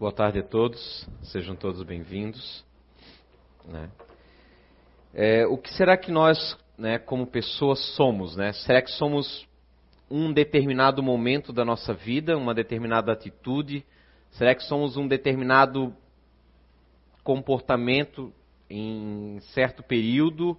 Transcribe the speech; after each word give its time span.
Boa 0.00 0.12
tarde 0.12 0.38
a 0.38 0.42
todos, 0.42 1.06
sejam 1.24 1.54
todos 1.54 1.82
bem-vindos. 1.82 2.64
Né? 3.66 3.90
É, 5.12 5.46
o 5.46 5.58
que 5.58 5.70
será 5.74 5.94
que 5.94 6.10
nós, 6.10 6.56
né, 6.78 6.98
como 6.98 7.26
pessoas, 7.26 7.78
somos? 7.96 8.34
Né? 8.34 8.50
Será 8.54 8.80
que 8.80 8.90
somos 8.92 9.46
um 10.10 10.32
determinado 10.32 11.02
momento 11.02 11.52
da 11.52 11.66
nossa 11.66 11.92
vida, 11.92 12.34
uma 12.38 12.54
determinada 12.54 13.12
atitude? 13.12 13.84
Será 14.30 14.54
que 14.54 14.62
somos 14.62 14.96
um 14.96 15.06
determinado 15.06 15.94
comportamento 17.22 18.32
em 18.70 19.38
certo 19.52 19.82
período? 19.82 20.56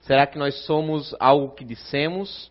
Será 0.00 0.26
que 0.26 0.38
nós 0.38 0.54
somos 0.64 1.14
algo 1.20 1.54
que 1.54 1.66
dissemos? 1.66 2.50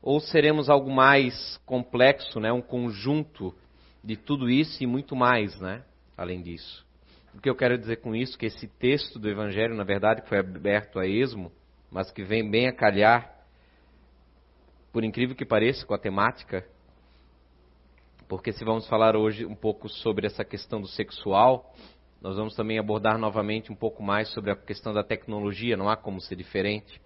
Ou 0.00 0.18
seremos 0.18 0.70
algo 0.70 0.90
mais 0.90 1.60
complexo, 1.66 2.40
né? 2.40 2.50
um 2.50 2.62
conjunto 2.62 3.54
de 4.02 4.16
tudo 4.16 4.50
isso 4.50 4.82
e 4.82 4.86
muito 4.86 5.14
mais, 5.14 5.58
né? 5.60 5.84
Além 6.16 6.42
disso. 6.42 6.84
O 7.34 7.40
que 7.40 7.48
eu 7.48 7.54
quero 7.54 7.78
dizer 7.78 7.96
com 7.96 8.14
isso? 8.14 8.36
Que 8.36 8.46
esse 8.46 8.66
texto 8.66 9.18
do 9.18 9.28
Evangelho, 9.28 9.74
na 9.74 9.84
verdade, 9.84 10.22
que 10.22 10.28
foi 10.28 10.38
aberto 10.38 10.98
a 10.98 11.06
esmo, 11.06 11.50
mas 11.90 12.10
que 12.10 12.22
vem 12.22 12.48
bem 12.48 12.68
a 12.68 12.72
calhar, 12.72 13.32
por 14.92 15.04
incrível 15.04 15.34
que 15.34 15.44
pareça, 15.44 15.86
com 15.86 15.94
a 15.94 15.98
temática, 15.98 16.66
porque 18.28 18.52
se 18.52 18.64
vamos 18.64 18.86
falar 18.86 19.16
hoje 19.16 19.44
um 19.44 19.54
pouco 19.54 19.88
sobre 19.88 20.26
essa 20.26 20.44
questão 20.44 20.80
do 20.80 20.88
sexual, 20.88 21.74
nós 22.20 22.36
vamos 22.36 22.54
também 22.54 22.78
abordar 22.78 23.18
novamente 23.18 23.72
um 23.72 23.74
pouco 23.74 24.02
mais 24.02 24.28
sobre 24.32 24.50
a 24.50 24.56
questão 24.56 24.94
da 24.94 25.02
tecnologia, 25.02 25.76
não 25.76 25.88
há 25.88 25.96
como 25.96 26.20
ser 26.20 26.36
diferente. 26.36 27.00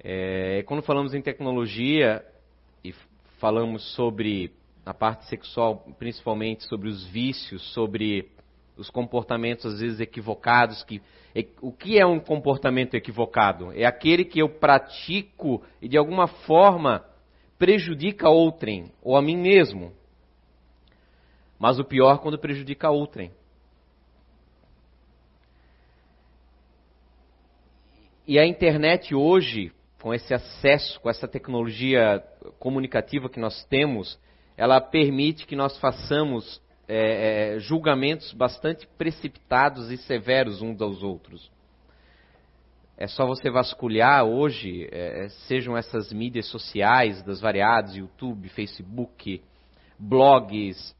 É, 0.00 0.62
quando 0.64 0.82
falamos 0.82 1.14
em 1.14 1.22
tecnologia 1.22 2.24
e 2.84 2.92
falamos 3.38 3.94
sobre 3.94 4.52
na 4.84 4.92
parte 4.92 5.26
sexual, 5.26 5.86
principalmente 5.98 6.64
sobre 6.64 6.88
os 6.88 7.04
vícios, 7.06 7.62
sobre 7.72 8.30
os 8.76 8.90
comportamentos 8.90 9.66
às 9.66 9.80
vezes 9.80 10.00
equivocados. 10.00 10.82
Que, 10.82 11.00
o 11.60 11.72
que 11.72 11.98
é 11.98 12.06
um 12.06 12.18
comportamento 12.18 12.94
equivocado? 12.94 13.72
É 13.72 13.84
aquele 13.84 14.24
que 14.24 14.40
eu 14.40 14.48
pratico 14.48 15.62
e 15.80 15.88
de 15.88 15.96
alguma 15.96 16.26
forma 16.26 17.04
prejudica 17.58 18.28
outrem 18.28 18.92
ou 19.02 19.16
a 19.16 19.22
mim 19.22 19.36
mesmo. 19.36 19.92
Mas 21.58 21.78
o 21.78 21.84
pior 21.84 22.18
quando 22.18 22.38
prejudica 22.38 22.90
outrem. 22.90 23.30
E 28.26 28.38
a 28.38 28.46
internet 28.46 29.14
hoje, 29.14 29.72
com 30.00 30.14
esse 30.14 30.32
acesso, 30.32 31.00
com 31.00 31.10
essa 31.10 31.28
tecnologia 31.28 32.22
comunicativa 32.58 33.28
que 33.28 33.38
nós 33.38 33.64
temos, 33.66 34.18
ela 34.56 34.80
permite 34.80 35.46
que 35.46 35.56
nós 35.56 35.78
façamos 35.78 36.60
é, 36.88 37.54
é, 37.54 37.58
julgamentos 37.58 38.32
bastante 38.32 38.86
precipitados 38.98 39.90
e 39.90 39.96
severos 39.96 40.60
uns 40.60 40.80
aos 40.80 41.02
outros. 41.02 41.50
É 42.96 43.06
só 43.06 43.26
você 43.26 43.50
vasculhar 43.50 44.24
hoje, 44.24 44.88
é, 44.92 45.28
sejam 45.46 45.76
essas 45.76 46.12
mídias 46.12 46.46
sociais 46.48 47.22
das 47.22 47.40
variadas, 47.40 47.96
YouTube, 47.96 48.48
Facebook, 48.50 49.42
blogs 49.98 50.94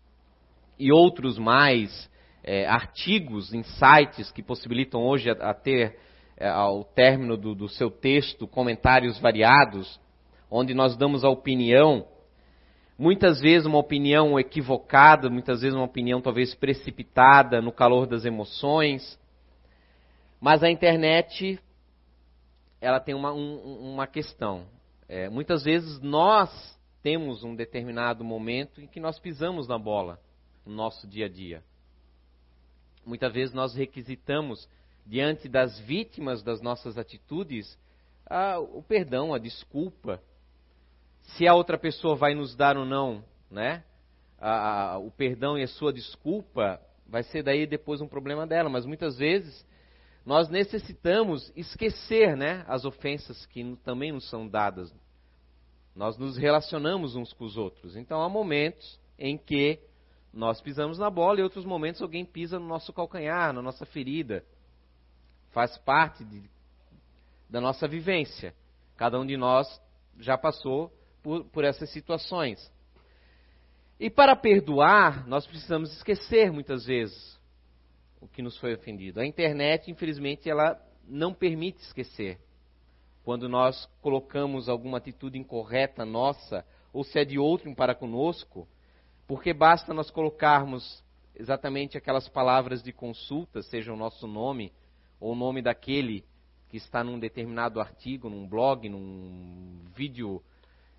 e 0.79 0.91
outros 0.91 1.39
mais, 1.39 2.11
é, 2.43 2.67
artigos 2.67 3.51
sites 3.79 4.33
que 4.33 4.43
possibilitam 4.43 5.03
hoje 5.03 5.31
a, 5.31 5.51
a 5.51 5.55
ter, 5.55 5.97
é, 6.37 6.49
ao 6.49 6.83
término 6.83 7.37
do, 7.37 7.55
do 7.55 7.69
seu 7.69 7.91
texto, 7.91 8.49
comentários 8.49 9.19
variados, 9.21 10.01
onde 10.51 10.75
nós 10.75 10.97
damos 10.97 11.25
a 11.25 11.29
opinião 11.29 12.07
Muitas 12.99 13.41
vezes 13.41 13.67
uma 13.67 13.79
opinião 13.79 14.39
equivocada, 14.39 15.31
muitas 15.31 15.63
vezes 15.63 15.75
uma 15.75 15.85
opinião 15.85 16.21
talvez 16.21 16.55
precipitada 16.55 17.61
no 17.61 17.73
calor 17.73 18.07
das 18.07 18.25
emoções. 18.25 19.19
Mas 20.41 20.63
a 20.63 20.71
internet, 20.71 21.59
ela 22.81 23.01
tem 23.01 23.15
uma, 23.15 23.33
um, 23.33 23.93
uma 23.95 24.07
questão. 24.07 24.67
É, 25.09 25.29
muitas 25.29 25.65
vezes 25.65 26.01
nós 26.01 26.79
temos 27.03 27.43
um 27.43 27.55
determinado 27.55 28.23
momento 28.23 28.81
em 28.81 28.87
que 28.87 29.01
nós 29.01 29.19
pisamos 29.19 29.67
na 29.67 29.79
bola 29.79 30.21
no 30.65 30.75
nosso 30.75 31.07
dia 31.07 31.27
a 31.27 31.29
dia. 31.29 31.63
Muitas 33.05 33.33
vezes 33.33 33.55
nós 33.55 33.75
requisitamos, 33.75 34.69
diante 35.05 35.49
das 35.49 35.79
vítimas 35.81 36.43
das 36.43 36.61
nossas 36.61 36.97
atitudes, 36.97 37.77
a, 38.25 38.59
o 38.61 38.83
perdão, 38.83 39.35
a 39.35 39.39
desculpa 39.39 40.23
se 41.23 41.47
a 41.47 41.55
outra 41.55 41.79
pessoa 41.79 42.15
vai 42.15 42.35
nos 42.35 42.55
dar 42.55 42.77
ou 42.77 42.85
não, 42.85 43.25
né? 43.51 43.85
A, 44.39 44.93
a, 44.93 44.99
o 44.99 45.11
perdão 45.11 45.57
e 45.57 45.63
a 45.63 45.69
sua 45.69 45.93
desculpa 45.93 46.81
vai 47.07 47.23
ser 47.23 47.43
daí 47.43 47.67
depois 47.67 48.01
um 48.01 48.09
problema 48.09 48.47
dela, 48.47 48.69
mas 48.69 48.85
muitas 48.85 49.19
vezes 49.19 49.67
nós 50.25 50.49
necessitamos 50.49 51.53
esquecer, 51.57 52.37
né, 52.37 52.65
as 52.69 52.85
ofensas 52.85 53.45
que 53.47 53.77
também 53.85 54.13
nos 54.13 54.29
são 54.29 54.49
dadas. 54.49 54.93
Nós 55.95 56.17
nos 56.17 56.37
relacionamos 56.37 57.15
uns 57.15 57.33
com 57.33 57.45
os 57.45 57.57
outros. 57.57 57.97
Então 57.97 58.23
há 58.23 58.29
momentos 58.29 58.99
em 59.19 59.37
que 59.37 59.79
nós 60.33 60.61
pisamos 60.61 60.99
na 60.99 61.11
bola 61.11 61.41
e 61.41 61.43
outros 61.43 61.65
momentos 61.65 62.01
alguém 62.01 62.25
pisa 62.25 62.59
no 62.59 62.67
nosso 62.67 62.93
calcanhar, 62.93 63.53
na 63.53 63.61
nossa 63.61 63.85
ferida. 63.85 64.45
Faz 65.51 65.77
parte 65.79 66.25
de, 66.25 66.43
da 67.51 67.61
nossa 67.61 67.87
vivência. 67.87 68.55
Cada 68.97 69.21
um 69.21 69.27
de 69.27 69.37
nós 69.37 69.69
já 70.19 70.39
passou 70.39 70.91
por, 71.23 71.45
por 71.47 71.65
essas 71.65 71.91
situações. 71.91 72.73
E 73.99 74.11
para 74.11 74.35
perdoar, 74.35 75.27
nós 75.29 75.47
precisamos 75.47 75.93
esquecer 75.97 76.51
muitas 76.51 76.85
vezes 76.85 77.41
o 78.21 78.27
que 78.27 78.43
nos 78.43 78.57
foi 78.59 78.75
ofendido. 78.75 79.21
A 79.21 79.27
internet, 79.27 79.91
infelizmente, 79.91 80.49
ela 80.49 80.81
não 81.07 81.33
permite 81.33 81.81
esquecer. 81.83 82.39
Quando 83.25 83.49
nós 83.49 83.89
colocamos 84.01 84.69
alguma 84.69 84.99
atitude 84.99 85.39
incorreta 85.39 86.05
nossa, 86.05 86.65
ou 86.93 87.05
se 87.05 87.19
é 87.19 87.25
de 87.25 87.39
outro 87.39 87.73
para 87.75 87.95
conosco, 87.95 88.67
porque 89.27 89.53
basta 89.53 89.95
nós 89.95 90.11
colocarmos 90.11 91.03
exatamente 91.35 91.97
aquelas 91.97 92.29
palavras 92.29 92.83
de 92.83 92.93
consulta, 92.93 93.63
seja 93.63 93.93
o 93.93 93.97
nosso 93.97 94.27
nome 94.27 94.73
ou 95.21 95.33
o 95.33 95.37
nome 95.37 95.63
daquele 95.63 96.25
que 96.69 96.77
está 96.77 97.05
num 97.05 97.19
determinado 97.19 97.81
artigo, 97.81 98.29
num 98.29 98.47
blog, 98.47 98.89
num 98.89 99.85
vídeo 99.95 100.43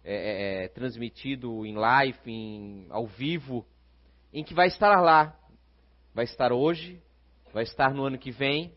é, 0.03 0.13
é, 0.13 0.63
é, 0.63 0.67
transmitido 0.67 1.65
em 1.65 1.75
live, 1.75 2.19
em, 2.25 2.87
ao 2.89 3.07
vivo, 3.07 3.65
em 4.33 4.43
que 4.43 4.53
vai 4.53 4.67
estar 4.67 4.99
lá. 4.99 5.37
Vai 6.13 6.25
estar 6.25 6.51
hoje, 6.51 7.01
vai 7.53 7.63
estar 7.63 7.93
no 7.93 8.03
ano 8.03 8.17
que 8.17 8.31
vem, 8.31 8.75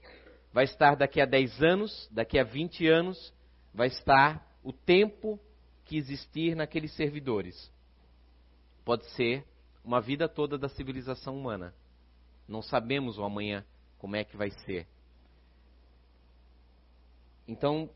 vai 0.52 0.64
estar 0.64 0.94
daqui 0.96 1.20
a 1.20 1.26
10 1.26 1.62
anos, 1.62 2.08
daqui 2.12 2.38
a 2.38 2.44
20 2.44 2.86
anos, 2.86 3.34
vai 3.74 3.88
estar 3.88 4.46
o 4.62 4.72
tempo 4.72 5.38
que 5.84 5.96
existir 5.96 6.54
naqueles 6.54 6.94
servidores. 6.94 7.72
Pode 8.84 9.04
ser 9.12 9.44
uma 9.84 10.00
vida 10.00 10.28
toda 10.28 10.56
da 10.56 10.68
civilização 10.68 11.36
humana. 11.36 11.74
Não 12.48 12.62
sabemos 12.62 13.18
o 13.18 13.24
amanhã 13.24 13.64
como 13.98 14.16
é 14.16 14.24
que 14.24 14.36
vai 14.36 14.50
ser. 14.64 14.86
Então, 17.46 17.90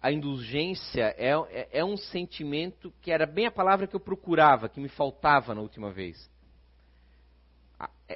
a 0.00 0.12
indulgência 0.12 1.14
é, 1.18 1.32
é, 1.32 1.68
é, 1.72 1.84
um 1.84 1.96
sentimento 1.96 2.92
que 3.02 3.10
era 3.10 3.26
bem 3.26 3.46
a 3.46 3.50
palavra 3.50 3.86
que 3.86 3.96
eu 3.96 4.00
procurava, 4.00 4.68
que 4.68 4.80
me 4.80 4.88
faltava 4.88 5.54
na 5.54 5.60
última 5.60 5.90
vez. 5.90 6.30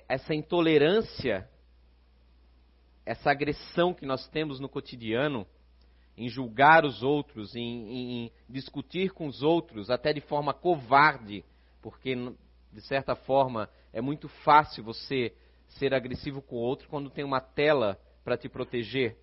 Essa 0.09 0.35
intolerância, 0.35 1.49
essa 3.05 3.31
agressão 3.31 3.93
que 3.93 4.07
nós 4.07 4.29
temos 4.29 4.61
no 4.61 4.69
cotidiano, 4.69 5.47
em 6.17 6.29
julgar 6.29 6.85
os 6.85 7.03
outros, 7.03 7.57
em, 7.57 8.25
em 8.25 8.33
discutir 8.49 9.11
com 9.11 9.27
os 9.27 9.43
outros, 9.43 9.91
até 9.91 10.13
de 10.13 10.21
forma 10.21 10.55
covarde, 10.55 11.45
porque, 11.81 12.15
de 12.73 12.81
certa 12.83 13.17
forma, 13.17 13.69
é 13.93 14.01
muito 14.01 14.29
fácil 14.29 14.85
você 14.85 15.35
ser 15.67 15.93
agressivo 15.95 16.41
com 16.41 16.57
o 16.57 16.61
outro 16.61 16.89
quando 16.89 17.11
tem 17.11 17.25
uma 17.25 17.41
tela 17.41 17.99
para 18.23 18.37
te 18.37 18.49
proteger 18.49 19.17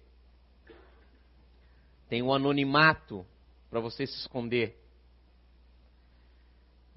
tem 2.10 2.24
um 2.24 2.34
anonimato 2.34 3.26
para 3.70 3.80
você 3.80 4.06
se 4.06 4.18
esconder. 4.18 4.76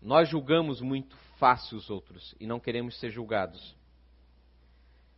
Nós 0.00 0.28
julgamos 0.28 0.80
muito 0.80 1.14
fácil 1.38 1.76
os 1.76 1.90
outros 1.90 2.34
e 2.40 2.46
não 2.46 2.58
queremos 2.58 2.98
ser 2.98 3.10
julgados. 3.10 3.76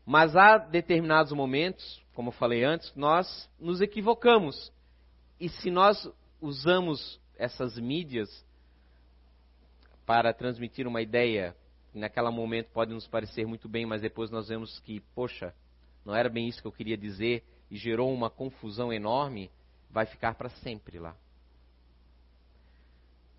Mas 0.04 0.36
há 0.36 0.58
determinados 0.58 1.32
momentos, 1.32 2.02
como 2.12 2.28
eu 2.28 2.32
falei 2.32 2.64
antes, 2.64 2.92
nós 2.94 3.48
nos 3.58 3.80
equivocamos. 3.80 4.70
E 5.40 5.48
se 5.48 5.70
nós 5.70 6.10
usamos 6.40 7.18
essas 7.38 7.78
mídias 7.78 8.44
para 10.04 10.34
transmitir 10.34 10.86
uma 10.86 11.00
ideia, 11.00 11.56
que 11.92 11.98
naquele 11.98 12.30
momento 12.30 12.70
pode 12.70 12.92
nos 12.92 13.06
parecer 13.06 13.46
muito 13.46 13.68
bem, 13.68 13.86
mas 13.86 14.02
depois 14.02 14.30
nós 14.30 14.48
vemos 14.48 14.78
que, 14.80 15.00
poxa, 15.14 15.54
não 16.04 16.14
era 16.14 16.28
bem 16.28 16.48
isso 16.48 16.60
que 16.60 16.66
eu 16.66 16.72
queria 16.72 16.98
dizer 16.98 17.42
e 17.70 17.76
gerou 17.76 18.12
uma 18.12 18.28
confusão 18.28 18.92
enorme, 18.92 19.50
vai 19.94 20.06
ficar 20.06 20.34
para 20.34 20.50
sempre 20.50 20.98
lá. 20.98 21.16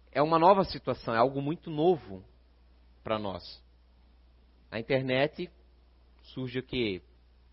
É 0.09 0.21
uma 0.21 0.39
nova 0.39 0.63
situação, 0.63 1.13
é 1.13 1.17
algo 1.17 1.41
muito 1.41 1.69
novo 1.69 2.23
para 3.03 3.19
nós. 3.19 3.61
A 4.71 4.79
internet 4.79 5.51
surge 6.23 6.59
o 6.59 6.63
quê? 6.63 7.01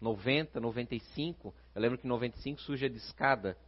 90, 0.00 0.60
95. 0.60 1.52
Eu 1.74 1.82
lembro 1.82 1.98
que 1.98 2.06
em 2.06 2.08
95 2.08 2.60
surge 2.60 2.86
a 2.86 2.88
discada. 2.88 3.58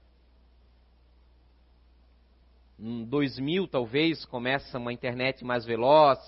Em 2.79 3.05
2000, 3.05 3.67
talvez, 3.67 4.25
começa 4.25 4.79
uma 4.79 4.93
internet 4.93 5.45
mais 5.45 5.65
veloz. 5.65 6.19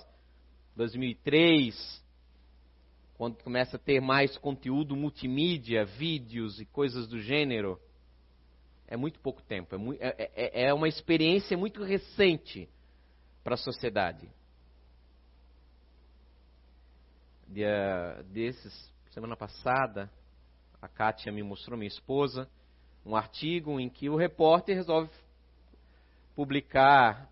2003, 0.75 2.05
quando 3.15 3.41
começa 3.43 3.77
a 3.77 3.81
ter 3.81 4.01
mais 4.01 4.37
conteúdo 4.37 4.97
multimídia, 4.97 5.85
vídeos 5.85 6.61
e 6.61 6.67
coisas 6.67 7.07
do 7.07 7.21
gênero. 7.21 7.81
É 8.89 8.97
muito 8.97 9.19
pouco 9.21 9.43
tempo. 9.43 9.75
É, 9.75 9.79
muito, 9.79 10.01
é, 10.01 10.15
é, 10.35 10.67
é 10.69 10.75
uma 10.75 10.89
experiência 10.89 11.57
muito 11.57 11.83
recente 11.83 12.69
para 13.43 13.55
a 13.55 13.59
sociedade. 13.59 14.29
Dia 17.49 18.25
desses, 18.31 18.93
semana 19.11 19.37
passada, 19.37 20.11
a 20.81 20.89
Kátia 20.89 21.33
me 21.33 21.43
mostrou, 21.43 21.79
minha 21.79 21.89
esposa, 21.89 22.49
um 23.05 23.15
artigo 23.15 23.79
em 23.79 23.89
que 23.89 24.09
o 24.09 24.17
repórter 24.17 24.77
resolve 24.77 25.11
publicar 26.35 27.31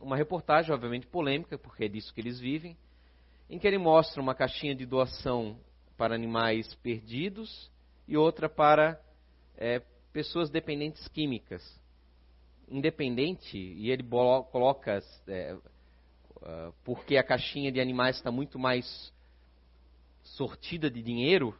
uma 0.00 0.16
reportagem, 0.16 0.72
obviamente 0.72 1.06
polêmica, 1.06 1.58
porque 1.58 1.84
é 1.84 1.88
disso 1.88 2.12
que 2.14 2.20
eles 2.20 2.38
vivem, 2.38 2.76
em 3.48 3.58
que 3.58 3.66
ele 3.66 3.78
mostra 3.78 4.20
uma 4.20 4.34
caixinha 4.34 4.74
de 4.74 4.86
doação 4.86 5.58
para 5.96 6.14
animais 6.14 6.74
perdidos 6.76 7.70
e 8.06 8.16
outra 8.16 8.48
para 8.48 9.00
é, 9.56 9.82
pessoas 10.16 10.48
dependentes 10.48 11.06
químicas. 11.08 11.62
Independente, 12.66 13.58
e 13.58 13.90
ele 13.90 14.02
coloca 14.50 15.02
é, 15.28 15.52
uh, 15.52 16.72
porque 16.82 17.18
a 17.18 17.22
caixinha 17.22 17.70
de 17.70 17.78
animais 17.78 18.16
está 18.16 18.30
muito 18.30 18.58
mais 18.58 19.12
sortida 20.22 20.90
de 20.90 21.02
dinheiro 21.02 21.54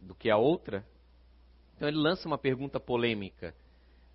do 0.00 0.14
que 0.14 0.30
a 0.30 0.38
outra. 0.38 0.82
Então 1.76 1.86
ele 1.86 1.98
lança 1.98 2.26
uma 2.26 2.38
pergunta 2.38 2.80
polêmica. 2.80 3.54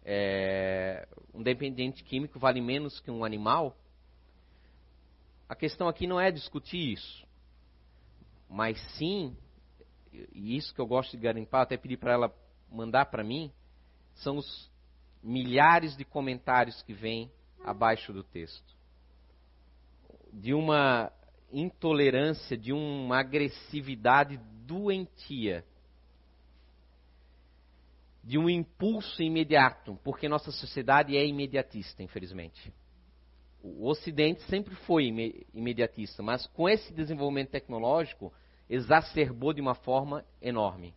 É, 0.03 1.07
um 1.31 1.43
dependente 1.43 2.03
químico 2.03 2.39
vale 2.39 2.59
menos 2.59 2.99
que 2.99 3.11
um 3.11 3.23
animal? 3.23 3.77
A 5.47 5.55
questão 5.55 5.87
aqui 5.87 6.07
não 6.07 6.19
é 6.19 6.31
discutir 6.31 6.93
isso, 6.93 7.23
mas 8.49 8.81
sim, 8.97 9.37
e 10.33 10.57
isso 10.57 10.73
que 10.73 10.81
eu 10.81 10.87
gosto 10.87 11.11
de 11.11 11.21
garimpar, 11.21 11.61
até 11.61 11.77
pedir 11.77 11.97
para 11.97 12.13
ela 12.13 12.46
mandar 12.71 13.05
para 13.05 13.23
mim 13.23 13.51
são 14.15 14.37
os 14.37 14.71
milhares 15.21 15.95
de 15.95 16.05
comentários 16.05 16.81
que 16.83 16.93
vêm 16.93 17.31
abaixo 17.63 18.13
do 18.13 18.23
texto. 18.23 18.75
De 20.31 20.53
uma 20.53 21.11
intolerância, 21.51 22.57
de 22.57 22.73
uma 22.73 23.19
agressividade 23.19 24.37
doentia. 24.65 25.63
De 28.23 28.37
um 28.37 28.49
impulso 28.49 29.23
imediato, 29.23 29.97
porque 30.03 30.27
nossa 30.27 30.51
sociedade 30.51 31.15
é 31.15 31.25
imediatista, 31.25 32.03
infelizmente. 32.03 32.73
O 33.61 33.87
Ocidente 33.87 34.41
sempre 34.43 34.75
foi 34.75 35.07
imediatista, 35.53 36.21
mas 36.21 36.45
com 36.47 36.67
esse 36.69 36.93
desenvolvimento 36.93 37.51
tecnológico 37.51 38.33
exacerbou 38.69 39.53
de 39.53 39.61
uma 39.61 39.75
forma 39.75 40.25
enorme 40.41 40.93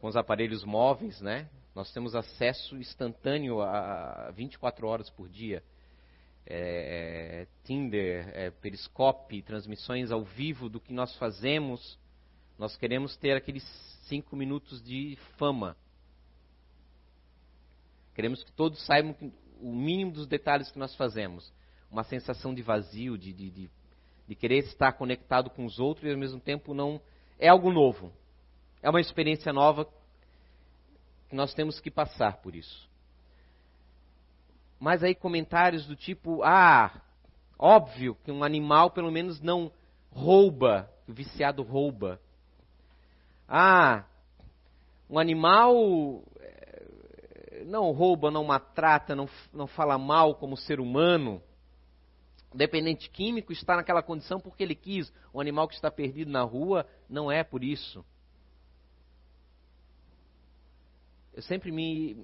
com 0.00 0.08
os 0.08 0.16
aparelhos 0.16 0.64
móveis, 0.64 1.20
né? 1.20 1.48
Nós 1.74 1.92
temos 1.92 2.14
acesso 2.14 2.76
instantâneo 2.76 3.60
a 3.60 4.30
24 4.34 4.86
horas 4.86 5.10
por 5.10 5.28
dia. 5.28 5.62
É, 6.46 7.42
é, 7.42 7.46
Tinder, 7.64 8.28
é, 8.34 8.50
Periscope, 8.50 9.42
transmissões 9.42 10.10
ao 10.10 10.24
vivo 10.24 10.68
do 10.68 10.80
que 10.80 10.92
nós 10.92 11.14
fazemos. 11.16 11.98
Nós 12.58 12.76
queremos 12.76 13.16
ter 13.16 13.36
aqueles 13.36 13.62
cinco 14.08 14.34
minutos 14.34 14.82
de 14.82 15.16
fama. 15.38 15.76
Queremos 18.14 18.42
que 18.42 18.52
todos 18.52 18.84
saibam 18.84 19.14
o 19.60 19.72
mínimo 19.72 20.12
dos 20.12 20.26
detalhes 20.26 20.70
que 20.72 20.78
nós 20.78 20.94
fazemos. 20.96 21.52
Uma 21.90 22.04
sensação 22.04 22.54
de 22.54 22.62
vazio, 22.62 23.16
de, 23.16 23.32
de, 23.32 23.50
de, 23.50 23.70
de 24.26 24.34
querer 24.34 24.58
estar 24.58 24.92
conectado 24.94 25.50
com 25.50 25.64
os 25.64 25.78
outros 25.78 26.06
e 26.06 26.12
ao 26.12 26.18
mesmo 26.18 26.40
tempo 26.40 26.74
não. 26.74 27.00
É 27.38 27.48
algo 27.48 27.70
novo. 27.70 28.12
É 28.82 28.88
uma 28.88 29.00
experiência 29.00 29.52
nova 29.52 29.86
que 31.28 31.34
nós 31.36 31.54
temos 31.54 31.78
que 31.78 31.90
passar 31.90 32.38
por 32.38 32.54
isso. 32.54 32.88
Mas 34.78 35.02
aí 35.02 35.14
comentários 35.14 35.86
do 35.86 35.94
tipo: 35.94 36.42
ah, 36.42 37.02
óbvio 37.58 38.16
que 38.24 38.32
um 38.32 38.42
animal 38.42 38.90
pelo 38.90 39.10
menos 39.12 39.40
não 39.40 39.70
rouba, 40.10 40.90
o 41.06 41.12
viciado 41.12 41.62
rouba. 41.62 42.20
Ah, 43.46 44.04
um 45.08 45.18
animal 45.18 46.22
eh, 46.40 47.64
não 47.66 47.90
rouba, 47.90 48.30
não 48.30 48.44
maltrata, 48.44 49.14
não, 49.14 49.28
não 49.52 49.66
fala 49.66 49.98
mal 49.98 50.34
como 50.34 50.56
ser 50.56 50.80
humano. 50.80 51.42
O 52.52 52.56
dependente 52.56 53.10
químico 53.10 53.52
está 53.52 53.76
naquela 53.76 54.02
condição 54.02 54.40
porque 54.40 54.62
ele 54.62 54.74
quis. 54.74 55.12
Um 55.34 55.40
animal 55.40 55.68
que 55.68 55.74
está 55.74 55.90
perdido 55.90 56.30
na 56.30 56.42
rua 56.42 56.86
não 57.08 57.30
é 57.30 57.44
por 57.44 57.62
isso. 57.62 58.04
Eu 61.32 61.42
sempre 61.42 61.70
me, 61.70 62.16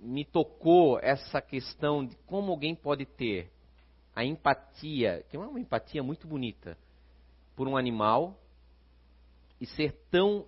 me 0.00 0.24
tocou 0.24 0.98
essa 1.00 1.40
questão 1.40 2.04
de 2.04 2.16
como 2.26 2.52
alguém 2.52 2.74
pode 2.74 3.06
ter 3.06 3.50
a 4.14 4.24
empatia, 4.24 5.24
que 5.28 5.36
é 5.36 5.38
uma 5.38 5.60
empatia 5.60 6.02
muito 6.02 6.26
bonita, 6.26 6.76
por 7.54 7.66
um 7.66 7.76
animal 7.76 8.38
e 9.60 9.66
ser 9.66 9.92
tão 10.10 10.46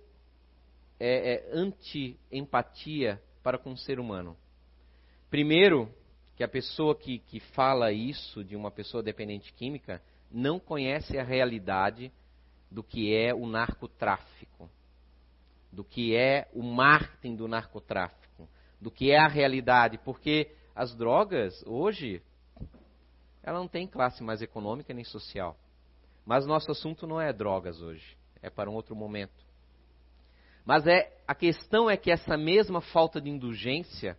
é, 0.99 1.33
é, 1.33 1.49
anti-empatia 1.51 3.21
para 3.41 3.57
com 3.57 3.71
o 3.71 3.77
ser 3.77 3.99
humano. 3.99 4.37
Primeiro, 5.29 5.93
que 6.35 6.43
a 6.43 6.47
pessoa 6.47 6.95
que, 6.95 7.19
que 7.19 7.39
fala 7.39 7.91
isso 7.91 8.43
de 8.43 8.55
uma 8.55 8.71
pessoa 8.71 9.01
dependente 9.01 9.53
química 9.53 10.01
não 10.29 10.59
conhece 10.59 11.17
a 11.17 11.23
realidade 11.23 12.11
do 12.69 12.83
que 12.83 13.13
é 13.13 13.33
o 13.33 13.45
narcotráfico 13.45 14.69
do 15.71 15.83
que 15.83 16.15
é 16.15 16.49
o 16.53 16.61
marketing 16.61 17.35
do 17.35 17.47
narcotráfico, 17.47 18.49
do 18.79 18.91
que 18.91 19.11
é 19.11 19.17
a 19.17 19.27
realidade, 19.27 19.97
porque 19.99 20.53
as 20.75 20.95
drogas 20.95 21.63
hoje 21.65 22.21
ela 23.43 23.59
não 23.59 23.67
tem 23.67 23.87
classe 23.87 24.21
mais 24.23 24.41
econômica 24.41 24.93
nem 24.93 25.03
social. 25.03 25.57
Mas 26.25 26.45
nosso 26.45 26.71
assunto 26.71 27.07
não 27.07 27.19
é 27.19 27.33
drogas 27.33 27.81
hoje, 27.81 28.17
é 28.41 28.49
para 28.49 28.69
um 28.69 28.73
outro 28.73 28.95
momento. 28.95 29.43
Mas 30.63 30.85
é 30.85 31.11
a 31.27 31.33
questão 31.33 31.89
é 31.89 31.97
que 31.97 32.11
essa 32.11 32.37
mesma 32.37 32.81
falta 32.81 33.19
de 33.19 33.29
indulgência 33.29 34.17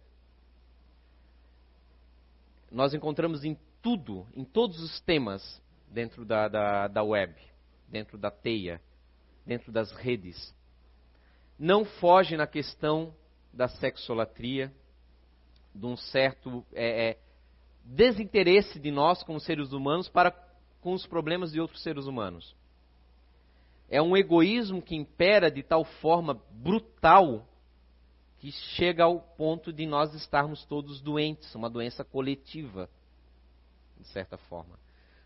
nós 2.71 2.94
encontramos 2.94 3.44
em 3.44 3.56
tudo, 3.82 4.26
em 4.35 4.44
todos 4.44 4.80
os 4.80 5.00
temas 5.02 5.62
dentro 5.88 6.25
da, 6.25 6.49
da, 6.49 6.88
da 6.88 7.02
web, 7.02 7.35
dentro 7.87 8.16
da 8.16 8.30
teia, 8.30 8.80
dentro 9.47 9.71
das 9.71 9.92
redes 9.92 10.54
não 11.62 11.85
foge 11.85 12.37
na 12.37 12.45
questão 12.45 13.14
da 13.52 13.69
sexolatria, 13.69 14.75
de 15.73 15.87
um 15.87 15.97
certo 15.97 16.66
é, 16.73 17.11
é, 17.11 17.19
desinteresse 17.85 18.81
de 18.81 18.90
nós 18.90 19.23
como 19.23 19.38
seres 19.38 19.73
humanos 19.73 20.09
para 20.09 20.33
com 20.81 20.92
os 20.92 21.07
problemas 21.07 21.52
de 21.52 21.61
outros 21.61 21.81
seres 21.81 22.07
humanos. 22.07 22.57
É 23.88 24.02
um 24.02 24.16
egoísmo 24.16 24.83
que 24.83 24.97
impera 24.97 25.52
de 25.52 25.62
tal 25.62 25.85
forma 25.85 26.35
brutal 26.50 27.47
que 28.38 28.50
chega 28.50 29.04
ao 29.04 29.21
ponto 29.21 29.73
de 29.73 29.87
nós 29.87 30.12
estarmos 30.14 30.64
todos 30.64 31.00
doentes, 31.00 31.54
uma 31.54 31.71
doença 31.71 32.02
coletiva, 32.02 32.90
de 34.00 34.09
certa 34.09 34.37
forma. 34.37 34.76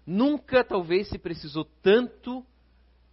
Nunca, 0.05 0.63
talvez, 0.63 1.09
se 1.09 1.19
precisou 1.19 1.65
tanto 1.83 2.45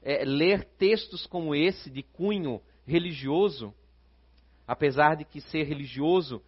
é, 0.02 0.26
ler 0.26 0.66
textos 0.78 1.26
como 1.26 1.56
esse, 1.56 1.90
de 1.90 2.04
cunho 2.04 2.62
religioso, 2.86 3.74
apesar 4.68 5.16
de 5.16 5.26
que 5.26 5.42
ser 5.42 5.64
religioso, 5.64 6.42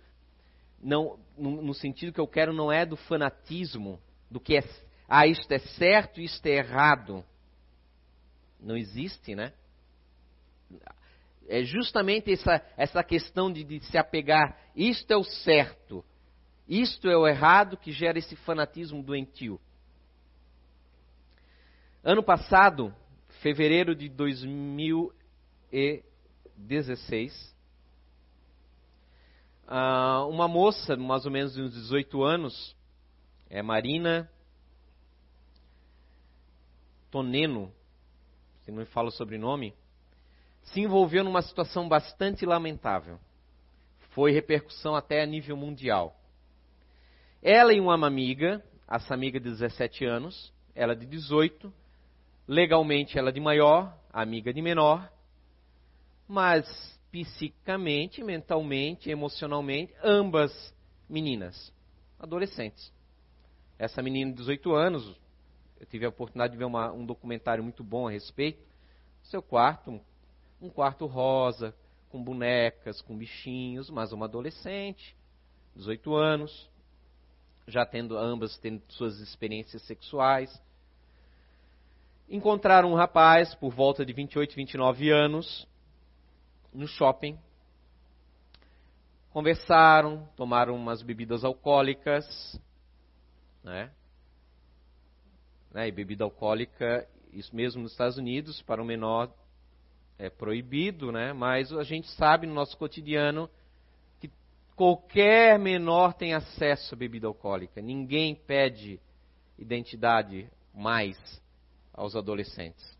não, 0.81 1.19
no, 1.37 1.61
no 1.61 1.73
sentido 1.73 2.13
que 2.13 2.19
eu 2.19 2.27
quero, 2.27 2.53
não 2.53 2.71
é 2.71 2.85
do 2.85 2.95
fanatismo, 2.95 3.99
do 4.29 4.39
que 4.39 4.57
é, 4.57 4.63
ah, 5.07 5.25
isto 5.25 5.51
é 5.51 5.59
certo 5.59 6.19
e 6.19 6.25
isto 6.25 6.45
é 6.45 6.57
errado. 6.57 7.23
Não 8.59 8.75
existe, 8.75 9.35
né? 9.35 9.53
É 11.47 11.63
justamente 11.63 12.31
essa, 12.31 12.61
essa 12.75 13.03
questão 13.03 13.51
de, 13.51 13.63
de 13.63 13.79
se 13.85 13.97
apegar, 13.97 14.59
isto 14.75 15.11
é 15.11 15.15
o 15.15 15.23
certo, 15.23 16.03
isto 16.67 17.07
é 17.07 17.15
o 17.15 17.27
errado, 17.27 17.77
que 17.77 17.91
gera 17.91 18.17
esse 18.17 18.35
fanatismo 18.35 19.03
doentio. 19.03 19.59
Ano 22.03 22.23
passado, 22.23 22.93
fevereiro 23.41 23.95
de 23.95 24.09
2000 24.09 25.13
e 25.71 26.03
16. 26.57 27.55
Uh, 29.67 30.27
uma 30.29 30.47
moça, 30.47 30.95
mais 30.95 31.25
ou 31.25 31.31
menos 31.31 31.53
de 31.53 31.61
uns 31.61 31.73
18 31.73 32.23
anos, 32.23 32.75
é 33.49 33.61
Marina, 33.61 34.29
Toneno, 37.09 37.71
se 38.63 38.71
não 38.71 38.79
me 38.79 38.85
fala 38.85 39.09
o 39.09 39.11
sobrenome, 39.11 39.73
se 40.63 40.81
envolveu 40.81 41.23
numa 41.23 41.41
situação 41.41 41.87
bastante 41.87 42.45
lamentável. 42.45 43.19
Foi 44.11 44.31
repercussão 44.31 44.95
até 44.95 45.21
a 45.21 45.25
nível 45.25 45.55
mundial. 45.55 46.15
Ela 47.41 47.73
e 47.73 47.79
uma 47.79 47.93
amiga, 48.05 48.63
essa 48.87 49.13
amiga 49.13 49.39
de 49.39 49.49
17 49.49 50.05
anos, 50.05 50.53
ela 50.73 50.95
de 50.95 51.05
18, 51.05 51.71
legalmente 52.47 53.17
ela 53.17 53.31
de 53.31 53.39
maior, 53.39 53.95
amiga 54.11 54.53
de 54.53 54.61
menor, 54.61 55.11
mas 56.27 56.65
psicamente, 57.11 58.23
mentalmente, 58.23 59.09
emocionalmente, 59.09 59.93
ambas 60.03 60.73
meninas, 61.07 61.73
adolescentes. 62.19 62.91
Essa 63.77 64.01
menina 64.01 64.31
de 64.31 64.37
18 64.37 64.73
anos, 64.73 65.15
eu 65.79 65.85
tive 65.85 66.05
a 66.05 66.09
oportunidade 66.09 66.53
de 66.53 66.57
ver 66.57 66.65
uma, 66.65 66.91
um 66.91 67.05
documentário 67.05 67.63
muito 67.63 67.83
bom 67.83 68.07
a 68.07 68.11
respeito. 68.11 68.61
Seu 69.23 69.41
quarto, 69.41 69.99
um 70.61 70.69
quarto 70.69 71.05
rosa, 71.05 71.73
com 72.09 72.23
bonecas, 72.23 73.01
com 73.01 73.17
bichinhos, 73.17 73.89
mas 73.89 74.11
uma 74.11 74.25
adolescente, 74.25 75.15
18 75.75 76.15
anos, 76.15 76.69
já 77.67 77.85
tendo 77.85 78.17
ambas 78.17 78.57
tendo 78.57 78.81
suas 78.89 79.19
experiências 79.19 79.81
sexuais. 79.83 80.61
Encontraram 82.29 82.91
um 82.91 82.95
rapaz 82.95 83.53
por 83.55 83.71
volta 83.71 84.05
de 84.05 84.13
28, 84.13 84.55
29 84.55 85.11
anos 85.11 85.67
no 86.75 86.87
shopping. 86.87 87.37
Conversaram, 89.31 90.27
tomaram 90.35 90.75
umas 90.75 91.01
bebidas 91.01 91.43
alcoólicas, 91.43 92.25
né? 93.63 93.91
né? 95.71 95.87
E 95.87 95.91
bebida 95.91 96.23
alcoólica, 96.23 97.07
isso 97.33 97.53
mesmo 97.55 97.81
nos 97.81 97.91
Estados 97.91 98.17
Unidos, 98.17 98.61
para 98.61 98.81
o 98.81 98.85
menor 98.85 99.29
é 100.17 100.29
proibido, 100.29 101.11
né? 101.11 101.33
Mas 101.33 101.73
a 101.73 101.83
gente 101.83 102.09
sabe 102.11 102.47
no 102.47 102.53
nosso 102.53 102.77
cotidiano 102.77 103.49
que 104.21 104.31
qualquer 104.75 105.59
menor 105.59 106.13
tem 106.13 106.33
acesso 106.33 106.95
à 106.95 106.97
bebida 106.97 107.27
alcoólica. 107.27 107.81
Ninguém 107.81 108.35
pede 108.35 109.01
identidade 109.57 110.49
mais 110.73 111.17
aos 111.93 112.15
adolescentes, 112.15 112.97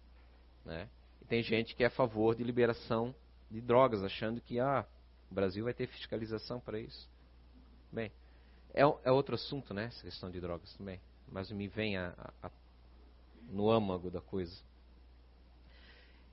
né? 0.65 0.89
E 1.21 1.25
tem 1.25 1.41
gente 1.41 1.75
que 1.75 1.83
é 1.83 1.87
a 1.87 1.91
favor 1.91 2.35
de 2.35 2.43
liberação 2.43 3.15
de 3.49 3.61
drogas, 3.61 4.03
achando 4.03 4.41
que 4.41 4.59
ah, 4.59 4.85
o 5.29 5.33
Brasil 5.33 5.63
vai 5.63 5.73
ter 5.73 5.87
fiscalização 5.87 6.59
para 6.59 6.79
isso. 6.79 7.09
Bem, 7.91 8.11
é, 8.73 8.81
é, 8.81 9.11
outro 9.11 9.35
assunto, 9.35 9.73
né? 9.73 9.85
Essa 9.85 10.03
questão 10.03 10.29
de 10.29 10.39
drogas 10.39 10.73
também. 10.75 10.99
Mas 11.31 11.51
me 11.51 11.67
vem 11.67 11.97
a, 11.97 12.13
a, 12.17 12.47
a, 12.47 12.51
no 13.49 13.69
âmago 13.69 14.11
da 14.11 14.21
coisa. 14.21 14.55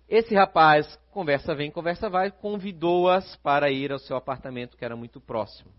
Esse 0.08 0.34
rapaz, 0.34 0.98
conversa 1.10 1.54
vem, 1.54 1.70
conversa 1.70 2.10
vai, 2.10 2.30
convidou-as 2.30 3.36
para 3.36 3.70
ir 3.70 3.92
ao 3.92 3.98
seu 3.98 4.16
apartamento 4.16 4.76
que 4.76 4.84
era 4.84 4.96
muito 4.96 5.20
próximo. 5.20 5.70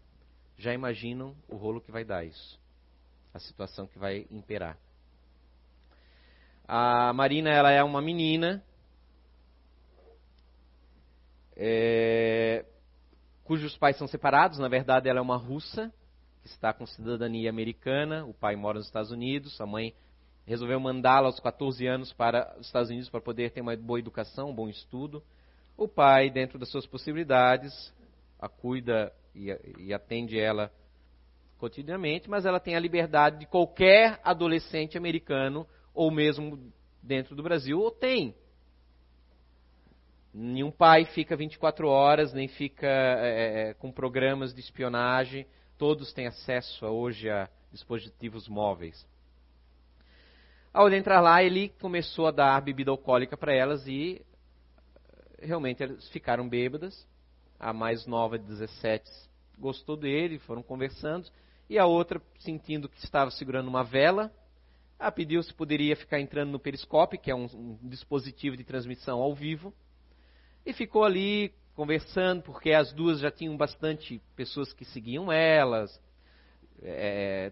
Já 0.58 0.74
imaginam 0.74 1.36
o 1.48 1.56
rolo 1.56 1.82
que 1.82 1.92
vai 1.92 2.04
dar 2.04 2.26
isso? 2.26 2.60
A 3.34 3.40
situação 3.40 3.86
que 3.86 4.00
vai 4.00 4.26
imperar. 4.32 4.78
A 6.68 7.12
Marina, 7.14 7.50
ela 7.50 7.72
é 7.72 7.84
uma 7.84 8.02
menina 8.02 8.64
é, 11.56 12.66
cujos 13.44 13.78
pais 13.78 13.98
são 13.98 14.08
separados. 14.08 14.60
Na 14.60 14.68
verdade, 14.68 15.10
ela 15.10 15.20
é 15.20 15.22
uma 15.22 15.38
russa 15.38 15.92
que 16.42 16.48
está 16.48 16.74
com 16.74 16.86
cidadania 16.86 17.50
americana. 17.50 18.26
O 18.26 18.34
pai 18.34 18.56
mora 18.56 18.78
nos 18.78 18.88
Estados 18.88 19.12
Unidos, 19.12 19.60
a 19.60 19.66
mãe 19.66 19.94
resolveu 20.46 20.80
mandá-la 20.80 21.28
aos 21.28 21.40
14 21.40 21.88
anos 21.88 22.12
para 22.14 22.56
os 22.60 22.68
Estados 22.68 22.90
Unidos 22.90 23.10
para 23.10 23.22
poder 23.22 23.52
ter 23.52 23.62
uma 23.62 23.76
boa 23.76 24.00
educação, 24.00 24.50
um 24.50 24.56
bom 24.56 24.68
estudo. 24.68 25.24
O 25.78 25.88
pai, 25.88 26.30
dentro 26.30 26.60
das 26.60 26.70
suas 26.70 26.86
possibilidades, 26.86 27.94
a 28.40 28.50
cuida 28.50 29.12
e, 29.34 29.48
e 29.80 29.94
atende 29.94 30.40
ela 30.40 30.72
cotidianamente, 31.58 32.30
mas 32.30 32.46
ela 32.46 32.60
tem 32.60 32.76
a 32.76 32.80
liberdade 32.80 33.40
de 33.40 33.46
qualquer 33.46 34.20
adolescente 34.24 34.98
americano 34.98 35.66
ou 35.94 36.12
mesmo 36.12 36.72
dentro 37.02 37.36
do 37.36 37.44
Brasil, 37.44 37.80
ou 37.80 37.90
tem 37.90 38.36
Nenhum 40.34 40.72
pai 40.72 41.06
fica 41.06 41.36
24 41.36 41.88
horas, 41.88 42.34
nem 42.34 42.48
fica 42.48 42.88
é, 42.88 43.70
é, 43.70 43.74
com 43.76 43.92
programas 43.92 44.52
de 44.52 44.62
espionagem. 44.62 45.46
Todos 45.78 46.12
têm 46.12 46.26
acesso 46.26 46.88
hoje 46.88 47.30
a 47.30 47.48
dispositivos 47.72 48.48
móveis. 48.48 49.08
Ao 50.74 50.90
entrar 50.92 51.22
lá, 51.22 51.44
ele 51.44 51.70
começou 51.80 52.26
a 52.26 52.32
dar 52.32 52.60
bebida 52.62 52.90
alcoólica 52.90 53.38
para 53.38 53.54
elas 53.54 53.86
e 53.86 54.26
realmente 55.40 55.84
elas 55.84 56.10
ficaram 56.10 56.50
bêbadas. 56.50 57.08
A 57.60 57.72
mais 57.72 58.08
nova, 58.08 58.40
de 58.40 58.46
17, 58.46 59.08
gostou 59.60 59.96
dele, 59.96 60.40
foram 60.40 60.64
conversando. 60.64 61.30
E 61.70 61.78
a 61.78 61.86
outra, 61.86 62.20
sentindo 62.40 62.90
que 62.90 62.98
estava 62.98 63.30
segurando 63.30 63.68
uma 63.68 63.84
vela, 63.84 64.34
a 64.98 65.12
pediu 65.12 65.44
se 65.44 65.54
poderia 65.54 65.96
ficar 65.96 66.20
entrando 66.20 66.50
no 66.50 66.60
periscópio, 66.60 67.20
que 67.20 67.30
é 67.30 67.36
um, 67.36 67.46
um 67.54 67.78
dispositivo 67.84 68.58
de 68.58 68.64
transmissão 68.64 69.22
ao 69.22 69.36
vivo 69.36 69.72
e 70.66 70.74
ficou 70.74 71.04
ali 71.04 71.54
conversando, 71.76 72.44
porque 72.44 72.72
as 72.72 72.94
duas 72.94 73.20
já 73.20 73.32
tinham 73.32 73.58
bastante 73.58 74.22
pessoas 74.36 74.72
que 74.74 74.86
seguiam 74.86 75.32
elas. 75.32 76.02
É, 76.82 77.52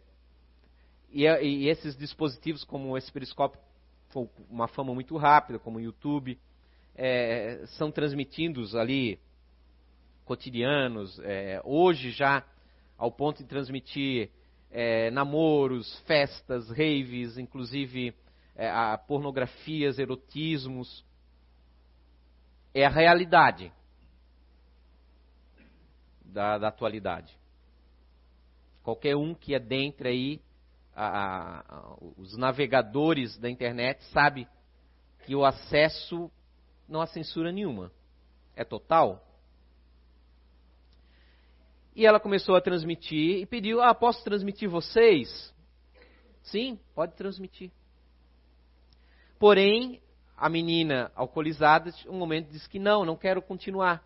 e, 1.12 1.26
e, 1.26 1.68
esses 1.68 1.96
dispositivos, 1.98 2.64
como 2.64 2.98
esse 2.98 3.12
periscópio, 3.12 3.60
com 4.14 4.30
uma 4.50 4.68
fama 4.68 4.94
muito 4.94 5.18
rápida, 5.18 5.60
como 5.60 5.78
o 5.78 5.82
YouTube, 5.82 6.40
é, 6.96 7.64
são 7.78 7.92
transmitidos 7.92 8.76
ali 8.76 9.20
cotidianos. 10.26 11.20
É, 11.24 11.62
hoje 11.64 12.12
já 12.12 12.46
ao 12.98 13.12
ponto 13.12 13.42
de 13.42 13.50
transmitir 13.50 14.30
é, 14.70 15.10
namoros, 15.12 16.00
festas, 16.02 16.70
raves, 16.70 17.38
inclusive 17.38 18.14
é, 18.56 18.70
pornografias, 19.08 19.98
erotismos 19.98 21.04
é 22.74 22.86
a 22.86 22.90
realidade 22.90 23.72
da, 26.24 26.58
da 26.58 26.68
atualidade. 26.70 27.38
Qualquer 28.84 29.16
um 29.16 29.34
que 29.34 29.54
adentre 29.54 30.10
aí, 30.10 30.42
a, 30.96 31.60
a, 31.60 31.98
os 32.18 32.36
navegadores 32.38 33.38
da 33.38 33.50
internet, 33.50 34.04
sabe 34.06 34.48
que 35.26 35.36
o 35.36 35.46
acesso 35.46 36.32
não 36.88 37.02
há 37.02 37.08
censura 37.08 37.52
nenhuma. 37.52 37.92
É 38.56 38.64
total. 38.64 39.26
E 41.96 42.06
ela 42.06 42.20
começou 42.20 42.56
a 42.56 42.62
transmitir 42.62 43.42
e 43.42 43.46
pediu: 43.46 43.82
Ah, 43.82 43.94
posso 43.94 44.24
transmitir 44.24 44.70
vocês? 44.70 45.54
Sim, 46.44 46.80
pode 46.96 47.16
transmitir. 47.16 47.72
Porém, 49.38 50.02
a 50.42 50.50
menina 50.50 51.12
alcoolizada, 51.16 51.94
um 52.08 52.18
momento 52.18 52.50
disse 52.50 52.68
que 52.68 52.80
não, 52.80 53.06
não 53.06 53.16
quero 53.16 53.44
continuar. 53.44 54.04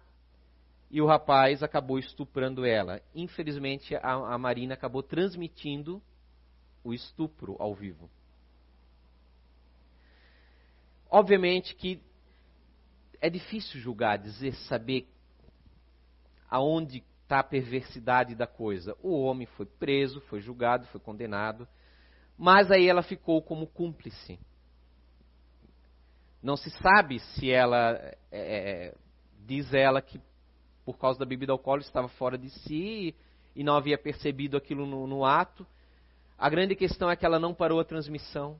E 0.91 1.01
o 1.01 1.05
rapaz 1.05 1.63
acabou 1.63 1.97
estuprando 1.97 2.65
ela. 2.65 3.01
Infelizmente, 3.15 3.95
a, 3.95 4.33
a 4.33 4.37
Marina 4.37 4.73
acabou 4.73 5.01
transmitindo 5.01 6.01
o 6.83 6.93
estupro 6.93 7.55
ao 7.57 7.73
vivo. 7.73 8.09
Obviamente 11.09 11.73
que 11.73 12.03
é 13.21 13.29
difícil 13.29 13.79
julgar, 13.79 14.17
dizer, 14.17 14.55
saber 14.67 15.07
aonde 16.49 17.01
está 17.23 17.39
a 17.39 17.43
perversidade 17.43 18.35
da 18.35 18.45
coisa. 18.45 18.93
O 19.01 19.21
homem 19.21 19.47
foi 19.47 19.65
preso, 19.65 20.19
foi 20.19 20.41
julgado, 20.41 20.85
foi 20.87 20.99
condenado, 20.99 21.65
mas 22.37 22.69
aí 22.71 22.89
ela 22.89 23.01
ficou 23.01 23.41
como 23.41 23.67
cúmplice. 23.67 24.37
Não 26.45 26.55
se 26.55 26.69
sabe 26.69 27.17
se 27.17 27.51
ela, 27.51 27.97
é, 28.31 28.89
é, 28.91 28.95
diz 29.47 29.73
ela 29.73 29.99
que 29.99 30.21
por 30.85 30.95
causa 30.95 31.17
da 31.17 31.25
bebida 31.25 31.51
alcoólica 31.51 31.87
estava 31.87 32.07
fora 32.07 32.37
de 32.37 32.51
si 32.51 33.15
e 33.55 33.63
não 33.63 33.75
havia 33.75 33.97
percebido 33.97 34.55
aquilo 34.55 34.85
no, 34.85 35.07
no 35.07 35.25
ato. 35.25 35.65
A 36.37 36.47
grande 36.47 36.75
questão 36.75 37.09
é 37.09 37.15
que 37.15 37.25
ela 37.25 37.39
não 37.39 37.51
parou 37.51 37.79
a 37.79 37.83
transmissão, 37.83 38.59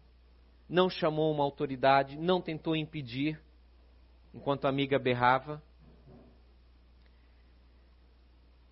não 0.68 0.90
chamou 0.90 1.32
uma 1.32 1.44
autoridade, 1.44 2.18
não 2.18 2.42
tentou 2.42 2.76
impedir, 2.76 3.40
enquanto 4.34 4.66
a 4.66 4.70
amiga 4.70 4.98
berrava. 4.98 5.62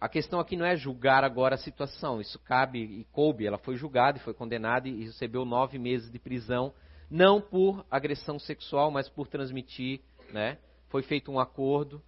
A 0.02 0.10
questão 0.10 0.40
aqui 0.40 0.58
não 0.58 0.66
é 0.66 0.76
julgar 0.76 1.24
agora 1.24 1.54
a 1.54 1.60
situação, 1.60 2.20
isso 2.20 2.40
cabe 2.40 2.80
e 2.80 3.04
coube. 3.12 3.46
Ela 3.46 3.60
foi 3.60 3.76
julgada 3.76 4.18
e 4.18 4.22
foi 4.22 4.34
condenada 4.34 4.90
e 4.90 5.06
recebeu 5.06 5.46
nove 5.46 5.78
meses 5.78 6.10
de 6.10 6.18
prisão 6.18 6.74
não 7.14 7.40
por 7.40 7.86
agressão 7.92 8.40
sexual, 8.40 8.90
mas 8.90 9.08
por 9.08 9.28
transmitir, 9.28 10.02
né? 10.32 10.58
Foi 10.90 11.04
feito 11.04 11.32
um 11.32 11.40
acordo 11.40 12.02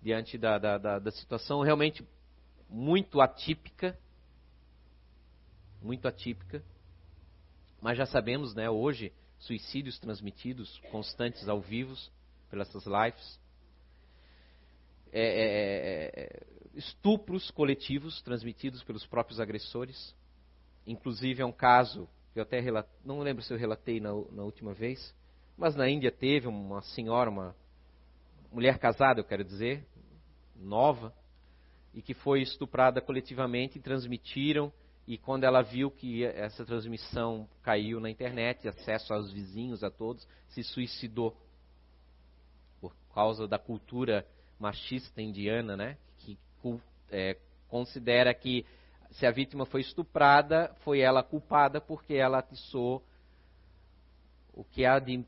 diante 0.00 0.38
da, 0.38 0.56
da, 0.56 0.78
da, 0.78 0.98
da 1.00 1.10
situação 1.10 1.62
realmente 1.62 2.06
muito 2.68 3.20
atípica, 3.20 3.98
muito 5.82 6.06
atípica, 6.06 6.62
mas 7.80 7.98
já 7.98 8.06
sabemos, 8.06 8.54
né, 8.54 8.70
hoje, 8.70 9.12
suicídios 9.36 9.98
transmitidos 9.98 10.78
constantes 10.92 11.48
ao 11.48 11.60
vivo 11.60 11.96
pelas 12.48 12.68
suas 12.68 12.86
lives, 12.86 13.40
é, 15.10 15.24
é, 15.24 16.22
é, 16.22 16.46
estupros 16.74 17.50
coletivos 17.50 18.22
transmitidos 18.22 18.84
pelos 18.84 19.04
próprios 19.04 19.40
agressores. 19.40 20.14
Inclusive 20.86 21.42
é 21.42 21.44
um 21.44 21.50
caso 21.50 22.08
eu 22.34 22.42
até 22.42 22.60
relatei, 22.60 22.92
não 23.04 23.20
lembro 23.20 23.42
se 23.42 23.52
eu 23.52 23.58
relatei 23.58 24.00
na, 24.00 24.10
na 24.30 24.42
última 24.42 24.72
vez, 24.72 25.14
mas 25.56 25.74
na 25.76 25.88
Índia 25.88 26.10
teve 26.10 26.46
uma 26.46 26.82
senhora, 26.82 27.30
uma 27.30 27.54
mulher 28.50 28.78
casada, 28.78 29.20
eu 29.20 29.24
quero 29.24 29.44
dizer, 29.44 29.86
nova, 30.56 31.12
e 31.94 32.00
que 32.00 32.14
foi 32.14 32.40
estuprada 32.40 33.00
coletivamente 33.00 33.78
e 33.78 33.82
transmitiram 33.82 34.72
e 35.06 35.18
quando 35.18 35.44
ela 35.44 35.62
viu 35.62 35.90
que 35.90 36.24
essa 36.24 36.64
transmissão 36.64 37.48
caiu 37.62 37.98
na 37.98 38.08
internet, 38.08 38.68
acesso 38.68 39.12
aos 39.12 39.32
vizinhos, 39.32 39.82
a 39.82 39.90
todos, 39.90 40.26
se 40.48 40.62
suicidou. 40.62 41.36
Por 42.80 42.94
causa 43.12 43.48
da 43.48 43.58
cultura 43.58 44.26
machista 44.58 45.20
indiana, 45.20 45.76
né? 45.76 45.98
Que 46.18 46.38
é, 47.10 47.36
considera 47.68 48.32
que 48.32 48.64
se 49.12 49.26
a 49.26 49.30
vítima 49.30 49.66
foi 49.66 49.80
estuprada, 49.80 50.74
foi 50.84 51.00
ela 51.00 51.22
culpada 51.22 51.80
porque 51.80 52.14
ela 52.14 52.38
atiçou 52.38 53.02
o 54.52 54.64
que 54.64 54.84
há 54.84 54.98
de 54.98 55.24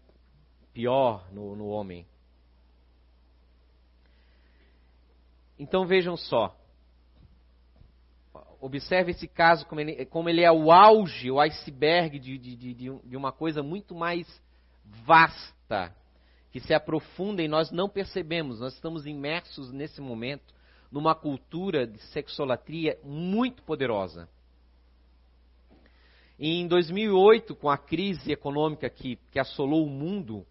pior 0.72 1.30
no, 1.32 1.54
no 1.56 1.68
homem. 1.68 2.06
Então 5.58 5.86
vejam 5.86 6.16
só, 6.16 6.56
Observe 8.64 9.10
esse 9.10 9.28
caso 9.28 9.66
como 9.66 9.82
ele, 9.82 10.06
como 10.06 10.26
ele 10.26 10.40
é 10.40 10.50
o 10.50 10.72
auge, 10.72 11.30
o 11.30 11.38
iceberg 11.38 12.18
de, 12.18 12.38
de, 12.38 12.56
de, 12.56 12.74
de 12.74 13.14
uma 13.14 13.30
coisa 13.30 13.62
muito 13.62 13.94
mais 13.94 14.26
vasta, 15.04 15.94
que 16.50 16.58
se 16.60 16.72
aprofunda 16.72 17.42
e 17.42 17.46
nós 17.46 17.70
não 17.70 17.90
percebemos. 17.90 18.60
Nós 18.60 18.72
estamos 18.72 19.04
imersos 19.04 19.70
nesse 19.70 20.00
momento 20.00 20.53
numa 20.94 21.12
cultura 21.12 21.88
de 21.88 21.98
sexolatria 22.12 22.96
muito 23.02 23.64
poderosa. 23.64 24.28
Em 26.38 26.68
2008, 26.68 27.56
com 27.56 27.68
a 27.68 27.76
crise 27.76 28.30
econômica 28.30 28.88
que, 28.88 29.16
que 29.32 29.40
assolou 29.40 29.84
o 29.84 29.90
mundo, 29.90 30.46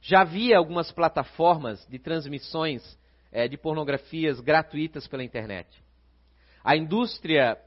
já 0.00 0.20
havia 0.20 0.56
algumas 0.56 0.92
plataformas 0.92 1.84
de 1.88 1.98
transmissões 1.98 2.96
é, 3.32 3.48
de 3.48 3.58
pornografias 3.58 4.38
gratuitas 4.38 5.08
pela 5.08 5.24
internet. 5.24 5.68
A 6.62 6.76
indústria 6.76 7.58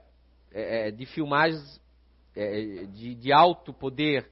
é, 0.50 0.92
de 0.92 1.06
filmagens 1.06 1.82
é, 2.38 2.86
de, 2.86 3.16
de, 3.16 3.34
alto 3.34 3.74
poder, 3.74 4.32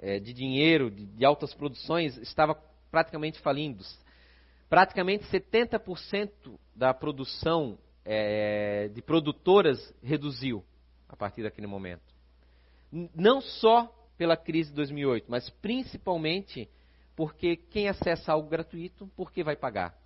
de 0.00 0.34
dinheiro, 0.34 0.90
de, 0.90 1.06
de, 1.06 1.24
altas 1.24 1.54
produções, 1.54 2.18
estava 2.18 2.54
praticamente 2.90 3.38
falindo. 3.38 3.82
Praticamente 4.74 5.24
70% 5.26 6.58
da 6.74 6.92
produção 6.92 7.78
é, 8.04 8.88
de 8.88 9.00
produtoras 9.00 9.94
reduziu 10.02 10.64
a 11.08 11.14
partir 11.14 11.44
daquele 11.44 11.68
momento. 11.68 12.02
Não 13.14 13.40
só 13.40 13.86
pela 14.18 14.36
crise 14.36 14.70
de 14.70 14.74
2008, 14.74 15.26
mas 15.28 15.48
principalmente 15.48 16.68
porque 17.14 17.56
quem 17.56 17.88
acessa 17.88 18.32
algo 18.32 18.48
gratuito, 18.48 19.06
por 19.16 19.30
que 19.30 19.44
vai 19.44 19.54
pagar? 19.54 19.96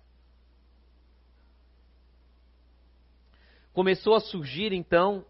começou 3.73 4.13
a 4.13 4.19
surgir 4.19 4.73
então 4.73 5.25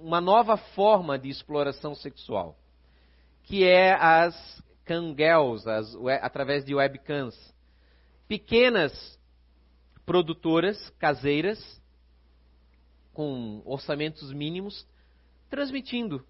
uma 0.00 0.20
nova 0.20 0.56
forma 0.56 1.18
de 1.18 1.28
exploração 1.28 1.94
sexual, 1.94 2.54
que 3.44 3.64
é 3.64 3.94
as 3.94 4.62
cangirls, 4.84 5.66
as, 5.66 5.94
através 6.22 6.64
de 6.64 6.74
webcams. 6.74 7.36
Pequenas 8.28 9.18
produtoras 10.04 10.90
caseiras, 10.98 11.58
com 13.12 13.62
orçamentos 13.64 14.32
mínimos, 14.32 14.86
transmitindo 15.48 16.24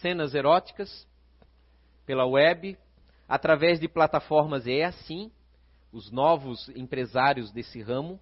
cenas 0.00 0.34
eróticas 0.34 1.06
pela 2.04 2.26
web, 2.26 2.76
através 3.28 3.80
de 3.80 3.88
plataformas, 3.88 4.66
é 4.66 4.84
assim, 4.84 5.30
os 5.92 6.10
novos 6.10 6.68
empresários 6.70 7.50
desse 7.52 7.80
ramo 7.80 8.20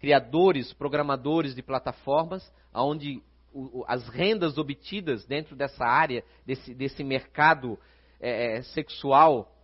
criadores, 0.00 0.72
programadores 0.72 1.54
de 1.54 1.62
plataformas, 1.62 2.50
onde 2.74 3.22
as 3.86 4.08
rendas 4.08 4.56
obtidas 4.56 5.26
dentro 5.26 5.54
dessa 5.54 5.84
área, 5.84 6.24
desse, 6.46 6.74
desse 6.74 7.04
mercado 7.04 7.78
é, 8.20 8.58
é 8.58 8.62
sexual, 8.62 9.56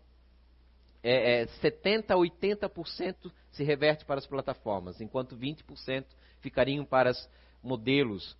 é, 1.02 1.42
é, 1.42 1.46
70% 1.62 2.10
a 2.10 2.16
80% 2.16 3.30
se 3.52 3.62
reverte 3.62 4.04
para 4.04 4.18
as 4.18 4.26
plataformas, 4.26 5.00
enquanto 5.00 5.36
20% 5.36 6.04
ficariam 6.40 6.84
para 6.84 7.10
os 7.10 7.30
modelos, 7.62 8.36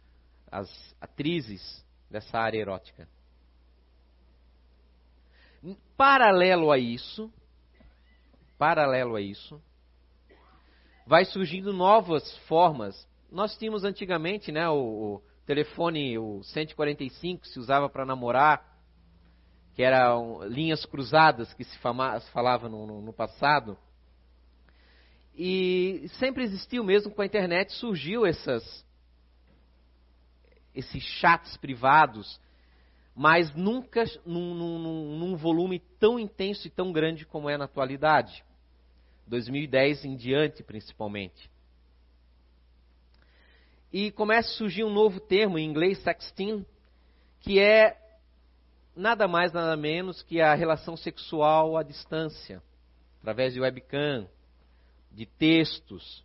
as 0.51 0.69
atrizes 1.01 1.85
dessa 2.11 2.39
área 2.39 2.59
erótica. 2.59 3.09
Paralelo 5.97 6.71
a 6.71 6.79
isso, 6.79 7.33
paralelo 8.59 9.17
a 9.17 9.21
isso, 9.21 9.61
vai 11.07 11.25
surgindo 11.25 11.73
novas 11.73 12.37
formas. 12.49 13.09
Nós 13.31 13.57
tínhamos 13.57 13.85
antigamente, 13.85 14.51
né, 14.51 14.69
o, 14.69 14.75
o 14.75 15.23
telefone, 15.47 16.19
o 16.19 16.43
145, 16.43 17.47
se 17.47 17.59
usava 17.59 17.89
para 17.89 18.05
namorar, 18.05 18.76
que 19.77 19.83
eram 19.83 20.43
linhas 20.49 20.87
cruzadas 20.87 21.53
que 21.53 21.62
se 21.62 21.79
falava 21.79 22.67
no, 22.67 22.87
no, 22.87 23.03
no 23.03 23.12
passado. 23.12 23.77
E 25.37 26.07
sempre 26.19 26.45
existiu, 26.45 26.83
mesmo 26.83 27.12
com 27.12 27.21
a 27.21 27.27
internet, 27.27 27.75
surgiu 27.75 28.25
essas, 28.25 28.83
esses 30.75 31.03
chats 31.03 31.59
privados, 31.59 32.41
mas 33.15 33.55
nunca 33.55 34.05
num, 34.25 34.55
num, 34.55 35.19
num, 35.19 35.37
volume 35.37 35.79
tão 36.01 36.19
intenso 36.19 36.67
e 36.67 36.71
tão 36.71 36.91
grande 36.91 37.27
como 37.27 37.51
é 37.51 37.59
na 37.59 37.67
atualidade. 37.67 38.43
2010 39.27 40.07
em 40.07 40.17
diante, 40.17 40.62
principalmente. 40.62 41.51
E 43.93 44.11
começa 44.11 44.49
a 44.49 44.57
surgir 44.57 44.85
um 44.85 44.93
novo 44.93 45.21
termo, 45.21 45.59
em 45.59 45.69
inglês, 45.69 45.99
sexting, 45.99 46.65
que 47.41 47.61
é 47.61 48.06
nada 48.97 49.29
mais, 49.29 49.53
nada 49.53 49.77
menos 49.77 50.23
que 50.23 50.41
a 50.41 50.55
relação 50.55 50.97
sexual 50.97 51.77
à 51.77 51.83
distância, 51.83 52.63
através 53.21 53.53
de 53.53 53.61
webcam, 53.61 54.27
de 55.13 55.27
textos. 55.27 56.25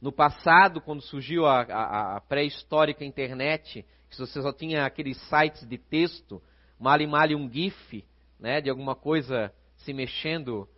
No 0.00 0.12
passado, 0.12 0.80
quando 0.80 1.00
surgiu 1.00 1.46
a, 1.46 1.62
a, 1.62 2.16
a 2.16 2.20
pré-histórica 2.20 3.04
internet, 3.04 3.86
que 4.10 4.18
você 4.18 4.42
só 4.42 4.52
tinha 4.52 4.84
aqueles 4.84 5.16
sites 5.28 5.66
de 5.66 5.78
texto, 5.78 6.42
mal 6.78 7.00
e 7.00 7.06
mal 7.06 7.28
um 7.30 7.50
GIF, 7.50 8.04
né, 8.38 8.60
de 8.60 8.68
alguma 8.68 8.94
coisa 8.94 9.52
se 9.76 9.92
mexendo 9.92 10.68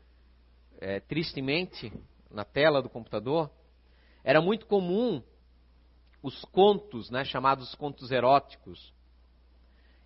é, 0.81 1.01
tristemente 1.01 1.93
na 2.31 2.45
tela 2.45 2.83
do 2.83 2.89
computador, 2.89 3.51
era 4.23 4.41
muito 4.41 4.67
comum 4.67 5.23
os 6.23 6.45
contos, 6.47 7.11
né, 7.11 7.25
chamados 7.25 7.75
contos 7.75 8.11
eróticos. 8.11 8.93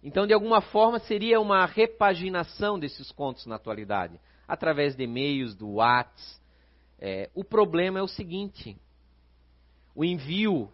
Então, 0.03 0.27
de 0.27 0.35
alguma 0.35 0.61
forma, 0.61 0.99
seria 0.99 1.41
uma 1.41 1.65
repaginação 1.65 2.79
desses 2.79 3.13
contos 3.13 3.47
na 3.47 3.57
atualidade, 3.57 4.19
através 4.49 4.97
de 4.97 5.05
e-mails, 5.05 5.55
do 5.55 5.75
WhatsApp. 5.75 6.43
É, 6.99 7.31
o 7.35 7.45
problema 7.45 7.99
é 7.99 8.03
o 8.03 8.09
seguinte: 8.09 8.77
o 9.95 10.05
envio 10.05 10.73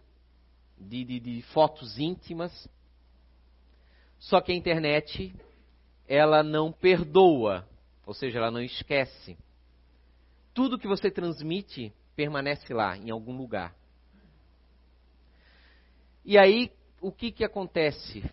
de, 0.77 1.03
de, 1.03 1.19
de 1.19 1.41
fotos 1.53 1.99
íntimas, 1.99 2.69
só 4.17 4.41
que 4.41 4.51
a 4.51 4.55
internet 4.55 5.33
ela 6.07 6.41
não 6.41 6.71
perdoa, 6.71 7.67
ou 8.05 8.13
seja, 8.13 8.39
ela 8.39 8.51
não 8.51 8.61
esquece 8.61 9.37
tudo 10.59 10.77
que 10.77 10.89
você 10.89 11.09
transmite 11.09 11.93
permanece 12.17 12.73
lá, 12.73 12.97
em 12.97 13.09
algum 13.09 13.37
lugar. 13.37 13.73
E 16.25 16.37
aí, 16.37 16.69
o 16.99 17.13
que, 17.13 17.31
que 17.31 17.45
acontece? 17.45 18.29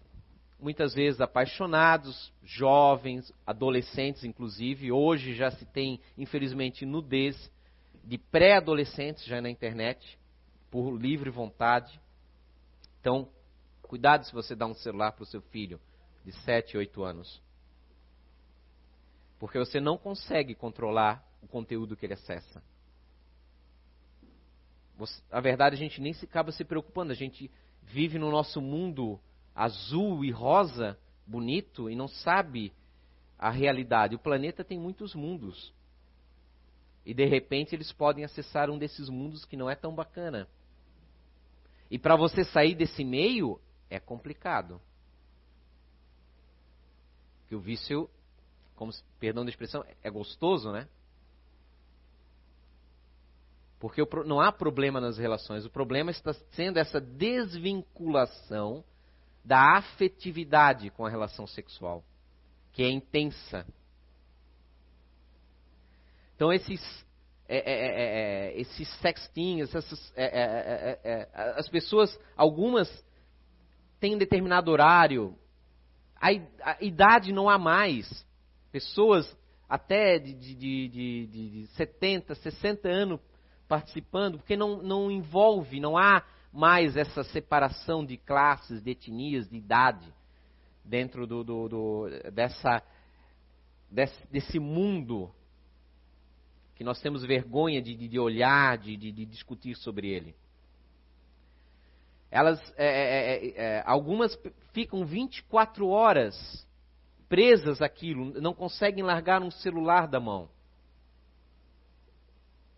Muitas 0.58 0.94
vezes 0.94 1.20
apaixonados, 1.20 2.32
jovens, 2.42 3.32
adolescentes, 3.46 4.24
inclusive, 4.24 4.90
hoje 4.90 5.34
já 5.34 5.50
se 5.50 5.66
tem, 5.66 6.00
infelizmente, 6.16 6.86
nudez 6.86 7.50
de 8.02 8.16
pré-adolescentes 8.16 9.24
já 9.26 9.40
na 9.40 9.50
internet, 9.50 10.18
por 10.70 10.96
livre 10.96 11.28
vontade. 11.28 12.00
Então, 13.00 13.28
cuidado 13.82 14.24
se 14.24 14.32
você 14.32 14.54
dá 14.54 14.66
um 14.66 14.74
celular 14.74 15.12
para 15.12 15.24
o 15.24 15.26
seu 15.26 15.42
filho 15.42 15.78
de 16.24 16.32
7, 16.32 16.76
8 16.76 17.02
anos. 17.02 17.42
Porque 19.38 19.58
você 19.58 19.80
não 19.80 19.98
consegue 19.98 20.54
controlar 20.54 21.22
o 21.42 21.46
conteúdo 21.46 21.96
que 21.96 22.06
ele 22.06 22.14
acessa. 22.14 22.62
Você, 24.96 25.22
a 25.30 25.40
verdade, 25.40 25.76
a 25.76 25.78
gente 25.78 26.00
nem 26.00 26.14
se 26.14 26.24
acaba 26.24 26.50
se 26.50 26.64
preocupando, 26.64 27.12
a 27.12 27.16
gente 27.16 27.50
vive 27.82 28.18
no 28.18 28.30
nosso 28.30 28.60
mundo 28.60 29.20
azul 29.56 30.22
e 30.22 30.30
rosa, 30.30 30.98
bonito, 31.26 31.88
e 31.88 31.96
não 31.96 32.06
sabe 32.06 32.74
a 33.38 33.50
realidade. 33.50 34.14
O 34.14 34.18
planeta 34.18 34.62
tem 34.62 34.78
muitos 34.78 35.14
mundos. 35.14 35.72
E 37.04 37.14
de 37.14 37.24
repente 37.24 37.74
eles 37.74 37.90
podem 37.90 38.24
acessar 38.24 38.68
um 38.68 38.76
desses 38.76 39.08
mundos 39.08 39.46
que 39.46 39.56
não 39.56 39.70
é 39.70 39.74
tão 39.74 39.94
bacana. 39.94 40.46
E 41.90 41.98
para 41.98 42.16
você 42.16 42.44
sair 42.44 42.74
desse 42.74 43.02
meio 43.02 43.58
é 43.88 43.98
complicado. 43.98 44.80
Que 47.48 47.54
o 47.54 47.60
vício, 47.60 48.10
como 48.74 48.92
perdão 49.18 49.44
da 49.44 49.50
expressão, 49.50 49.84
é 50.02 50.10
gostoso, 50.10 50.70
né? 50.72 50.88
Porque 53.78 54.02
não 54.24 54.40
há 54.40 54.50
problema 54.50 55.00
nas 55.00 55.16
relações, 55.16 55.64
o 55.64 55.70
problema 55.70 56.10
está 56.10 56.32
sendo 56.52 56.78
essa 56.78 57.00
desvinculação 57.00 58.82
da 59.46 59.76
afetividade 59.76 60.90
com 60.90 61.06
a 61.06 61.08
relação 61.08 61.46
sexual, 61.46 62.04
que 62.72 62.82
é 62.82 62.90
intensa. 62.90 63.64
Então, 66.34 66.52
esses, 66.52 67.06
é, 67.48 67.58
é, 67.58 67.86
é, 67.86 68.48
é 68.56 68.60
esses 68.60 68.88
sextinhos, 68.98 69.72
essas, 69.72 70.12
é, 70.16 70.98
é, 71.04 71.28
as 71.56 71.68
pessoas, 71.68 72.18
algumas 72.36 72.88
têm 74.00 74.16
um 74.16 74.18
determinado 74.18 74.68
horário, 74.68 75.38
a, 76.20 76.30
a, 76.72 76.76
idade 76.80 77.32
não 77.32 77.48
há 77.48 77.56
mais. 77.56 78.26
Pessoas 78.72 79.32
até 79.68 80.18
de, 80.18 80.34
de, 80.34 80.54
de, 80.56 80.88
de, 80.88 81.26
de 81.26 81.66
70, 81.76 82.34
60 82.34 82.88
anos 82.88 83.20
participando, 83.68 84.38
porque 84.38 84.56
não, 84.56 84.82
não 84.82 85.08
envolve, 85.08 85.78
não 85.78 85.96
há 85.96 86.24
mais 86.56 86.96
essa 86.96 87.22
separação 87.22 88.04
de 88.04 88.16
classes, 88.16 88.82
de 88.82 88.92
etnias, 88.92 89.46
de 89.48 89.56
idade 89.56 90.10
dentro 90.82 91.26
do, 91.26 91.44
do, 91.44 91.68
do 91.68 92.08
dessa, 92.32 92.82
desse, 93.90 94.26
desse, 94.28 94.58
mundo 94.58 95.30
que 96.74 96.82
nós 96.82 96.98
temos 97.00 97.22
vergonha 97.24 97.82
de, 97.82 97.94
de 97.94 98.18
olhar, 98.18 98.78
de, 98.78 98.96
de, 98.96 99.12
de, 99.12 99.26
discutir 99.26 99.76
sobre 99.76 100.08
ele. 100.08 100.34
Elas, 102.30 102.58
é, 102.78 102.86
é, 102.86 103.48
é, 103.48 103.54
é 103.56 103.82
algumas 103.84 104.38
ficam 104.72 105.04
24 105.04 105.86
horas 105.88 106.66
presas 107.28 107.82
àquilo, 107.82 108.40
não 108.40 108.54
conseguem 108.54 109.04
largar 109.04 109.42
um 109.42 109.50
celular 109.50 110.08
da 110.08 110.18
mão 110.18 110.48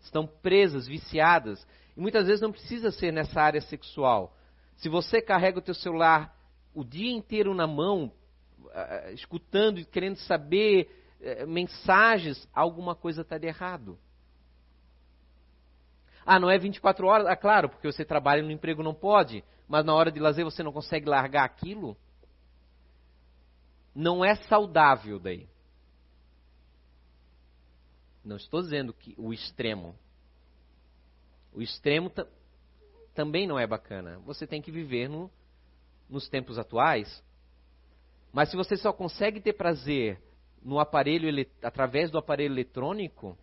estão 0.01 0.25
presas, 0.25 0.87
viciadas. 0.87 1.65
E 1.99 2.01
muitas 2.01 2.27
vezes 2.27 2.39
não 2.39 2.53
precisa 2.53 2.91
ser 2.91 3.11
nessa 3.11 3.41
área 3.41 3.59
sexual. 3.59 4.33
Se 4.77 4.87
você 4.87 5.21
carrega 5.21 5.59
o 5.59 5.61
teu 5.61 5.73
celular 5.73 6.33
o 6.73 6.81
dia 6.81 7.11
inteiro 7.11 7.53
na 7.53 7.67
mão, 7.67 8.13
uh, 8.57 9.11
escutando 9.11 9.81
e 9.81 9.85
querendo 9.85 10.15
saber 10.15 10.89
uh, 11.19 11.45
mensagens, 11.45 12.47
alguma 12.53 12.95
coisa 12.95 13.21
está 13.21 13.37
de 13.37 13.47
errado. 13.47 13.99
Ah, 16.25 16.39
não 16.39 16.49
é 16.49 16.57
24 16.57 17.05
horas? 17.05 17.27
Ah, 17.27 17.35
claro, 17.35 17.67
porque 17.67 17.91
você 17.91 18.05
trabalha 18.05 18.41
no 18.41 18.51
emprego 18.51 18.81
não 18.81 18.93
pode, 18.93 19.43
mas 19.67 19.83
na 19.83 19.93
hora 19.93 20.09
de 20.09 20.21
lazer 20.21 20.45
você 20.45 20.63
não 20.63 20.71
consegue 20.71 21.09
largar 21.09 21.43
aquilo? 21.43 21.97
Não 23.93 24.23
é 24.23 24.35
saudável 24.35 25.19
daí. 25.19 25.49
Não 28.23 28.37
estou 28.37 28.61
dizendo 28.61 28.93
que 28.93 29.13
o 29.17 29.33
extremo. 29.33 29.93
O 31.59 31.61
extremo 31.61 32.09
também 33.13 33.45
não 33.45 33.59
é 33.59 33.67
bacana. 33.67 34.17
Você 34.19 34.47
tem 34.47 34.61
que 34.61 34.71
viver 34.71 35.09
no, 35.09 35.29
nos 36.09 36.29
tempos 36.29 36.57
atuais. 36.57 37.21
Mas 38.31 38.49
se 38.49 38.55
você 38.55 38.77
só 38.77 38.93
consegue 38.93 39.41
ter 39.41 39.51
prazer 39.51 40.21
no 40.63 40.79
aparelho 40.79 41.45
através 41.61 42.09
do 42.09 42.17
aparelho 42.17 42.53
eletrônico, 42.53 43.37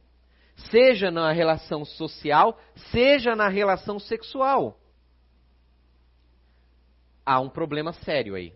seja 0.71 1.11
na 1.11 1.31
relação 1.31 1.85
social, 1.85 2.59
seja 2.91 3.37
na 3.37 3.49
relação 3.49 3.99
sexual, 3.99 4.81
há 7.23 7.39
um 7.39 7.51
problema 7.51 7.93
sério 7.93 8.35
aí. 8.35 8.55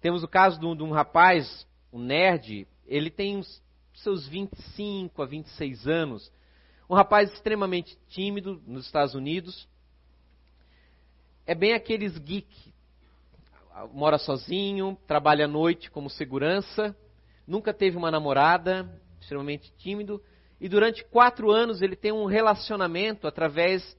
Temos 0.00 0.24
o 0.24 0.28
caso 0.28 0.58
de 0.58 0.82
um, 0.82 0.90
rapaz, 0.90 1.64
um 1.92 2.00
nerd, 2.00 2.66
ele 2.88 3.08
tem 3.08 3.36
uns 3.36 3.62
seus 3.94 4.26
25 4.26 5.22
a 5.22 5.26
26 5.26 5.86
anos. 5.86 6.32
Um 6.90 6.94
rapaz 6.96 7.32
extremamente 7.32 7.96
tímido 8.08 8.60
nos 8.66 8.86
Estados 8.86 9.14
Unidos. 9.14 9.68
É 11.46 11.54
bem 11.54 11.72
aqueles 11.72 12.18
geek. 12.18 12.74
Mora 13.92 14.18
sozinho, 14.18 14.98
trabalha 15.06 15.44
à 15.44 15.48
noite 15.48 15.88
como 15.88 16.10
segurança, 16.10 16.96
nunca 17.46 17.72
teve 17.72 17.96
uma 17.96 18.10
namorada, 18.10 19.00
extremamente 19.20 19.72
tímido. 19.78 20.20
E 20.60 20.68
durante 20.68 21.04
quatro 21.04 21.52
anos 21.52 21.80
ele 21.80 21.94
tem 21.94 22.10
um 22.10 22.24
relacionamento 22.24 23.28
através 23.28 23.96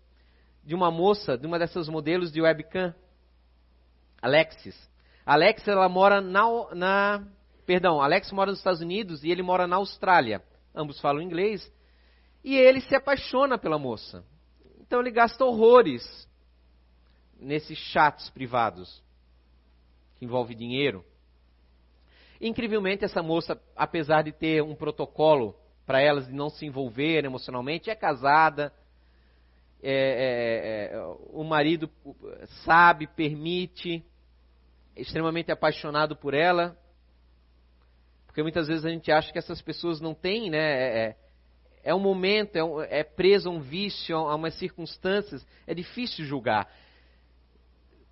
de 0.61 0.75
uma 0.75 0.91
moça, 0.91 1.37
de 1.37 1.47
uma 1.47 1.57
dessas 1.57 1.87
modelos 1.87 2.29
de 2.29 2.41
webcam, 2.41 2.93
Alexis. 4.21 4.75
Alexis, 5.25 5.69
ela 5.69 5.87
mora 5.87 6.19
na, 6.19 6.43
na 6.75 7.27
Perdão, 7.65 8.01
Alex 8.01 8.29
mora 8.33 8.51
nos 8.51 8.59
Estados 8.59 8.81
Unidos 8.81 9.23
e 9.23 9.31
ele 9.31 9.41
mora 9.41 9.65
na 9.65 9.77
Austrália. 9.77 10.43
Ambos 10.75 10.99
falam 10.99 11.21
inglês. 11.21 11.71
E 12.43 12.55
ele 12.55 12.81
se 12.81 12.95
apaixona 12.95 13.57
pela 13.57 13.77
moça. 13.77 14.23
Então 14.79 14.99
ele 14.99 15.11
gasta 15.11 15.45
horrores 15.45 16.27
nesses 17.39 17.77
chats 17.77 18.29
privados 18.29 19.03
que 20.15 20.25
envolve 20.25 20.53
dinheiro. 20.53 21.03
Incrivelmente, 22.39 23.05
essa 23.05 23.21
moça, 23.21 23.61
apesar 23.75 24.23
de 24.23 24.31
ter 24.31 24.63
um 24.63 24.75
protocolo 24.75 25.55
para 25.85 26.01
elas 26.01 26.27
de 26.27 26.33
não 26.33 26.49
se 26.49 26.65
envolverem 26.65 27.29
emocionalmente, 27.29 27.89
é 27.89 27.95
casada. 27.95 28.73
É, 29.83 30.91
é, 30.91 30.95
é, 30.95 31.01
o 31.31 31.43
marido 31.43 31.89
sabe, 32.63 33.07
permite, 33.07 34.03
é 34.95 35.01
extremamente 35.01 35.51
apaixonado 35.51 36.15
por 36.15 36.33
ela, 36.35 36.77
porque 38.27 38.43
muitas 38.43 38.67
vezes 38.67 38.85
a 38.85 38.89
gente 38.89 39.11
acha 39.11 39.31
que 39.31 39.39
essas 39.39 39.61
pessoas 39.61 39.99
não 39.99 40.13
têm, 40.13 40.49
né? 40.49 41.15
É, 41.83 41.93
um 41.93 41.99
momento, 41.99 42.55
é, 42.55 42.63
um, 42.63 42.81
é 42.81 43.03
preso 43.03 43.49
a 43.49 43.51
um 43.51 43.59
vício, 43.59 44.15
a 44.15 44.35
umas 44.35 44.53
circunstâncias, 44.55 45.45
é 45.65 45.73
difícil 45.73 46.25
julgar. 46.25 46.71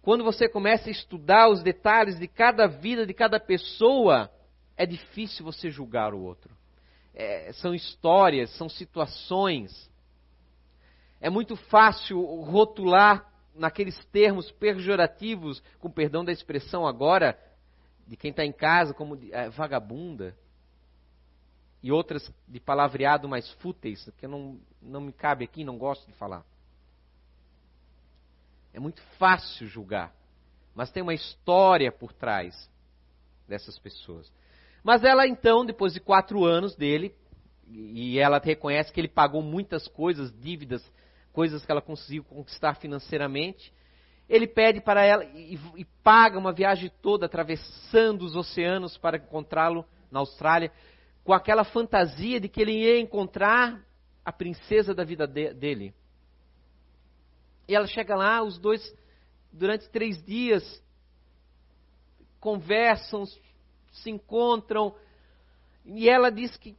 Quando 0.02 0.24
você 0.24 0.48
começa 0.48 0.90
a 0.90 0.92
estudar 0.92 1.50
os 1.50 1.62
detalhes 1.62 2.18
de 2.18 2.28
cada 2.28 2.68
vida, 2.68 3.06
de 3.06 3.14
cada 3.14 3.40
pessoa, 3.40 4.32
é 4.76 4.86
difícil 4.86 5.46
você 5.46 5.70
julgar 5.70 6.14
o 6.14 6.22
outro. 6.22 6.56
É, 7.14 7.52
são 7.54 7.76
histórias, 7.76 8.50
são 8.52 8.70
situações. 8.70 9.90
É 11.20 11.30
muito 11.30 11.56
fácil 11.56 12.24
rotular 12.42 13.30
naqueles 13.54 14.04
termos 14.06 14.50
pejorativos, 14.52 15.62
com 15.80 15.92
perdão 15.92 16.24
da 16.24 16.32
expressão 16.32 16.88
agora, 16.88 17.38
de 18.08 18.16
quem 18.16 18.32
está 18.32 18.46
em 18.46 18.54
casa 18.54 18.94
como 18.94 19.20
é, 19.32 19.50
vagabunda, 19.50 20.36
e 21.82 21.92
outras 21.92 22.32
de 22.48 22.60
palavreado 22.60 23.28
mais 23.28 23.50
fúteis, 23.54 24.10
que 24.18 24.28
não, 24.28 24.60
não 24.82 25.02
me 25.02 25.14
cabe 25.14 25.46
aqui, 25.46 25.64
não 25.64 25.78
gosto 25.78 26.06
de 26.08 26.14
falar. 26.14 26.44
É 28.74 28.80
muito 28.80 29.02
fácil 29.18 29.68
julgar, 29.68 30.14
mas 30.76 30.92
tem 30.92 31.02
uma 31.02 31.14
história 31.14 31.92
por 31.92 32.14
trás 32.14 32.70
dessas 33.48 33.80
pessoas. 33.80 34.32
Mas 34.84 35.04
ela 35.04 35.28
então, 35.28 35.66
depois 35.66 35.94
de 35.94 36.00
quatro 36.00 36.46
anos 36.46 36.76
dele, 36.76 37.16
e 37.68 38.20
ela 38.20 38.40
reconhece 38.40 38.92
que 38.92 39.00
ele 39.00 39.08
pagou 39.08 39.42
muitas 39.42 39.88
coisas, 39.88 40.32
dívidas, 40.40 40.84
coisas 41.32 41.66
que 41.66 41.72
ela 41.72 41.82
conseguiu 41.82 42.24
conquistar 42.24 42.76
financeiramente, 42.76 43.74
ele 44.28 44.48
pede 44.48 44.80
para 44.80 45.04
ela 45.04 45.24
e, 45.26 45.60
e 45.76 45.86
paga 46.04 46.38
uma 46.38 46.54
viagem 46.54 46.92
toda 47.02 47.26
atravessando 47.26 48.24
os 48.24 48.36
oceanos 48.36 48.98
para 48.98 49.18
encontrá-lo 49.18 49.86
na 50.12 50.20
Austrália, 50.20 50.72
com 51.30 51.34
aquela 51.36 51.64
fantasia 51.64 52.40
de 52.40 52.50
que 52.50 52.60
ele 52.60 52.72
ia 52.72 53.00
encontrar 53.00 53.86
a 54.26 54.32
princesa 54.34 54.96
da 54.96 55.04
vida 55.04 55.28
de, 55.28 55.54
dele. 55.54 55.94
E 57.68 57.76
ela 57.76 57.86
chega 57.86 58.16
lá, 58.16 58.42
os 58.42 58.58
dois, 58.58 58.82
durante 59.54 59.88
três 59.92 60.20
dias, 60.26 60.84
conversam, 62.40 63.26
se 63.92 64.10
encontram, 64.10 64.96
e 65.86 66.10
ela 66.10 66.32
diz 66.32 66.58
que 66.58 66.76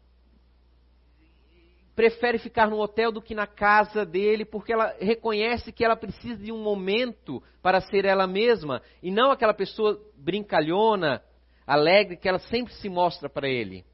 prefere 1.94 2.36
ficar 2.40 2.68
no 2.68 2.80
hotel 2.80 3.12
do 3.12 3.22
que 3.22 3.36
na 3.36 3.46
casa 3.46 4.04
dele, 4.04 4.44
porque 4.44 4.72
ela 4.72 4.96
reconhece 4.98 5.70
que 5.70 5.84
ela 5.84 5.94
precisa 5.94 6.42
de 6.42 6.50
um 6.50 6.60
momento 6.60 7.40
para 7.62 7.80
ser 7.80 8.04
ela 8.04 8.26
mesma 8.26 8.82
e 9.00 9.12
não 9.12 9.30
aquela 9.30 9.54
pessoa 9.54 9.96
brincalhona, 10.16 11.22
alegre 11.64 12.16
que 12.16 12.28
ela 12.28 12.40
sempre 12.40 12.74
se 12.74 12.88
mostra 12.88 13.28
para 13.28 13.48
ele, 13.48 13.84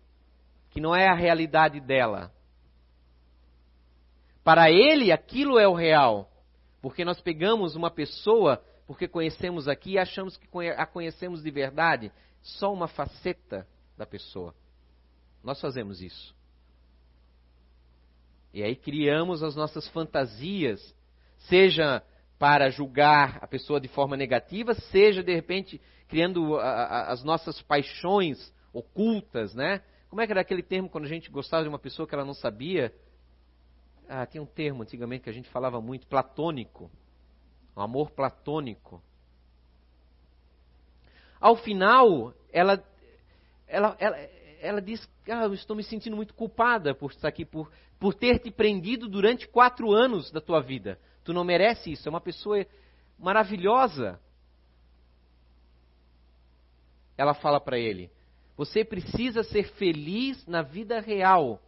que 0.76 0.80
não 0.82 0.94
é 0.94 1.08
a 1.08 1.14
realidade 1.14 1.80
dela. 1.80 2.30
Para 4.44 4.70
ele, 4.70 5.10
aquilo 5.10 5.58
é 5.58 5.66
o 5.66 5.72
real, 5.72 6.30
Porque 6.82 7.02
nós 7.02 7.18
pegamos 7.18 7.74
uma 7.74 7.90
pessoa, 7.90 8.62
porque 8.86 9.08
conhecemos 9.08 9.68
aqui 9.68 9.92
e 9.92 9.98
achamos 9.98 10.36
que 10.36 10.46
a 10.76 10.84
conhecemos 10.84 11.42
de 11.42 11.50
verdade, 11.50 12.12
só 12.42 12.70
uma 12.74 12.86
faceta 12.86 13.66
da 13.96 14.04
pessoa. 14.04 14.54
Nós 15.42 15.58
fazemos 15.62 16.02
isso. 16.02 16.36
E 18.52 18.62
aí 18.62 18.76
criamos 18.76 19.42
as 19.42 19.56
nossas 19.56 19.88
fantasias, 19.88 20.94
seja 21.48 22.02
para 22.38 22.68
julgar 22.68 23.38
a 23.40 23.46
pessoa 23.46 23.80
de 23.80 23.88
forma 23.88 24.14
negativa, 24.14 24.74
seja 24.74 25.22
de 25.22 25.34
repente 25.34 25.80
criando 26.06 26.58
a, 26.58 26.70
a, 26.70 27.12
as 27.12 27.24
nossas 27.24 27.62
paixões 27.62 28.52
ocultas, 28.74 29.54
né? 29.54 29.82
Como 30.08 30.20
é 30.20 30.26
que 30.26 30.32
era 30.32 30.40
aquele 30.40 30.62
termo 30.62 30.88
quando 30.88 31.04
a 31.04 31.08
gente 31.08 31.30
gostava 31.30 31.62
de 31.62 31.68
uma 31.68 31.78
pessoa 31.78 32.06
que 32.06 32.14
ela 32.14 32.24
não 32.24 32.34
sabia? 32.34 32.94
Ah, 34.08 34.24
tinha 34.24 34.42
um 34.42 34.46
termo 34.46 34.82
antigamente 34.82 35.24
que 35.24 35.30
a 35.30 35.32
gente 35.32 35.48
falava 35.50 35.80
muito, 35.80 36.06
platônico. 36.06 36.90
Um 37.76 37.80
amor 37.80 38.10
platônico. 38.10 39.02
Ao 41.40 41.56
final, 41.56 42.32
ela, 42.52 42.82
ela, 43.66 43.96
ela, 43.98 44.16
ela 44.60 44.80
diz: 44.80 45.06
ah, 45.28 45.44
eu 45.44 45.54
estou 45.54 45.76
me 45.76 45.82
sentindo 45.82 46.16
muito 46.16 46.34
culpada 46.34 46.94
por 46.94 47.10
estar 47.10 47.28
aqui, 47.28 47.44
por, 47.44 47.70
por 47.98 48.14
ter 48.14 48.38
te 48.38 48.50
prendido 48.50 49.08
durante 49.08 49.46
quatro 49.48 49.92
anos 49.92 50.30
da 50.30 50.40
tua 50.40 50.60
vida. 50.60 50.98
Tu 51.24 51.32
não 51.32 51.44
merece 51.44 51.92
isso. 51.92 52.08
É 52.08 52.10
uma 52.10 52.20
pessoa 52.20 52.64
maravilhosa. 53.18 54.20
Ela 57.18 57.34
fala 57.34 57.60
para 57.60 57.78
ele: 57.78 58.10
Você 58.56 58.84
precisa 58.84 59.42
ser 59.42 59.64
feliz 59.74 60.46
na 60.46 60.62
vida 60.62 61.00
real. 61.00 61.60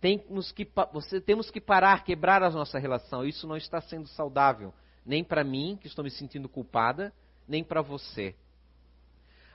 Temos 0.00 0.50
que, 0.50 0.68
você, 0.92 1.20
temos 1.20 1.50
que 1.50 1.60
parar, 1.60 2.04
quebrar 2.04 2.42
a 2.42 2.50
nossa 2.50 2.78
relação. 2.78 3.24
Isso 3.24 3.46
não 3.46 3.56
está 3.56 3.80
sendo 3.80 4.08
saudável. 4.08 4.74
Nem 5.04 5.22
para 5.22 5.44
mim, 5.44 5.78
que 5.80 5.86
estou 5.86 6.02
me 6.02 6.10
sentindo 6.10 6.48
culpada, 6.48 7.12
nem 7.46 7.62
para 7.62 7.82
você. 7.82 8.34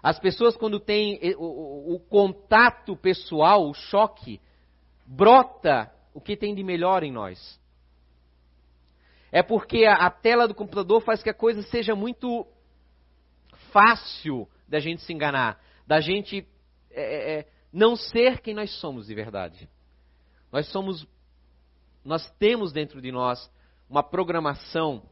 As 0.02 0.20
pessoas, 0.20 0.56
quando 0.56 0.80
têm 0.80 1.20
o, 1.36 1.44
o, 1.44 1.96
o, 1.96 2.00
contato 2.00 2.96
pessoal, 2.96 3.68
o 3.68 3.74
choque, 3.74 4.40
brota 5.06 5.92
o 6.14 6.22
que 6.22 6.38
tem 6.38 6.54
de 6.54 6.64
melhor 6.64 7.04
em 7.04 7.12
nós. 7.12 7.60
É 9.32 9.42
porque 9.42 9.86
a, 9.86 9.96
a 9.96 10.12
tela 10.12 10.48
do 10.48 10.54
computador 10.54 11.02
faz 11.02 11.24
que 11.24 11.30
a 11.30 11.34
coisa 11.34 11.64
seja 11.64 11.96
muito 11.96 12.46
fácil 13.72 14.48
da 14.68 14.80
gente 14.80 15.02
se 15.02 15.12
enganar, 15.12 15.60
da 15.86 16.00
gente 16.00 16.48
é, 16.92 17.02
é, 17.02 17.40
é, 17.40 17.48
não 17.72 17.96
ser 17.96 18.40
quem 18.40 18.54
nós 18.54 18.72
somos 18.80 19.08
de 19.08 19.14
verdade. 19.14 19.70
Nós 20.52 20.68
somos, 20.72 21.06
nós 22.04 22.30
temos 22.40 22.72
dentro 22.72 23.02
de 23.02 23.12
nós 23.12 23.52
uma 23.90 24.02
programação, 24.02 25.04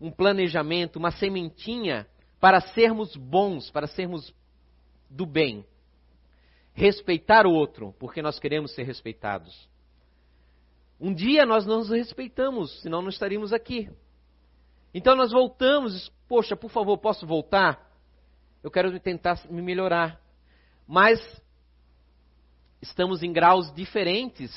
um 0.00 0.10
planejamento, 0.10 0.96
uma 0.96 1.10
sementinha 1.12 2.06
para 2.40 2.60
sermos 2.60 3.16
bons, 3.16 3.70
para 3.70 3.86
sermos 3.86 4.34
do 5.08 5.24
bem. 5.24 5.64
Respeitar 6.74 7.46
o 7.46 7.52
outro, 7.52 7.94
porque 7.98 8.20
nós 8.20 8.38
queremos 8.38 8.74
ser 8.74 8.82
respeitados. 8.82 9.68
Um 10.98 11.12
dia 11.12 11.46
nós 11.46 11.66
não 11.66 11.78
nos 11.78 11.90
respeitamos, 11.90 12.80
senão 12.80 13.02
não 13.02 13.08
estaríamos 13.08 13.52
aqui. 13.52 13.90
Então 14.94 15.14
nós 15.14 15.32
voltamos, 15.32 16.10
poxa, 16.28 16.56
por 16.56 16.70
favor, 16.70 16.98
posso 16.98 17.26
voltar? 17.26 17.91
Eu 18.62 18.70
quero 18.70 18.98
tentar 19.00 19.40
me 19.50 19.60
melhorar. 19.60 20.20
Mas 20.86 21.20
estamos 22.80 23.22
em 23.22 23.32
graus 23.32 23.72
diferentes 23.74 24.52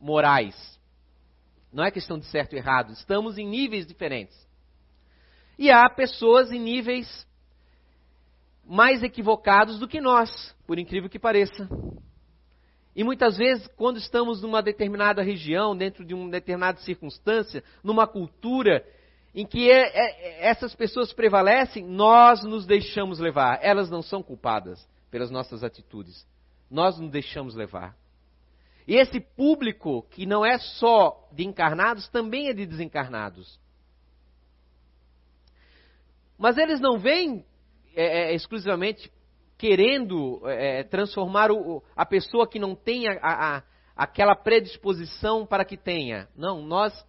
morais. 0.00 0.78
Não 1.72 1.84
é 1.84 1.90
questão 1.90 2.18
de 2.18 2.26
certo 2.26 2.54
e 2.54 2.56
errado, 2.56 2.92
estamos 2.92 3.36
em 3.36 3.46
níveis 3.46 3.86
diferentes. 3.86 4.36
E 5.58 5.70
há 5.70 5.88
pessoas 5.90 6.50
em 6.50 6.58
níveis 6.58 7.26
mais 8.64 9.02
equivocados 9.02 9.78
do 9.78 9.88
que 9.88 10.00
nós, 10.00 10.54
por 10.66 10.78
incrível 10.78 11.10
que 11.10 11.18
pareça. 11.18 11.68
E 12.94 13.04
muitas 13.04 13.36
vezes, 13.36 13.66
quando 13.76 13.98
estamos 13.98 14.42
numa 14.42 14.62
determinada 14.62 15.22
região, 15.22 15.76
dentro 15.76 16.04
de 16.04 16.14
uma 16.14 16.30
determinada 16.30 16.78
circunstância, 16.80 17.62
numa 17.82 18.06
cultura 18.06 18.84
em 19.34 19.46
que 19.46 19.70
é, 19.70 19.82
é, 19.82 20.48
essas 20.48 20.74
pessoas 20.74 21.12
prevalecem, 21.12 21.84
nós 21.84 22.42
nos 22.44 22.66
deixamos 22.66 23.18
levar. 23.18 23.58
Elas 23.62 23.90
não 23.90 24.02
são 24.02 24.22
culpadas 24.22 24.86
pelas 25.10 25.30
nossas 25.30 25.62
atitudes. 25.62 26.26
Nós 26.70 26.98
nos 26.98 27.10
deixamos 27.10 27.54
levar. 27.54 27.96
E 28.86 28.94
esse 28.94 29.20
público, 29.20 30.02
que 30.10 30.24
não 30.24 30.44
é 30.44 30.58
só 30.58 31.28
de 31.32 31.44
encarnados, 31.44 32.08
também 32.08 32.48
é 32.48 32.54
de 32.54 32.64
desencarnados. 32.64 33.60
Mas 36.38 36.56
eles 36.56 36.80
não 36.80 36.98
vêm 36.98 37.44
é, 37.94 38.30
é, 38.30 38.34
exclusivamente 38.34 39.12
querendo 39.58 40.40
é, 40.48 40.84
transformar 40.84 41.50
o, 41.50 41.82
a 41.96 42.06
pessoa 42.06 42.48
que 42.48 42.60
não 42.60 42.76
tem 42.76 43.08
a, 43.08 43.18
a, 43.22 43.62
aquela 43.96 44.36
predisposição 44.36 45.44
para 45.44 45.64
que 45.64 45.76
tenha. 45.76 46.28
Não, 46.36 46.62
nós. 46.62 47.06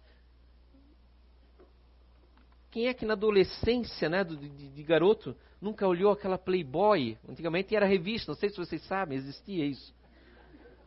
Quem 2.70 2.86
é 2.86 2.94
que 2.94 3.04
na 3.04 3.14
adolescência, 3.14 4.08
né, 4.08 4.22
de, 4.22 4.36
de 4.36 4.82
garoto, 4.82 5.36
nunca 5.60 5.86
olhou 5.86 6.12
aquela 6.12 6.38
Playboy? 6.38 7.18
Antigamente 7.28 7.74
era 7.74 7.84
revista, 7.84 8.30
não 8.30 8.38
sei 8.38 8.48
se 8.48 8.56
vocês 8.56 8.82
sabem, 8.86 9.18
existia 9.18 9.64
isso. 9.64 9.92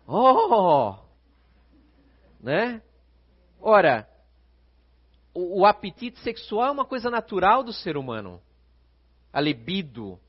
Oh! 0.07 0.95
Né? 2.39 2.81
Ora, 3.59 4.07
o, 5.33 5.61
o 5.61 5.65
apetite 5.65 6.19
sexual 6.19 6.67
é 6.67 6.71
uma 6.71 6.85
coisa 6.85 7.09
natural 7.09 7.63
do 7.63 7.73
ser 7.73 7.97
humano. 7.97 8.41
A 9.31 9.41
libido. 9.41 10.19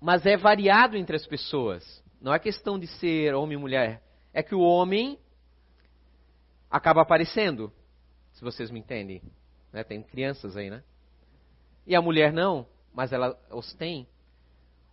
Mas 0.00 0.24
é 0.24 0.36
variado 0.36 0.96
entre 0.96 1.16
as 1.16 1.26
pessoas. 1.26 2.02
Não 2.20 2.32
é 2.32 2.38
questão 2.38 2.78
de 2.78 2.86
ser 2.86 3.34
homem 3.34 3.58
e 3.58 3.60
mulher. 3.60 4.02
É 4.32 4.42
que 4.42 4.54
o 4.54 4.60
homem 4.60 5.18
acaba 6.70 7.02
aparecendo. 7.02 7.72
Se 8.32 8.42
vocês 8.42 8.70
me 8.70 8.78
entendem. 8.78 9.22
Né? 9.72 9.84
Tem 9.84 10.02
crianças 10.02 10.56
aí, 10.56 10.70
né? 10.70 10.82
E 11.86 11.94
a 11.94 12.02
mulher 12.02 12.32
não, 12.32 12.66
mas 12.92 13.12
ela 13.12 13.38
os 13.50 13.72
tem. 13.74 14.06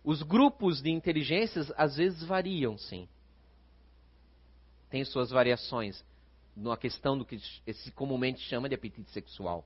Os 0.04 0.22
grupos 0.22 0.80
de 0.80 0.90
inteligências 0.90 1.72
às 1.76 1.96
vezes 1.96 2.22
variam, 2.22 2.78
sim. 2.78 3.08
Tem 4.88 5.04
suas 5.04 5.30
variações 5.30 6.04
numa 6.56 6.76
questão 6.76 7.18
do 7.18 7.24
que 7.24 7.38
se 7.38 7.92
comumente 7.92 8.40
chama 8.40 8.68
de 8.68 8.74
apetite 8.74 9.10
sexual. 9.10 9.64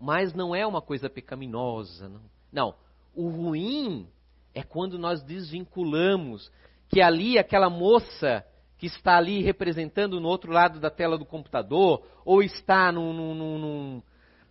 Mas 0.00 0.32
não 0.32 0.54
é 0.54 0.66
uma 0.66 0.80
coisa 0.80 1.10
pecaminosa. 1.10 2.08
Não. 2.08 2.22
não. 2.52 2.74
O 3.14 3.28
ruim 3.28 4.08
é 4.54 4.62
quando 4.62 4.98
nós 4.98 5.22
desvinculamos 5.22 6.50
que 6.88 7.00
ali 7.00 7.38
aquela 7.38 7.68
moça 7.68 8.44
que 8.82 8.86
está 8.88 9.16
ali 9.16 9.40
representando 9.40 10.18
no 10.18 10.26
outro 10.26 10.50
lado 10.50 10.80
da 10.80 10.90
tela 10.90 11.16
do 11.16 11.24
computador, 11.24 12.04
ou 12.24 12.42
está 12.42 12.90
num, 12.90 13.12
num, 13.12 13.32
num, 13.32 14.02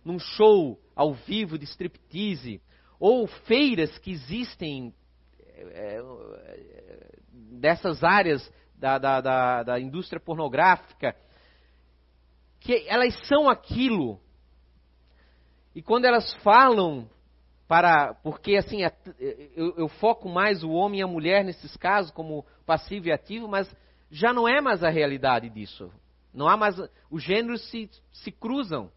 num 0.02 0.18
show 0.18 0.80
ao 0.96 1.12
vivo 1.12 1.58
de 1.58 1.66
striptease, 1.66 2.58
ou 2.98 3.26
feiras 3.26 3.98
que 3.98 4.10
existem 4.10 4.94
é, 5.54 5.98
é, 5.98 7.18
dessas 7.60 8.02
áreas 8.02 8.50
da, 8.74 8.96
da, 8.96 9.20
da, 9.20 9.62
da 9.64 9.78
indústria 9.78 10.18
pornográfica, 10.18 11.14
que 12.58 12.86
elas 12.88 13.14
são 13.28 13.50
aquilo. 13.50 14.18
E 15.74 15.82
quando 15.82 16.06
elas 16.06 16.32
falam 16.42 17.06
para. 17.68 18.14
Porque 18.22 18.56
assim, 18.56 18.78
eu, 19.54 19.74
eu, 19.76 19.88
foco 19.88 20.26
mais 20.26 20.64
o 20.64 20.70
homem 20.70 21.00
e 21.00 21.02
a 21.02 21.06
mulher 21.06 21.44
nesses 21.44 21.76
casos 21.76 22.10
como 22.10 22.46
passivo 22.64 23.08
e 23.08 23.12
ativo, 23.12 23.46
mas 23.46 23.70
já 24.12 24.30
não 24.30 24.46
é 24.46 24.60
mais 24.60 24.84
a 24.84 24.90
realidade 24.90 25.48
disso. 25.48 25.90
Não 26.34 26.46
há 26.46 26.54
mais. 26.54 26.76
Os 27.10 27.22
gêneros 27.22 27.66
se, 27.70 27.90
se 28.12 28.30
cruzam. 28.30 28.92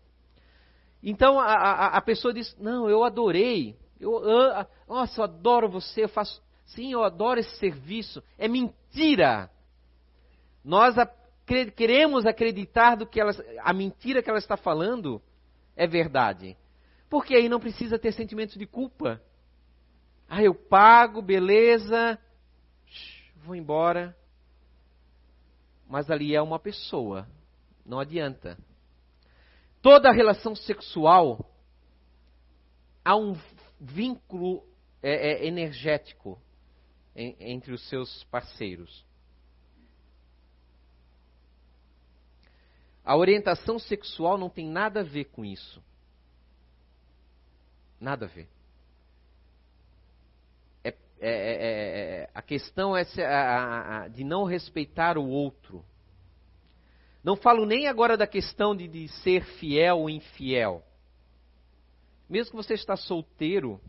Então 1.01 1.39
a, 1.39 1.53
a, 1.53 1.87
a 1.97 2.01
pessoa 2.01 2.33
diz: 2.33 2.55
Não, 2.59 2.89
eu 2.89 3.03
adorei. 3.03 3.77
Eu, 3.97 4.21
nossa, 4.87 5.21
eu 5.21 5.23
adoro 5.23 5.69
você, 5.69 6.03
eu 6.03 6.09
faço. 6.09 6.43
Sim, 6.65 6.91
eu 6.91 7.03
adoro 7.03 7.39
esse 7.39 7.55
serviço. 7.57 8.21
É 8.37 8.47
mentira. 8.49 9.49
Nós 10.63 10.95
queremos 11.75 12.25
acreditar 12.25 12.95
do 12.95 13.05
que 13.07 13.21
ela, 13.21 13.31
a 13.61 13.71
mentira 13.71 14.21
que 14.21 14.29
ela 14.29 14.39
está 14.39 14.57
falando 14.57 15.21
é 15.77 15.87
verdade. 15.87 16.57
Porque 17.09 17.35
aí 17.35 17.47
não 17.47 17.59
precisa 17.59 17.97
ter 17.97 18.11
sentimentos 18.11 18.55
de 18.55 18.65
culpa. 18.65 19.21
Ah, 20.27 20.43
eu 20.43 20.55
pago, 20.55 21.21
beleza, 21.21 22.19
vou 23.43 23.55
embora. 23.55 24.15
Mas 25.87 26.09
ali 26.09 26.35
é 26.35 26.41
uma 26.41 26.59
pessoa, 26.59 27.27
não 27.85 27.99
adianta. 27.99 28.57
Toda 29.81 30.11
relação 30.11 30.55
sexual 30.55 31.49
há 33.03 33.15
um 33.15 33.37
vínculo 33.79 34.63
é, 35.01 35.45
é, 35.45 35.47
energético 35.47 36.41
em, 37.15 37.35
entre 37.39 37.71
os 37.71 37.87
seus 37.87 38.23
parceiros. 38.25 39.05
A 43.03 43.15
orientação 43.15 43.77
sexual 43.77 44.35
não 44.35 44.49
tem 44.49 44.67
nada 44.67 45.01
a 45.01 45.03
ver 45.03 45.25
com 45.25 45.45
isso. 45.45 45.83
Nada 47.99 48.25
a 48.25 48.27
ver. 48.27 48.49
É, 51.19 51.29
é, 51.29 51.31
é, 51.31 52.21
é 52.23 52.29
a 52.33 52.41
questão 52.41 52.95
é 52.95 53.05
a, 53.23 54.03
a, 54.03 54.07
de 54.07 54.23
não 54.23 54.43
respeitar 54.43 55.17
o 55.17 55.27
outro. 55.27 55.83
Não 57.23 57.35
falo 57.35 57.65
nem 57.65 57.87
agora 57.87 58.15
da 58.15 58.27
questão 58.27 58.75
de, 58.75 58.87
de 58.87 59.07
ser 59.23 59.43
fiel 59.57 59.99
ou 59.99 60.09
infiel. 60.09 60.83
Mesmo 62.29 62.51
que 62.51 62.57
você 62.57 62.73
está 62.73 62.95
solteiro, 62.95 63.79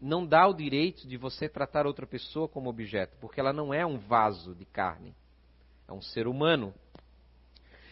não 0.00 0.26
dá 0.26 0.46
o 0.46 0.54
direito 0.54 1.06
de 1.06 1.16
você 1.16 1.48
tratar 1.48 1.86
outra 1.86 2.06
pessoa 2.06 2.48
como 2.48 2.70
objeto, 2.70 3.16
porque 3.20 3.40
ela 3.40 3.52
não 3.52 3.72
é 3.72 3.84
um 3.84 3.98
vaso 3.98 4.54
de 4.54 4.64
carne, 4.64 5.14
é 5.88 5.92
um 5.92 6.02
ser 6.02 6.26
humano. 6.26 6.74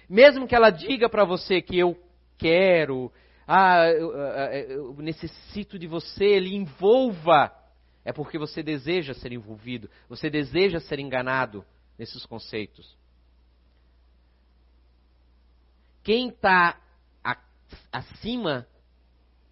Mesmo 0.09 0.47
que 0.47 0.55
ela 0.55 0.71
diga 0.71 1.09
para 1.09 1.25
você 1.25 1.63
que 1.63 1.79
eu 1.79 1.99
quero, 2.37 3.11
ah, 3.47 3.87
eu, 3.89 4.13
eu 4.13 4.97
necessito 4.97 5.79
de 5.79 5.87
você, 5.87 6.25
ele 6.25 6.55
envolva, 6.55 7.55
é 8.05 8.13
porque 8.13 8.39
você 8.39 8.63
deseja 8.63 9.15
ser 9.15 9.33
envolvido, 9.33 9.91
você 10.09 10.31
deseja 10.31 10.81
ser 10.81 10.99
enganado 10.99 11.65
nesses 11.99 12.25
conceitos. 12.27 12.97
Quem 16.03 16.29
está 16.29 16.79
acima 17.91 18.67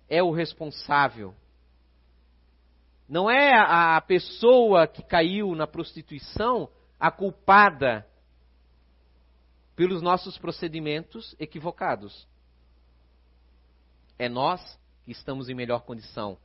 é 0.09 0.23
o 0.23 0.31
responsável. 0.31 1.35
Não 3.09 3.31
é 3.31 3.53
a 3.55 4.01
pessoa 4.01 4.87
que 4.87 5.03
caiu 5.03 5.55
na 5.55 5.67
prostituição 5.67 6.69
a 7.01 7.11
culpada 7.11 8.07
pelos 9.75 10.03
nossos 10.03 10.39
procedimentos 10.39 11.35
equivocados. 11.39 12.27
É 14.23 14.29
nós 14.29 14.79
que 15.05 15.11
estamos 15.11 15.49
em 15.49 15.55
melhor 15.55 15.81
condição. 15.81 16.39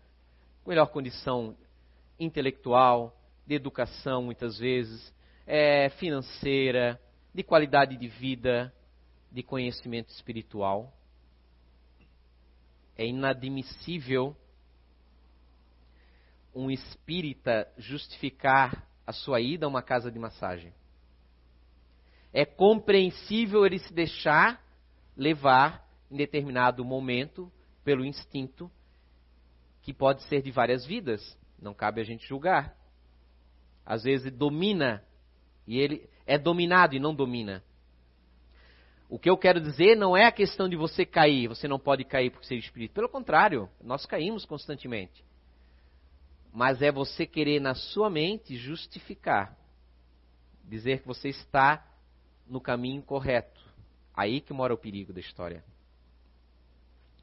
Melhor 0.65 0.87
condição 0.87 1.55
intelectual, 2.19 3.15
de 3.45 3.53
educação, 3.53 4.23
muitas 4.23 4.57
vezes, 4.57 5.13
é, 5.45 5.87
financeira, 5.89 6.99
de 7.31 7.43
qualidade 7.43 7.95
de 7.95 8.07
vida, 8.07 8.73
de 9.31 9.43
conhecimento 9.43 10.09
espiritual. 10.09 10.91
É 12.97 13.05
inadmissível 13.05 14.35
um 16.55 16.71
espírita 16.71 17.71
justificar 17.77 18.89
a 19.05 19.13
sua 19.13 19.39
ida 19.39 19.67
a 19.67 19.69
uma 19.69 19.83
casa 19.83 20.11
de 20.11 20.17
massagem. 20.17 20.73
É 22.33 22.43
compreensível 22.43 23.67
ele 23.67 23.77
se 23.77 23.93
deixar 23.93 24.65
levar 25.15 25.87
em 26.09 26.17
determinado 26.17 26.83
momento 26.83 27.51
pelo 27.87 28.03
instinto 28.03 28.69
que 29.81 29.93
pode 29.93 30.21
ser 30.23 30.41
de 30.41 30.51
várias 30.51 30.85
vidas. 30.85 31.39
Não 31.57 31.73
cabe 31.73 32.01
a 32.01 32.03
gente 32.03 32.27
julgar. 32.27 32.75
Às 33.85 34.03
vezes 34.03 34.29
domina 34.29 35.01
e 35.65 35.79
ele 35.79 36.09
é 36.25 36.37
dominado 36.37 36.97
e 36.97 36.99
não 36.99 37.15
domina. 37.15 37.63
O 39.07 39.17
que 39.17 39.29
eu 39.29 39.37
quero 39.37 39.61
dizer 39.61 39.95
não 39.95 40.17
é 40.17 40.25
a 40.25 40.33
questão 40.33 40.67
de 40.67 40.75
você 40.75 41.05
cair, 41.05 41.47
você 41.47 41.65
não 41.65 41.79
pode 41.79 42.03
cair 42.03 42.29
por 42.29 42.43
ser 42.43 42.55
espírito. 42.57 42.93
Pelo 42.93 43.07
contrário, 43.07 43.69
nós 43.81 44.05
caímos 44.05 44.43
constantemente. 44.43 45.23
Mas 46.51 46.81
é 46.81 46.91
você 46.91 47.25
querer 47.25 47.61
na 47.61 47.73
sua 47.73 48.09
mente 48.09 48.57
justificar, 48.57 49.57
dizer 50.61 50.99
que 50.99 51.07
você 51.07 51.29
está 51.29 51.89
no 52.45 52.59
caminho 52.59 53.01
correto. 53.01 53.61
Aí 54.13 54.41
que 54.41 54.51
mora 54.51 54.73
o 54.73 54.77
perigo 54.77 55.13
da 55.13 55.21
história. 55.21 55.63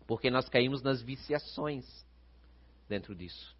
Porque 0.06 0.30
nós 0.30 0.48
caímos 0.48 0.82
nas 0.82 1.02
viciações 1.02 1.84
dentro 2.88 3.14
disso. 3.14 3.54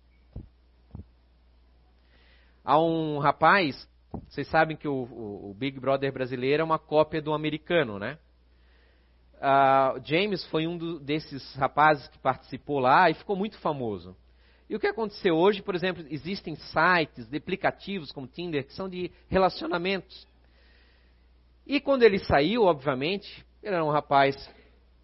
Há 2.65 2.81
um 2.81 3.19
rapaz, 3.19 3.89
vocês 4.29 4.49
sabem 4.49 4.77
que 4.77 4.89
o, 4.89 5.05
o, 5.05 5.51
o 5.51 5.55
Big 5.55 5.79
Brother 5.79 6.13
brasileiro 6.13 6.63
é 6.63 6.65
uma 6.65 6.79
cópia 6.79 7.21
do 7.21 7.33
americano, 7.33 7.99
né? 7.99 8.19
Uh, 9.35 10.01
James 10.05 10.45
foi 10.47 10.67
um 10.67 10.79
do, 10.79 10.99
desses 10.99 11.55
rapazes 11.57 12.09
que 12.09 12.19
participou 12.19 12.79
lá 12.79 13.11
e 13.11 13.15
ficou 13.15 13.37
muito 13.37 13.59
famoso. 13.59 14.17
E 14.69 14.75
o 14.75 14.81
que 14.81 14.87
aconteceu 14.87 15.37
hoje, 15.37 15.61
por 15.61 15.75
exemplo, 15.75 16.05
existem 16.09 16.57
sites, 16.57 17.33
aplicativos 17.35 18.11
como 18.11 18.27
Tinder 18.27 18.65
que 18.65 18.73
são 18.73 18.89
de 18.89 19.11
relacionamentos. 19.29 20.27
E 21.67 21.81
quando 21.81 22.03
ele 22.03 22.19
saiu, 22.19 22.63
obviamente, 22.63 23.45
ele 23.63 23.75
era 23.75 23.85
um 23.85 23.91
rapaz 23.91 24.35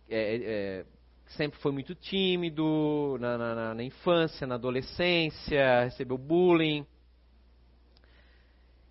é, 0.09 0.37
é, 0.37 0.87
sempre 1.37 1.61
foi 1.61 1.73
muito 1.73 1.95
tímido 1.95 3.17
na, 3.21 3.39
na, 3.39 3.75
na, 3.75 3.85
infância, 3.85 4.47
na 4.47 4.57
adolescência, 4.57 5.85
recebeu 5.85 6.19
bullying. 6.19 6.87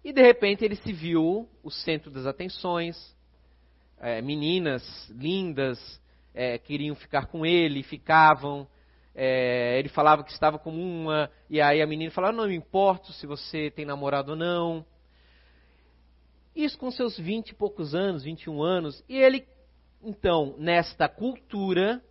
E 0.04 0.14
de 0.14 0.22
repente 0.22 0.64
ele 0.64 0.76
se 0.76 0.94
viu 0.94 1.50
o 1.62 1.70
centro 1.70 2.10
das 2.10 2.26
atenções, 2.26 2.98
é, 4.00 4.22
meninas 4.22 4.84
lindas 5.10 5.80
é, 6.34 6.58
queriam 6.58 6.96
ficar 6.96 7.28
com 7.28 7.46
ele, 7.46 7.84
ficavam. 7.84 8.68
É, 9.14 9.78
ele 9.78 9.90
falava 9.90 10.24
que 10.24 10.32
estava 10.32 10.58
com 10.58 10.72
uma, 10.72 11.30
e 11.50 11.60
aí 11.60 11.82
a 11.82 11.88
menina 11.88 12.12
falava: 12.12 12.38
Não 12.38 12.48
me 12.48 12.56
importo 12.56 13.12
se 13.12 13.28
você 13.28 13.70
tem 13.72 13.86
namorado 13.86 14.32
ou 14.32 14.38
não. 14.38 14.86
Isso 16.56 16.78
com 16.78 16.90
seus 16.90 17.18
vinte 17.18 17.50
e 17.50 17.56
poucos 17.56 17.94
anos, 17.94 18.24
21 18.24 18.64
anos. 18.64 19.04
E 19.08 19.18
ele, 19.18 19.46
então, 20.02 20.56
nesta 20.58 21.08
cultura, 21.10 22.02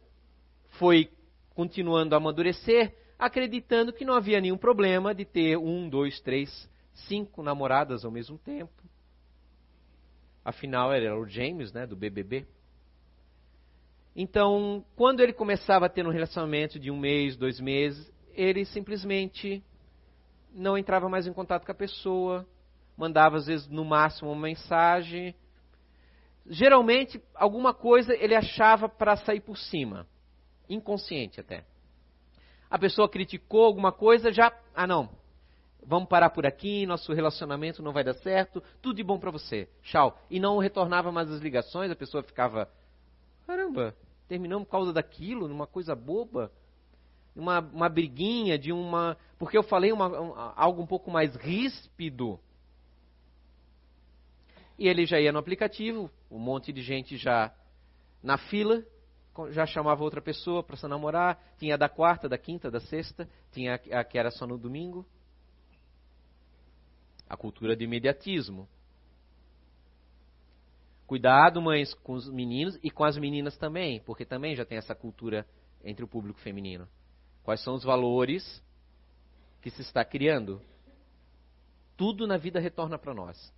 foi 0.70 1.10
continuando 1.54 2.14
a 2.14 2.18
amadurecer, 2.18 2.94
acreditando 3.18 3.92
que 3.92 4.04
não 4.04 4.14
havia 4.14 4.40
nenhum 4.40 4.56
problema 4.56 5.14
de 5.14 5.24
ter 5.24 5.56
um, 5.56 5.88
dois, 5.88 6.20
três, 6.20 6.70
cinco 7.08 7.42
namoradas 7.42 8.04
ao 8.04 8.10
mesmo 8.10 8.38
tempo. 8.38 8.72
Afinal, 10.44 10.92
era 10.92 11.18
o 11.18 11.26
James, 11.26 11.72
né, 11.72 11.86
do 11.86 11.96
BBB. 11.96 12.46
Então, 14.14 14.84
quando 14.96 15.20
ele 15.20 15.32
começava 15.32 15.86
a 15.86 15.88
ter 15.88 16.06
um 16.06 16.10
relacionamento 16.10 16.78
de 16.78 16.90
um 16.90 16.98
mês, 16.98 17.36
dois 17.36 17.60
meses, 17.60 18.10
ele 18.32 18.64
simplesmente 18.64 19.62
não 20.52 20.78
entrava 20.78 21.08
mais 21.08 21.26
em 21.26 21.32
contato 21.32 21.64
com 21.64 21.72
a 21.72 21.74
pessoa, 21.74 22.46
mandava 22.96 23.36
às 23.36 23.46
vezes 23.46 23.68
no 23.68 23.84
máximo 23.84 24.32
uma 24.32 24.42
mensagem. 24.42 25.34
Geralmente, 26.46 27.22
alguma 27.34 27.74
coisa 27.74 28.14
ele 28.14 28.34
achava 28.34 28.88
para 28.88 29.16
sair 29.16 29.40
por 29.40 29.56
cima, 29.56 30.06
inconsciente 30.68 31.40
até. 31.40 31.64
A 32.70 32.78
pessoa 32.78 33.08
criticou 33.08 33.64
alguma 33.64 33.90
coisa, 33.90 34.30
já, 34.30 34.52
ah 34.74 34.86
não, 34.86 35.08
vamos 35.84 36.08
parar 36.08 36.30
por 36.30 36.44
aqui, 36.44 36.84
nosso 36.84 37.12
relacionamento 37.12 37.82
não 37.82 37.92
vai 37.92 38.04
dar 38.04 38.14
certo, 38.14 38.62
tudo 38.82 38.96
de 38.96 39.02
bom 39.02 39.18
para 39.18 39.30
você, 39.30 39.68
tchau. 39.82 40.18
E 40.30 40.38
não 40.38 40.58
retornava 40.58 41.10
mais 41.10 41.30
as 41.30 41.40
ligações, 41.40 41.90
a 41.90 41.96
pessoa 41.96 42.22
ficava, 42.22 42.70
caramba, 43.46 43.96
terminamos 44.28 44.66
por 44.66 44.72
causa 44.72 44.92
daquilo, 44.92 45.48
numa 45.48 45.66
coisa 45.66 45.94
boba, 45.94 46.52
uma, 47.34 47.60
uma 47.60 47.88
briguinha, 47.88 48.58
de 48.58 48.72
uma, 48.72 49.16
porque 49.38 49.56
eu 49.56 49.62
falei 49.62 49.92
uma, 49.92 50.08
um, 50.08 50.34
algo 50.54 50.82
um 50.82 50.86
pouco 50.86 51.10
mais 51.10 51.34
ríspido. 51.36 52.38
E 54.78 54.86
ele 54.86 55.06
já 55.06 55.18
ia 55.18 55.32
no 55.32 55.38
aplicativo, 55.38 56.10
um 56.30 56.38
monte 56.38 56.72
de 56.72 56.82
gente 56.82 57.16
já 57.16 57.52
na 58.22 58.36
fila, 58.36 58.84
já 59.50 59.66
chamava 59.66 60.02
outra 60.02 60.20
pessoa 60.20 60.62
para 60.62 60.76
se 60.76 60.86
namorar, 60.86 61.38
tinha 61.58 61.78
da 61.78 61.88
quarta, 61.88 62.28
da 62.28 62.38
quinta, 62.38 62.70
da 62.70 62.80
sexta, 62.80 63.28
tinha 63.52 63.74
a 63.74 64.04
que 64.04 64.18
era 64.18 64.30
só 64.30 64.46
no 64.46 64.58
domingo 64.58 65.06
a 67.28 67.36
cultura 67.36 67.76
do 67.76 67.82
imediatismo. 67.82 68.68
Cuidado, 71.06 71.60
mães, 71.60 71.94
com 71.94 72.14
os 72.14 72.28
meninos 72.30 72.78
e 72.82 72.90
com 72.90 73.04
as 73.04 73.16
meninas 73.16 73.56
também, 73.56 74.00
porque 74.00 74.24
também 74.24 74.54
já 74.54 74.64
tem 74.64 74.78
essa 74.78 74.94
cultura 74.94 75.46
entre 75.84 76.04
o 76.04 76.08
público 76.08 76.40
feminino. 76.40 76.88
Quais 77.42 77.62
são 77.62 77.74
os 77.74 77.84
valores 77.84 78.62
que 79.62 79.70
se 79.70 79.82
está 79.82 80.04
criando? 80.04 80.60
Tudo 81.96 82.26
na 82.26 82.36
vida 82.36 82.60
retorna 82.60 82.98
para 82.98 83.14
nós. 83.14 83.52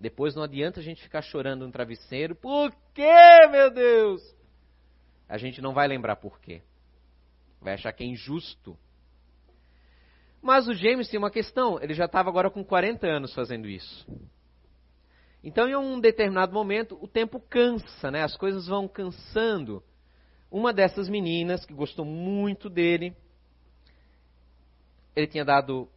Depois 0.00 0.34
não 0.34 0.42
adianta 0.42 0.80
a 0.80 0.82
gente 0.82 1.02
ficar 1.02 1.22
chorando 1.22 1.66
no 1.66 1.72
travesseiro. 1.72 2.34
Por 2.34 2.72
quê, 2.94 3.46
meu 3.50 3.70
Deus? 3.70 4.22
A 5.28 5.36
gente 5.36 5.60
não 5.60 5.74
vai 5.74 5.86
lembrar 5.86 6.16
por 6.16 6.40
quê. 6.40 6.62
Vai 7.60 7.74
achar 7.74 7.92
que 7.92 8.02
é 8.02 8.06
injusto 8.06 8.78
mas 10.40 10.68
o 10.68 10.74
James 10.74 11.08
tem 11.08 11.18
uma 11.18 11.30
questão, 11.30 11.80
ele 11.80 11.94
já 11.94 12.04
estava 12.04 12.28
agora 12.28 12.50
com 12.50 12.64
40 12.64 13.06
anos 13.06 13.34
fazendo 13.34 13.68
isso. 13.68 14.06
Então, 15.42 15.68
em 15.68 15.76
um 15.76 16.00
determinado 16.00 16.52
momento, 16.52 16.98
o 17.00 17.08
tempo 17.08 17.40
cansa, 17.40 18.10
né? 18.10 18.22
as 18.22 18.36
coisas 18.36 18.66
vão 18.66 18.88
cansando. 18.88 19.82
Uma 20.50 20.72
dessas 20.72 21.08
meninas, 21.08 21.64
que 21.64 21.74
gostou 21.74 22.04
muito 22.04 22.70
dele, 22.70 23.14
ele 25.14 25.26
tinha 25.26 25.44
dado 25.44 25.88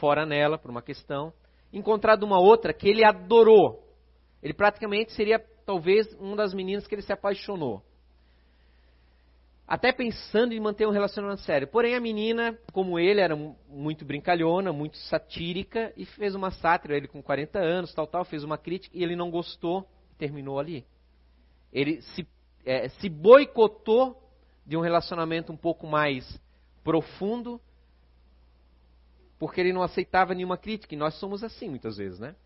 fora 0.00 0.26
nela 0.26 0.58
por 0.58 0.70
uma 0.70 0.82
questão, 0.82 1.32
encontrado 1.72 2.24
uma 2.24 2.40
outra 2.40 2.72
que 2.72 2.88
ele 2.88 3.04
adorou. 3.04 3.82
Ele 4.42 4.52
praticamente 4.52 5.12
seria 5.12 5.38
talvez 5.64 6.12
uma 6.14 6.36
das 6.36 6.52
meninas 6.52 6.86
que 6.86 6.94
ele 6.94 7.02
se 7.02 7.12
apaixonou. 7.12 7.82
Até 9.66 9.92
pensando 9.92 10.52
em 10.52 10.60
manter 10.60 10.86
um 10.86 10.90
relacionamento 10.90 11.42
sério. 11.42 11.66
Porém, 11.66 11.94
a 11.94 12.00
menina, 12.00 12.58
como 12.72 12.98
ele, 12.98 13.20
era 13.20 13.34
muito 13.68 14.04
brincalhona, 14.04 14.72
muito 14.72 14.96
satírica 14.98 15.92
e 15.96 16.04
fez 16.04 16.34
uma 16.34 16.50
sátira. 16.50 16.96
Ele, 16.96 17.08
com 17.08 17.22
40 17.22 17.58
anos, 17.58 17.94
tal, 17.94 18.06
tal, 18.06 18.24
fez 18.24 18.44
uma 18.44 18.58
crítica 18.58 18.96
e 18.96 19.02
ele 19.02 19.16
não 19.16 19.30
gostou 19.30 19.88
e 20.12 20.14
terminou 20.16 20.58
ali. 20.58 20.84
Ele 21.72 22.02
se, 22.02 22.26
é, 22.66 22.88
se 22.88 23.08
boicotou 23.08 24.20
de 24.66 24.76
um 24.76 24.80
relacionamento 24.80 25.52
um 25.52 25.56
pouco 25.56 25.86
mais 25.86 26.40
profundo 26.84 27.60
porque 29.42 29.60
ele 29.60 29.72
não 29.72 29.82
aceitava 29.82 30.36
nenhuma 30.36 30.56
crítica. 30.56 30.94
E 30.94 30.96
nós 30.96 31.18
somos 31.18 31.42
assim 31.42 31.68
muitas 31.68 31.96
vezes, 31.96 32.20
né? 32.20 32.36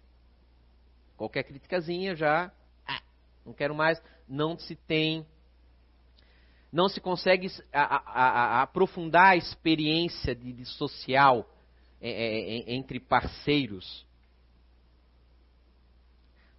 Qualquer 1.14 1.43
criticazinha 1.43 2.17
já. 2.17 2.51
Ah, 2.87 3.03
não 3.45 3.53
quero 3.53 3.75
mais. 3.75 4.03
Não 4.27 4.59
se 4.59 4.75
tem. 4.75 5.27
Não 6.73 6.89
se 6.89 7.01
consegue 7.01 7.49
a, 7.73 7.83
a, 7.83 8.59
a, 8.59 8.62
aprofundar 8.62 9.33
a 9.33 9.37
experiência 9.37 10.35
de, 10.35 10.53
de 10.53 10.64
social 10.64 11.49
é, 12.01 12.11
é, 12.11 12.59
é, 12.59 12.75
entre 12.75 13.01
parceiros. 13.01 14.05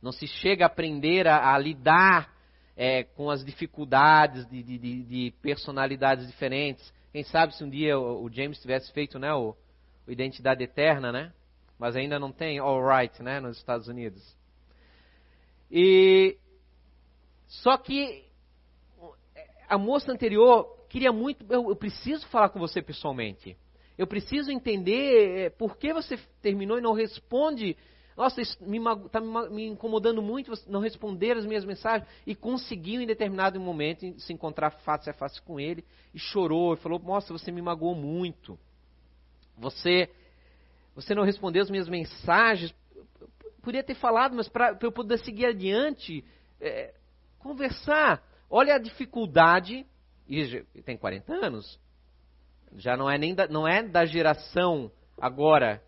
Não 0.01 0.12
se 0.12 0.28
chega 0.28 0.66
a 0.66 0.68
aprender 0.68 1.28
a, 1.28 1.58
lidar 1.58 2.34
é, 2.76 3.03
com 3.03 3.30
as 3.30 3.43
dificuldades 3.43 4.47
de, 4.47 4.64
de, 4.64 5.03
de, 5.03 5.34
personalidades 5.41 6.28
diferentes. 6.28 6.93
Quem 7.12 7.24
sabe 7.24 7.55
se 7.55 7.64
um 7.64 7.70
dia 7.70 7.99
o, 7.99 8.24
o 8.24 8.32
James 8.32 8.60
tivesse 8.60 8.91
feito 8.93 9.20
né, 9.20 9.34
o, 9.34 9.55
o 10.08 10.12
Identidade 10.12 10.64
Eterna, 10.64 11.12
né? 11.12 11.34
Mas 11.78 11.95
ainda 11.95 12.20
não 12.20 12.32
tem 12.32 12.60
All 12.60 12.82
Right, 12.84 13.22
né, 13.22 13.39
nos 13.39 13.58
Estados 13.58 13.88
Unidos. 13.88 14.36
E 15.70 16.38
só 17.47 17.78
que 17.78 18.26
a 19.68 19.78
moça 19.78 20.11
anterior 20.11 20.78
queria 20.89 21.11
muito, 21.11 21.45
eu, 21.49 21.70
eu 21.70 21.76
preciso 21.76 22.28
falar 22.28 22.49
com 22.49 22.59
você 22.59 22.82
pessoalmente. 22.82 23.57
Eu 23.97 24.05
preciso 24.05 24.51
entender 24.51 25.39
é, 25.39 25.49
por 25.49 25.78
que 25.78 25.93
você 25.93 26.18
terminou 26.41 26.78
e 26.78 26.82
não 26.82 26.93
responde. 26.93 27.76
Nossa, 28.15 28.41
isso 28.41 28.57
está 29.05 29.20
me, 29.20 29.49
me, 29.49 29.68
incomodando 29.68 30.22
muito 30.22 30.51
não 30.68 30.80
responder 30.80 31.36
as 31.36 31.45
minhas 31.45 31.65
mensagens. 31.65 32.07
E 32.26 32.36
conseguiu, 32.36 33.01
em 33.01 33.07
determinado 33.07 33.59
momento, 33.59 34.20
se 34.20 34.34
encontrar 34.34 34.72
face 34.72 35.09
a 35.09 35.13
face 35.13 35.41
com 35.41 35.59
ele. 35.59 35.84
E 36.13 36.20
chorou 36.20 36.76
e 36.76 36.78
falou: 36.78 36.99
Nossa, 36.99 37.34
você 37.34 37.51
me 37.51 37.61
magoou 37.61 37.95
muito. 37.95 38.57
Você, 39.57 40.09
você 40.95 41.15
não 41.15 41.24
respondeu 41.24 41.63
as 41.63 41.70
minhas 41.70 41.89
mensagens 41.89 42.74
podia 43.68 43.84
ter 43.84 43.95
falado, 43.95 44.34
mas 44.34 44.47
para 44.47 44.78
eu 44.82 44.93
poder 44.93 45.20
seguir 45.20 45.47
adiante, 45.47 46.24
é, 46.61 46.93
conversar. 47.38 48.24
Olha 48.50 48.76
a 48.76 48.80
dificuldade, 48.80 49.86
e 50.28 50.64
tem 50.84 50.98
40 50.98 51.34
anos, 51.34 51.80
já 52.76 52.95
não 52.95 53.10
é 53.10 53.18
nem 53.18 53.34
da, 53.34 53.48
não 53.48 53.68
é 53.68 53.84
da 53.84 54.06
geração 54.06 54.91
agora 55.20 55.84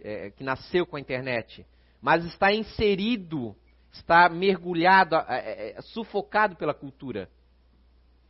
é, 0.00 0.30
que 0.30 0.42
nasceu 0.42 0.86
com 0.86 0.96
a 0.96 1.00
internet, 1.00 1.66
mas 2.00 2.24
está 2.24 2.52
inserido, 2.52 3.56
está 3.92 4.28
mergulhado, 4.28 5.14
é, 5.16 5.70
é, 5.76 5.82
sufocado 5.82 6.56
pela 6.56 6.74
cultura 6.74 7.30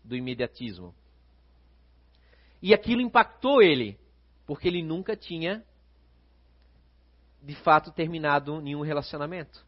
do 0.04 0.16
imediatismo. 0.16 0.94
E 2.60 2.74
aquilo 2.74 3.00
impactou 3.00 3.62
ele, 3.62 3.98
porque 4.46 4.68
ele 4.68 4.82
nunca 4.82 5.16
tinha 5.16 5.64
de 7.42 7.56
fato 7.56 7.90
terminado 7.90 8.60
nenhum 8.60 8.82
relacionamento. 8.82 9.66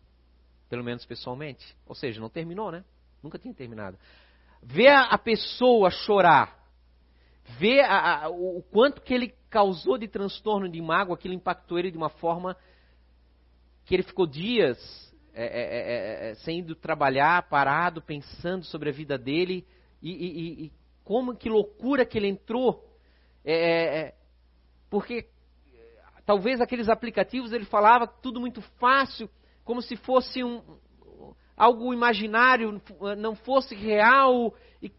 Pelo 0.68 0.84
menos 0.84 1.04
pessoalmente. 1.04 1.76
Ou 1.86 1.94
seja, 1.94 2.20
não 2.20 2.28
terminou, 2.28 2.70
né? 2.70 2.84
Nunca 3.24 3.38
tinha 3.38 3.54
terminado. 3.54 3.96
Ver 4.62 4.90
a, 4.90 5.16
pessoa 5.16 5.90
chorar, 5.90 6.62
ver 7.58 7.80
a, 7.80 8.24
a, 8.24 8.28
o 8.28 8.62
quanto 8.70 9.00
que 9.00 9.14
ele 9.14 9.34
causou 9.48 9.96
de 9.96 10.06
transtorno, 10.06 10.68
de 10.68 10.80
mágoa, 10.82 11.14
aquilo 11.14 11.32
impactou 11.32 11.78
ele 11.78 11.90
de 11.90 11.96
uma 11.96 12.10
forma 12.10 12.54
que 13.86 13.94
ele 13.94 14.02
ficou 14.02 14.26
dias 14.26 14.78
é, 15.32 15.44
é, 15.44 16.28
é, 16.28 16.30
é 16.30 16.34
sem 16.34 16.58
indo 16.58 16.74
trabalhar, 16.74 17.48
parado, 17.48 18.02
pensando 18.02 18.62
sobre 18.66 18.90
a 18.90 18.92
vida 18.92 19.16
dele 19.16 19.66
e, 20.02 20.10
e, 20.10 20.64
e 20.66 20.72
como 21.02 21.34
que 21.34 21.48
loucura 21.48 22.04
que 22.04 22.18
ele 22.18 22.28
entrou. 22.28 22.86
É, 23.42 24.00
é, 24.00 24.14
porque 24.90 25.30
talvez 26.26 26.60
aqueles 26.60 26.90
aplicativos 26.90 27.52
ele 27.52 27.64
falava 27.64 28.06
tudo 28.06 28.38
muito 28.38 28.60
fácil, 28.78 29.30
como 29.64 29.80
se 29.80 29.96
fosse 29.96 30.44
um, 30.44 30.62
algo 31.56 31.92
imaginário, 31.92 32.80
não 33.18 33.34
fosse 33.34 33.74
real. 33.74 34.54
E, 34.82 34.92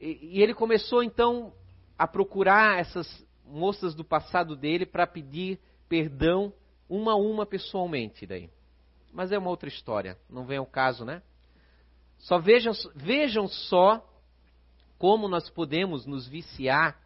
e 0.00 0.42
ele 0.42 0.54
começou 0.54 1.02
então 1.02 1.52
a 1.98 2.06
procurar 2.06 2.78
essas 2.78 3.26
moças 3.44 3.94
do 3.94 4.04
passado 4.04 4.56
dele 4.56 4.86
para 4.86 5.06
pedir 5.06 5.60
perdão 5.88 6.52
uma 6.88 7.12
a 7.12 7.16
uma 7.16 7.46
pessoalmente 7.46 8.26
daí. 8.26 8.50
Mas 9.12 9.30
é 9.30 9.38
uma 9.38 9.50
outra 9.50 9.68
história, 9.68 10.16
não 10.28 10.44
vem 10.44 10.58
ao 10.58 10.66
caso, 10.66 11.04
né? 11.04 11.22
Só 12.18 12.38
vejam, 12.38 12.72
vejam 12.94 13.46
só 13.46 14.06
como 14.98 15.28
nós 15.28 15.50
podemos 15.50 16.06
nos 16.06 16.26
viciar 16.28 17.00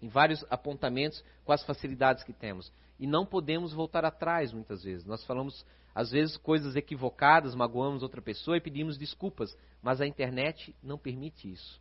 em 0.00 0.08
vários 0.08 0.44
apontamentos 0.50 1.24
com 1.44 1.52
as 1.52 1.64
facilidades 1.64 2.22
que 2.22 2.32
temos. 2.32 2.72
E 2.98 3.06
não 3.06 3.24
podemos 3.24 3.72
voltar 3.72 4.04
atrás 4.04 4.52
muitas 4.52 4.84
vezes. 4.84 5.06
Nós 5.06 5.24
falamos, 5.24 5.64
às 5.94 6.10
vezes, 6.10 6.36
coisas 6.36 6.74
equivocadas, 6.74 7.54
magoamos 7.54 8.02
outra 8.02 8.22
pessoa 8.22 8.56
e 8.56 8.60
pedimos 8.60 8.96
desculpas, 8.96 9.56
mas 9.82 10.00
a 10.00 10.06
internet 10.06 10.74
não 10.82 10.96
permite 10.96 11.50
isso. 11.50 11.80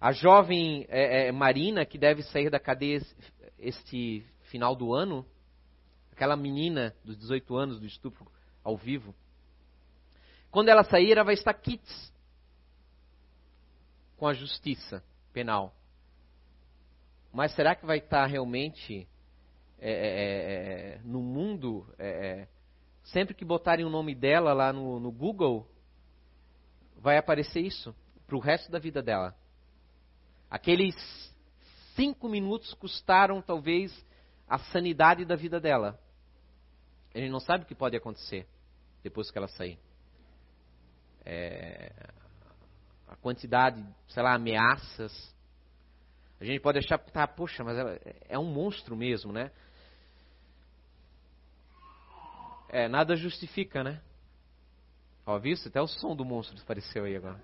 A 0.00 0.12
jovem 0.12 0.86
é, 0.88 1.28
é, 1.28 1.32
Marina, 1.32 1.84
que 1.84 1.98
deve 1.98 2.22
sair 2.22 2.50
da 2.50 2.60
cadeia 2.60 3.00
este 3.58 4.24
final 4.42 4.76
do 4.76 4.94
ano, 4.94 5.26
aquela 6.12 6.36
menina 6.36 6.94
dos 7.04 7.16
18 7.16 7.56
anos 7.56 7.80
do 7.80 7.86
estupro 7.86 8.30
ao 8.62 8.76
vivo, 8.76 9.14
quando 10.50 10.68
ela 10.68 10.84
sair, 10.84 11.12
ela 11.12 11.24
vai 11.24 11.34
estar 11.34 11.54
kits 11.54 12.12
com 14.16 14.26
a 14.26 14.34
justiça 14.34 15.02
penal. 15.32 15.74
Mas 17.32 17.54
será 17.54 17.74
que 17.74 17.86
vai 17.86 17.98
estar 17.98 18.26
realmente 18.26 19.06
é, 19.78 19.90
é, 19.90 19.96
é, 19.96 20.94
é 20.94 21.00
no 21.04 21.20
mundo? 21.20 21.86
É, 23.08 23.10
é, 23.10 23.12
sempre 23.12 23.34
que 23.34 23.44
botarem 23.44 23.84
o 23.84 23.90
nome 23.90 24.14
dela 24.14 24.52
lá 24.52 24.72
no, 24.72 25.00
no 25.00 25.10
Google, 25.10 25.66
vai 26.96 27.16
aparecer 27.16 27.60
isso 27.60 27.94
para 28.26 28.36
o 28.36 28.40
resto 28.40 28.70
da 28.70 28.78
vida 28.78 29.02
dela. 29.02 29.34
Aqueles 30.50 30.94
cinco 31.94 32.28
minutos 32.28 32.74
custaram 32.74 33.42
talvez 33.42 33.92
a 34.48 34.58
sanidade 34.58 35.24
da 35.24 35.36
vida 35.36 35.60
dela. 35.60 35.98
A 37.14 37.18
gente 37.18 37.30
não 37.30 37.40
sabe 37.40 37.64
o 37.64 37.66
que 37.66 37.74
pode 37.74 37.96
acontecer 37.96 38.46
depois 39.02 39.30
que 39.30 39.38
ela 39.38 39.48
sair. 39.48 39.78
É, 41.24 41.92
a 43.06 43.16
quantidade, 43.16 43.84
sei 44.08 44.22
lá, 44.22 44.34
ameaças, 44.34 45.34
a 46.40 46.44
gente 46.44 46.60
pode 46.60 46.78
achar, 46.78 46.98
tá, 46.98 47.26
poxa, 47.26 47.64
mas 47.64 47.76
é 48.28 48.38
um 48.38 48.44
monstro 48.44 48.96
mesmo, 48.96 49.32
né? 49.32 49.50
É, 52.68 52.88
nada 52.88 53.16
justifica, 53.16 53.82
né? 53.82 54.00
Ó, 55.24 55.38
viu? 55.38 55.56
Até 55.66 55.80
o 55.80 55.86
som 55.86 56.14
do 56.14 56.24
monstro 56.24 56.60
apareceu 56.62 57.04
aí 57.04 57.16
agora. 57.16 57.40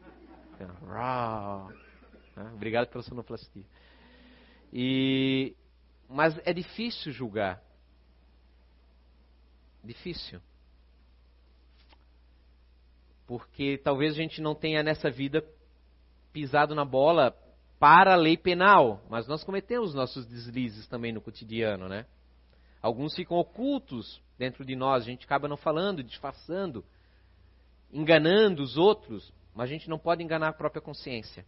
Né? 2.37 2.51
Obrigado 2.55 2.89
pela 2.89 3.03
sonoplastia. 3.03 3.65
E, 4.73 5.55
mas 6.09 6.39
é 6.45 6.53
difícil 6.53 7.13
julgar. 7.13 7.63
Difícil. 9.83 10.41
Porque 13.27 13.79
talvez 13.79 14.13
a 14.13 14.17
gente 14.17 14.41
não 14.41 14.55
tenha 14.55 14.83
nessa 14.83 15.11
vida 15.11 15.45
pisado 16.33 16.75
na 16.75 16.85
bola 16.85 17.37
para 17.79 18.15
a 18.15 18.17
lei 18.17 18.37
penal, 18.37 19.03
mas 19.09 19.27
nós 19.29 19.45
cometemos 19.45 19.95
nossos 19.95 20.27
deslizes 20.27 20.87
também 20.89 21.13
no 21.13 21.21
cotidiano, 21.21 21.89
né? 21.89 22.07
Alguns 22.85 23.15
ficam 23.15 23.39
ocultos 23.39 24.21
dentro 24.37 24.65
de 24.65 24.75
nós, 24.75 25.05
a 25.05 25.07
gente 25.07 25.25
acaba 25.25 25.49
não 25.49 25.57
falando, 25.57 26.03
disfarçando, 26.03 26.85
enganando 27.93 28.63
os 28.63 28.77
outros, 28.77 29.33
mas 29.55 29.71
a 29.71 29.73
gente 29.73 29.89
não 29.89 29.99
pode 29.99 30.23
enganar 30.23 30.49
a 30.49 30.53
própria 30.53 30.83
consciência. 30.83 31.47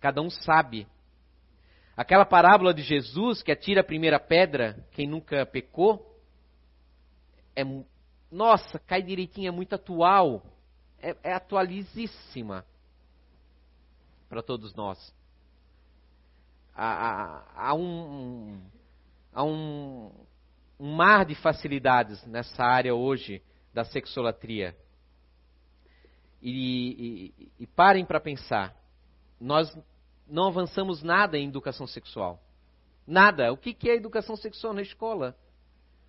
Cada 0.00 0.22
um 0.22 0.30
sabe. 0.30 0.86
Aquela 1.96 2.24
parábola 2.24 2.72
de 2.72 2.82
Jesus 2.82 3.42
que 3.42 3.52
atira 3.52 3.82
a 3.82 3.84
primeira 3.84 4.18
pedra, 4.18 4.86
quem 4.92 5.06
nunca 5.06 5.44
pecou, 5.44 6.18
é 7.54 7.62
nossa, 8.30 8.78
cai 8.78 9.02
direitinho, 9.02 9.48
é 9.48 9.50
muito 9.50 9.74
atual, 9.74 10.42
é, 11.02 11.16
é 11.24 11.32
atualizíssima 11.34 12.64
para 14.28 14.40
todos 14.40 14.72
nós 14.74 15.12
há, 16.82 17.42
há, 17.54 17.74
um, 17.74 18.60
há 19.32 19.44
um, 19.44 20.10
um 20.80 20.94
mar 20.94 21.26
de 21.26 21.34
facilidades 21.34 22.24
nessa 22.24 22.64
área 22.64 22.94
hoje, 22.94 23.42
da 23.72 23.84
sexolatria. 23.84 24.74
E, 26.40 27.34
e, 27.38 27.52
e 27.60 27.66
parem 27.66 28.02
para 28.02 28.18
pensar. 28.18 28.74
Nós 29.38 29.70
não 30.26 30.46
avançamos 30.46 31.02
nada 31.02 31.36
em 31.36 31.46
educação 31.46 31.86
sexual. 31.86 32.42
Nada. 33.06 33.52
O 33.52 33.58
que, 33.58 33.74
que 33.74 33.90
é 33.90 33.94
educação 33.94 34.36
sexual 34.36 34.72
na 34.72 34.80
escola? 34.80 35.36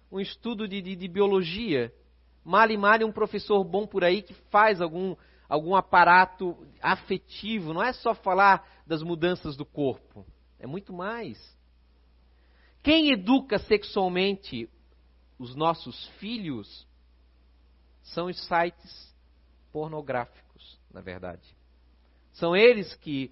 Um 0.09 0.21
estudo 0.21 0.65
de, 0.69 0.81
de, 0.81 0.95
de 0.95 1.07
biologia. 1.09 1.93
Male, 2.41 2.77
male 2.77 3.03
um 3.03 3.11
professor 3.11 3.61
bom 3.65 3.85
por 3.85 4.05
aí 4.05 4.21
que 4.21 4.33
faz 4.49 4.79
algum, 4.79 5.17
algum 5.49 5.75
aparato 5.75 6.65
afetivo. 6.81 7.73
Não 7.73 7.83
é 7.83 7.91
só 7.91 8.15
falar 8.15 8.65
das 8.87 9.03
mudanças 9.03 9.57
do 9.57 9.65
corpo. 9.65 10.25
É 10.57 10.65
muito 10.65 10.93
mais. 10.93 11.37
Quem 12.83 13.11
educa 13.11 13.59
sexualmente 13.59 14.69
os 15.37 15.55
nossos 15.55 16.07
filhos 16.19 16.87
são 18.03 18.27
os 18.27 18.39
sites 18.45 19.15
pornográficos, 19.71 20.79
na 20.91 21.01
verdade. 21.01 21.47
São 22.33 22.55
eles 22.55 22.93
que 22.95 23.31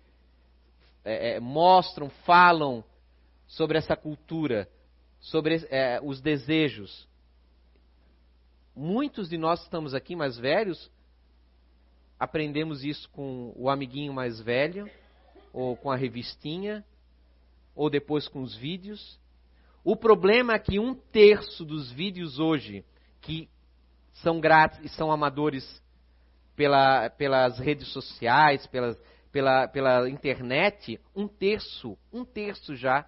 é, 1.04 1.36
é, 1.36 1.40
mostram, 1.40 2.10
falam 2.26 2.84
sobre 3.48 3.78
essa 3.78 3.96
cultura, 3.96 4.70
sobre 5.20 5.66
é, 5.70 6.00
os 6.04 6.22
desejos. 6.22 7.08
Muitos 8.76 9.30
de 9.30 9.38
nós 9.38 9.60
que 9.60 9.66
estamos 9.66 9.94
aqui 9.94 10.16
mais 10.16 10.38
velhos 10.38 10.92
aprendemos 12.20 12.84
isso 12.84 13.10
com 13.12 13.54
o 13.56 13.70
amiguinho 13.70 14.14
mais 14.14 14.42
velho, 14.42 14.92
ou 15.54 15.78
com 15.78 15.90
a 15.90 15.96
revistinha, 15.96 16.86
ou 17.74 17.90
depois 17.90 18.28
com 18.28 18.42
os 18.42 18.56
vídeos. 18.56 19.18
O 19.84 19.96
problema 19.96 20.54
é 20.54 20.60
que 20.60 20.80
um 20.80 20.94
terço 20.94 21.64
dos 21.64 21.92
vídeos 21.92 22.40
hoje, 22.40 22.84
que 23.22 23.50
são 24.14 24.40
grátis 24.40 24.80
e 24.84 24.90
são 24.90 25.12
amadores 25.12 25.82
pela, 26.56 27.10
pelas 27.10 27.58
redes 27.60 27.88
sociais, 27.94 28.68
pela, 29.32 29.68
pela 29.68 30.10
internet, 30.10 31.00
um 31.16 31.28
terço, 31.28 31.98
um 32.12 32.26
terço 32.26 32.76
já, 32.76 33.06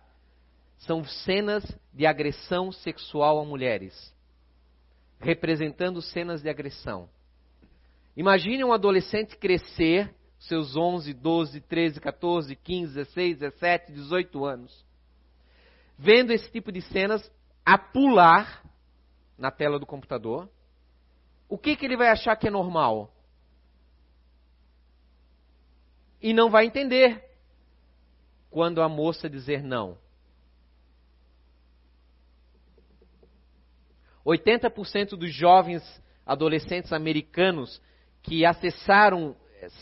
são 0.77 1.03
cenas 1.03 1.63
de 1.93 2.05
agressão 2.05 2.71
sexual 2.71 3.39
a 3.39 3.45
mulheres. 3.45 4.13
Representando 5.19 6.01
cenas 6.01 6.41
de 6.41 6.49
agressão. 6.49 7.09
Imagine 8.15 8.63
um 8.63 8.73
adolescente 8.73 9.37
crescer, 9.37 10.13
seus 10.39 10.75
11, 10.75 11.13
12, 11.13 11.61
13, 11.61 11.99
14, 12.01 12.55
15, 12.55 12.93
16, 12.95 13.37
17, 13.39 13.91
18 13.91 14.45
anos, 14.45 14.85
vendo 16.01 16.31
esse 16.31 16.51
tipo 16.51 16.71
de 16.71 16.81
cenas 16.81 17.31
a 17.65 17.77
pular 17.77 18.63
na 19.37 19.51
tela 19.51 19.79
do 19.79 19.85
computador. 19.85 20.49
O 21.47 21.57
que, 21.57 21.75
que 21.75 21.85
ele 21.85 21.97
vai 21.97 22.09
achar 22.09 22.35
que 22.35 22.47
é 22.47 22.51
normal? 22.51 23.13
e 26.21 26.33
não 26.33 26.49
vai 26.49 26.65
entender 26.65 27.23
quando 28.49 28.81
a 28.81 28.87
moça 28.87 29.29
dizer 29.29 29.63
não. 29.63 29.97
80% 34.25 35.17
dos 35.17 35.33
jovens 35.33 35.81
adolescentes 36.25 36.93
americanos 36.93 37.81
que 38.21 38.45
acessaram 38.45 39.35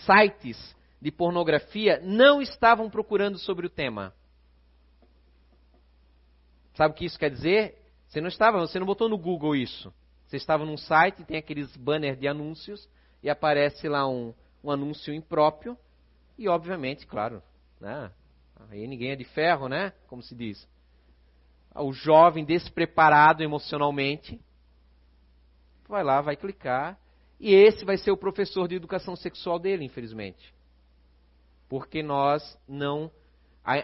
sites 0.05 0.75
de 1.01 1.11
pornografia 1.11 1.99
não 2.01 2.41
estavam 2.41 2.89
procurando 2.89 3.37
sobre 3.37 3.67
o 3.67 3.69
tema. 3.69 4.13
Sabe 6.79 6.93
o 6.93 6.95
que 6.95 7.03
isso 7.03 7.19
quer 7.19 7.29
dizer? 7.29 7.75
Você 8.07 8.21
não 8.21 8.29
estava, 8.29 8.57
você 8.57 8.79
não 8.79 8.85
botou 8.85 9.09
no 9.09 9.17
Google 9.17 9.53
isso. 9.53 9.93
Você 10.25 10.37
estava 10.37 10.63
num 10.63 10.77
site, 10.77 11.25
tem 11.25 11.35
aqueles 11.35 11.75
banners 11.75 12.17
de 12.17 12.25
anúncios 12.25 12.87
e 13.21 13.29
aparece 13.29 13.89
lá 13.89 14.07
um, 14.07 14.33
um 14.63 14.71
anúncio 14.71 15.13
impróprio 15.13 15.77
e, 16.37 16.47
obviamente, 16.47 17.05
claro, 17.05 17.43
né? 17.81 18.09
aí 18.69 18.87
ninguém 18.87 19.11
é 19.11 19.17
de 19.17 19.25
ferro, 19.25 19.67
né? 19.67 19.91
Como 20.07 20.23
se 20.23 20.33
diz. 20.33 20.65
O 21.75 21.91
jovem 21.91 22.45
despreparado 22.45 23.43
emocionalmente 23.43 24.39
vai 25.85 26.01
lá, 26.01 26.21
vai 26.21 26.37
clicar, 26.37 26.97
e 27.41 27.53
esse 27.53 27.83
vai 27.83 27.97
ser 27.97 28.11
o 28.11 28.17
professor 28.17 28.69
de 28.69 28.75
educação 28.75 29.17
sexual 29.17 29.59
dele, 29.59 29.83
infelizmente. 29.83 30.55
Porque 31.67 32.01
nós 32.01 32.57
não. 32.65 33.11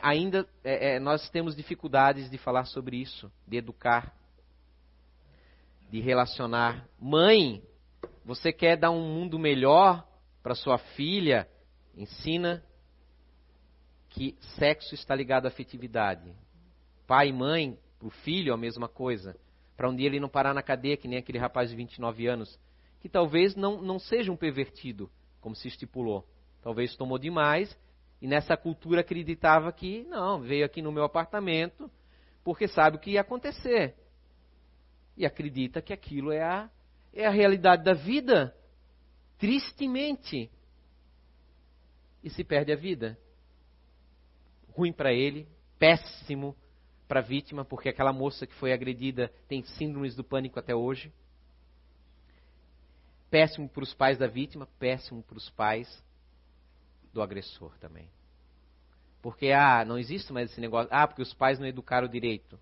Ainda 0.01 0.47
é, 0.63 0.95
é, 0.95 0.99
nós 0.99 1.29
temos 1.29 1.55
dificuldades 1.55 2.29
de 2.29 2.37
falar 2.37 2.65
sobre 2.65 2.97
isso, 2.97 3.31
de 3.47 3.57
educar, 3.57 4.15
de 5.91 5.99
relacionar. 5.99 6.87
Mãe, 6.99 7.61
você 8.23 8.51
quer 8.51 8.77
dar 8.77 8.91
um 8.91 9.01
mundo 9.01 9.37
melhor 9.37 10.07
para 10.41 10.55
sua 10.55 10.77
filha? 10.77 11.47
ensina 11.97 12.63
que 14.09 14.35
sexo 14.57 14.93
está 14.93 15.15
ligado 15.15 15.45
à 15.45 15.47
afetividade. 15.49 16.33
Pai 17.07 17.29
e 17.29 17.33
mãe, 17.33 17.77
para 17.99 18.07
o 18.07 18.11
filho, 18.11 18.53
a 18.53 18.57
mesma 18.57 18.87
coisa. 18.87 19.37
Para 19.75 19.89
um 19.89 19.95
dia 19.95 20.07
ele 20.07 20.19
não 20.19 20.29
parar 20.29 20.53
na 20.53 20.61
cadeia, 20.63 20.97
que 20.97 21.07
nem 21.07 21.19
aquele 21.19 21.37
rapaz 21.37 21.69
de 21.69 21.75
29 21.75 22.27
anos, 22.27 22.59
que 23.01 23.09
talvez 23.09 23.55
não, 23.55 23.81
não 23.81 23.99
seja 23.99 24.31
um 24.31 24.37
pervertido, 24.37 25.09
como 25.41 25.55
se 25.55 25.67
estipulou. 25.67 26.25
Talvez 26.61 26.95
tomou 26.95 27.17
demais 27.17 27.77
e 28.21 28.27
nessa 28.27 28.55
cultura 28.55 29.01
acreditava 29.01 29.71
que, 29.71 30.03
não, 30.03 30.39
veio 30.39 30.65
aqui 30.65 30.81
no 30.81 30.91
meu 30.91 31.03
apartamento 31.03 31.89
porque 32.43 32.67
sabe 32.67 32.97
o 32.97 32.99
que 32.99 33.11
ia 33.11 33.21
acontecer. 33.21 33.95
E 35.17 35.25
acredita 35.25 35.81
que 35.81 35.91
aquilo 35.91 36.31
é 36.31 36.43
a, 36.43 36.69
é 37.11 37.25
a 37.25 37.31
realidade 37.31 37.83
da 37.83 37.93
vida. 37.93 38.55
Tristemente, 39.39 40.51
e 42.23 42.29
se 42.29 42.43
perde 42.43 42.71
a 42.71 42.75
vida. 42.75 43.17
Ruim 44.69 44.93
para 44.93 45.11
ele, 45.11 45.47
péssimo 45.79 46.55
para 47.07 47.19
a 47.19 47.23
vítima, 47.23 47.65
porque 47.65 47.89
aquela 47.89 48.13
moça 48.13 48.45
que 48.45 48.53
foi 48.55 48.71
agredida 48.71 49.31
tem 49.47 49.63
síndromes 49.63 50.15
do 50.15 50.23
pânico 50.23 50.59
até 50.59 50.75
hoje. 50.75 51.11
Péssimo 53.29 53.67
para 53.67 53.83
os 53.83 53.93
pais 53.93 54.19
da 54.19 54.27
vítima, 54.27 54.67
péssimo 54.77 55.23
para 55.23 55.37
os 55.37 55.49
pais 55.49 56.04
do 57.15 57.21
agressor 57.21 57.75
também. 57.79 58.07
Porque, 59.21 59.49
ah, 59.51 59.83
não 59.83 59.97
existe 59.97 60.31
mais 60.31 60.51
esse 60.51 60.61
negócio. 60.61 60.89
Ah, 60.91 61.07
porque 61.07 61.21
os 61.21 61.33
pais 61.33 61.57
não 61.57 61.65
educaram 61.65 62.07
direito. 62.07 62.59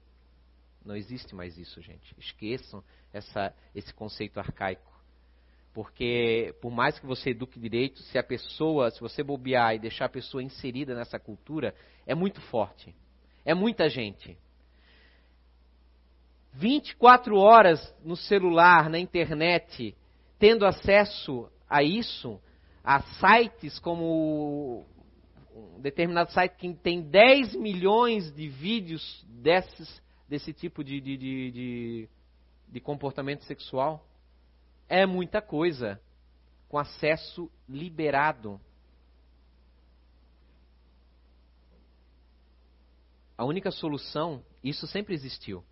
Não 0.86 0.95
existe 0.95 1.36
mais 1.36 1.58
isso, 1.58 1.82
gente. 1.82 2.16
Esqueçam 2.18 2.82
essa, 3.12 3.54
esse 3.76 3.93
conceito 3.93 4.39
arcaico. 4.39 4.93
Porque 5.74 6.56
por 6.62 6.72
mais 6.72 6.99
que 6.99 7.06
você 7.06 7.32
eduque 7.32 7.60
direito, 7.60 7.99
se 8.04 8.18
a 8.18 8.24
pessoa, 8.24 8.91
se 8.91 9.01
você 9.01 9.24
bobear 9.24 9.74
e 9.74 9.80
deixar 9.80 10.06
a 10.06 10.10
pessoa 10.10 10.43
inserida 10.43 10.93
nessa 10.93 11.20
cultura, 11.20 11.74
é 12.06 12.14
muito 12.14 12.39
forte. 12.41 12.95
É 13.43 13.56
muita 13.56 13.89
gente. 13.89 14.38
24 16.54 17.36
horas 17.36 17.93
no 18.04 18.16
celular, 18.16 18.88
na 18.88 18.99
internet, 18.99 19.97
tendo 20.38 20.64
acesso 20.66 21.49
a 21.68 21.82
isso, 21.82 22.39
a 22.84 23.01
sites 23.01 23.79
como 23.79 24.86
um 25.55 25.79
determinado 25.79 26.31
site 26.31 26.57
que 26.57 26.73
tem 26.73 27.01
10 27.01 27.55
milhões 27.55 28.31
de 28.34 28.49
vídeos 28.49 29.25
desses, 29.29 30.01
desse 30.27 30.51
tipo 30.51 30.84
de, 30.84 30.99
de, 30.99 31.17
de, 31.17 32.09
de 32.67 32.79
comportamento 32.81 33.43
sexual. 33.43 34.05
É 34.89 35.05
muita 35.05 35.41
coisa 35.41 36.01
com 36.67 36.77
acesso 36.77 37.49
liberado. 37.69 38.59
A 43.38 43.45
única 43.45 43.71
solução, 43.71 44.43
isso 44.63 44.88
sempre 44.88 45.13
existiu. 45.13 45.63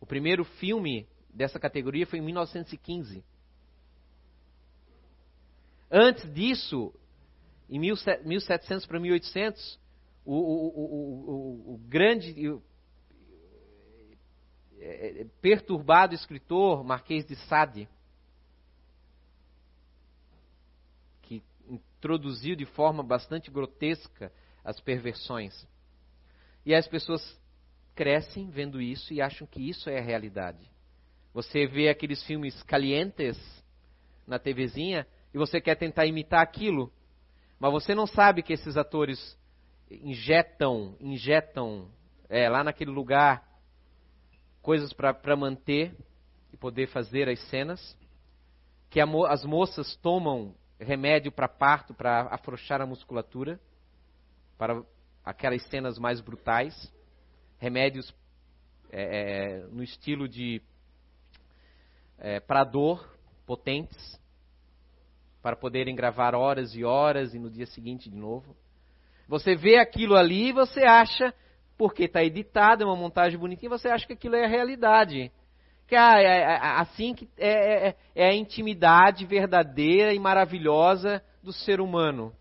O 0.00 0.06
primeiro 0.06 0.44
filme 0.44 1.06
dessa 1.28 1.60
categoria 1.60 2.06
foi 2.06 2.18
em 2.18 2.22
1915. 2.22 3.24
Antes 5.90 6.32
disso, 6.32 6.94
em 7.68 7.78
1700 7.78 8.86
para 8.86 9.00
1800, 9.00 9.80
o, 10.24 10.34
o, 10.34 11.72
o, 11.72 11.74
o, 11.74 11.78
grande 11.88 12.34
é, 14.78 15.22
é, 15.22 15.26
perturbado 15.40 16.14
escritor 16.14 16.84
Marquês 16.84 17.26
de 17.26 17.34
Sade, 17.34 17.88
que 21.22 21.42
introduziu 21.68 22.54
de 22.54 22.66
forma 22.66 23.02
bastante 23.02 23.50
grotesca 23.50 24.32
as 24.64 24.78
perversões. 24.80 25.66
E 26.64 26.74
as 26.74 26.86
pessoas 26.86 27.40
crescem 27.94 28.48
vendo 28.48 28.80
isso 28.80 29.12
e 29.12 29.20
acham 29.20 29.46
que 29.46 29.68
isso 29.68 29.90
é 29.90 29.98
a 29.98 30.02
realidade. 30.02 30.70
Você 31.32 31.66
vê 31.66 31.88
aqueles 31.88 32.22
filmes 32.24 32.62
calientes 32.62 33.38
na 34.26 34.38
TVzinha 34.38 35.06
e 35.32 35.38
você 35.38 35.60
quer 35.60 35.76
tentar 35.76 36.06
imitar 36.06 36.40
aquilo, 36.40 36.92
mas 37.58 37.72
você 37.72 37.94
não 37.94 38.06
sabe 38.06 38.42
que 38.42 38.52
esses 38.52 38.76
atores 38.76 39.38
injetam, 39.90 40.96
injetam 41.00 41.88
é, 42.28 42.48
lá 42.48 42.62
naquele 42.64 42.90
lugar 42.90 43.48
coisas 44.62 44.92
para 44.92 45.36
manter, 45.36 45.94
poder 46.58 46.86
fazer 46.88 47.28
as 47.28 47.40
cenas, 47.48 47.96
que 48.90 49.00
as 49.00 49.44
moças 49.44 49.96
tomam 49.96 50.54
remédio 50.78 51.32
para 51.32 51.48
parto, 51.48 51.94
para 51.94 52.22
afrouxar 52.34 52.80
a 52.80 52.86
musculatura, 52.86 53.58
para 54.58 54.82
aquelas 55.24 55.62
cenas 55.68 55.98
mais 55.98 56.20
brutais, 56.20 56.92
remédios 57.58 58.14
é, 58.92 59.60
é 59.62 59.66
no 59.68 59.82
estilo 59.82 60.28
de 60.28 60.60
é, 62.18 62.40
para 62.40 62.64
dor, 62.64 63.16
potentes, 63.46 64.19
para 65.42 65.56
poderem 65.56 65.94
gravar 65.94 66.34
horas 66.34 66.74
e 66.74 66.84
horas 66.84 67.34
e 67.34 67.38
no 67.38 67.50
dia 67.50 67.66
seguinte 67.66 68.10
de 68.10 68.16
novo. 68.16 68.56
Você 69.26 69.54
vê 69.54 69.78
aquilo 69.78 70.16
ali 70.16 70.48
e 70.48 70.52
você 70.52 70.84
acha, 70.84 71.32
porque 71.78 72.04
está 72.04 72.22
editado, 72.22 72.82
é 72.82 72.86
uma 72.86 72.96
montagem 72.96 73.38
bonitinha, 73.38 73.70
você 73.70 73.88
acha 73.88 74.06
que 74.06 74.12
aquilo 74.12 74.36
é 74.36 74.44
a 74.44 74.48
realidade. 74.48 75.32
Que 75.86 75.96
ah, 75.96 76.20
é, 76.20 76.24
é, 76.24 76.42
é 76.42 76.56
assim 76.80 77.14
que 77.14 77.28
é, 77.38 77.88
é, 77.88 77.96
é 78.14 78.28
a 78.28 78.34
intimidade 78.34 79.24
verdadeira 79.24 80.12
e 80.12 80.18
maravilhosa 80.18 81.22
do 81.42 81.52
ser 81.52 81.80
humano. 81.80 82.34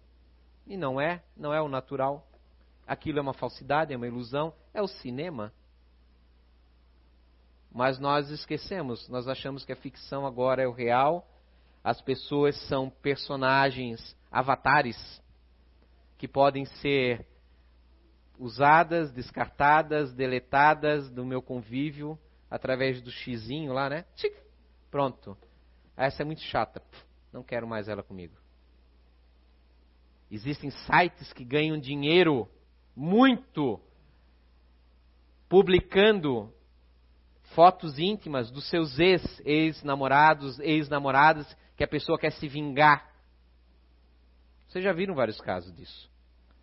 E 0.67 0.75
não 0.75 0.99
é, 0.99 1.23
não 1.37 1.53
é 1.53 1.61
o 1.61 1.69
natural. 1.69 2.27
Aquilo 2.85 3.19
é 3.19 3.21
uma 3.21 3.33
falsidade, 3.33 3.93
é 3.93 3.97
uma 3.97 4.07
ilusão, 4.07 4.53
é 4.73 4.81
o 4.81 4.87
cinema. 4.87 5.53
Mas 7.71 7.99
nós 7.99 8.29
esquecemos, 8.29 9.07
nós 9.09 9.27
achamos 9.27 9.63
que 9.63 9.71
a 9.71 9.75
ficção 9.75 10.25
agora 10.25 10.63
é 10.63 10.67
o 10.67 10.71
real, 10.71 11.27
as 11.83 12.01
pessoas 12.01 12.55
são 12.67 12.89
personagens, 12.89 14.15
avatares, 14.31 15.21
que 16.17 16.27
podem 16.27 16.65
ser 16.65 17.25
usadas, 18.37 19.11
descartadas, 19.11 20.13
deletadas 20.13 21.09
do 21.09 21.25
meu 21.25 21.41
convívio 21.41 22.17
através 22.49 23.01
do 23.01 23.11
xizinho 23.11 23.73
lá, 23.73 23.89
né? 23.89 24.05
Pronto. 24.89 25.37
Essa 25.95 26.23
é 26.23 26.25
muito 26.25 26.41
chata. 26.41 26.81
Não 27.31 27.43
quero 27.43 27.67
mais 27.67 27.87
ela 27.87 28.01
comigo. 28.01 28.35
Existem 30.31 30.69
sites 30.71 31.33
que 31.33 31.43
ganham 31.43 31.77
dinheiro 31.77 32.49
muito 32.95 33.79
publicando 35.47 36.53
fotos 37.55 37.97
íntimas 37.97 38.51
dos 38.51 38.69
seus 38.69 38.99
ex, 38.99 39.41
ex-namorados, 39.43 40.59
ex-namoradas, 40.59 41.57
que 41.79 41.83
a 41.85 41.87
pessoa 41.87 42.19
quer 42.19 42.33
se 42.33 42.45
vingar. 42.45 43.09
Vocês 44.67 44.83
já 44.83 44.91
viram 44.91 45.15
vários 45.15 45.39
casos 45.39 45.73
disso. 45.73 46.11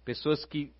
Pessoas 0.04 0.44
que 0.44 0.74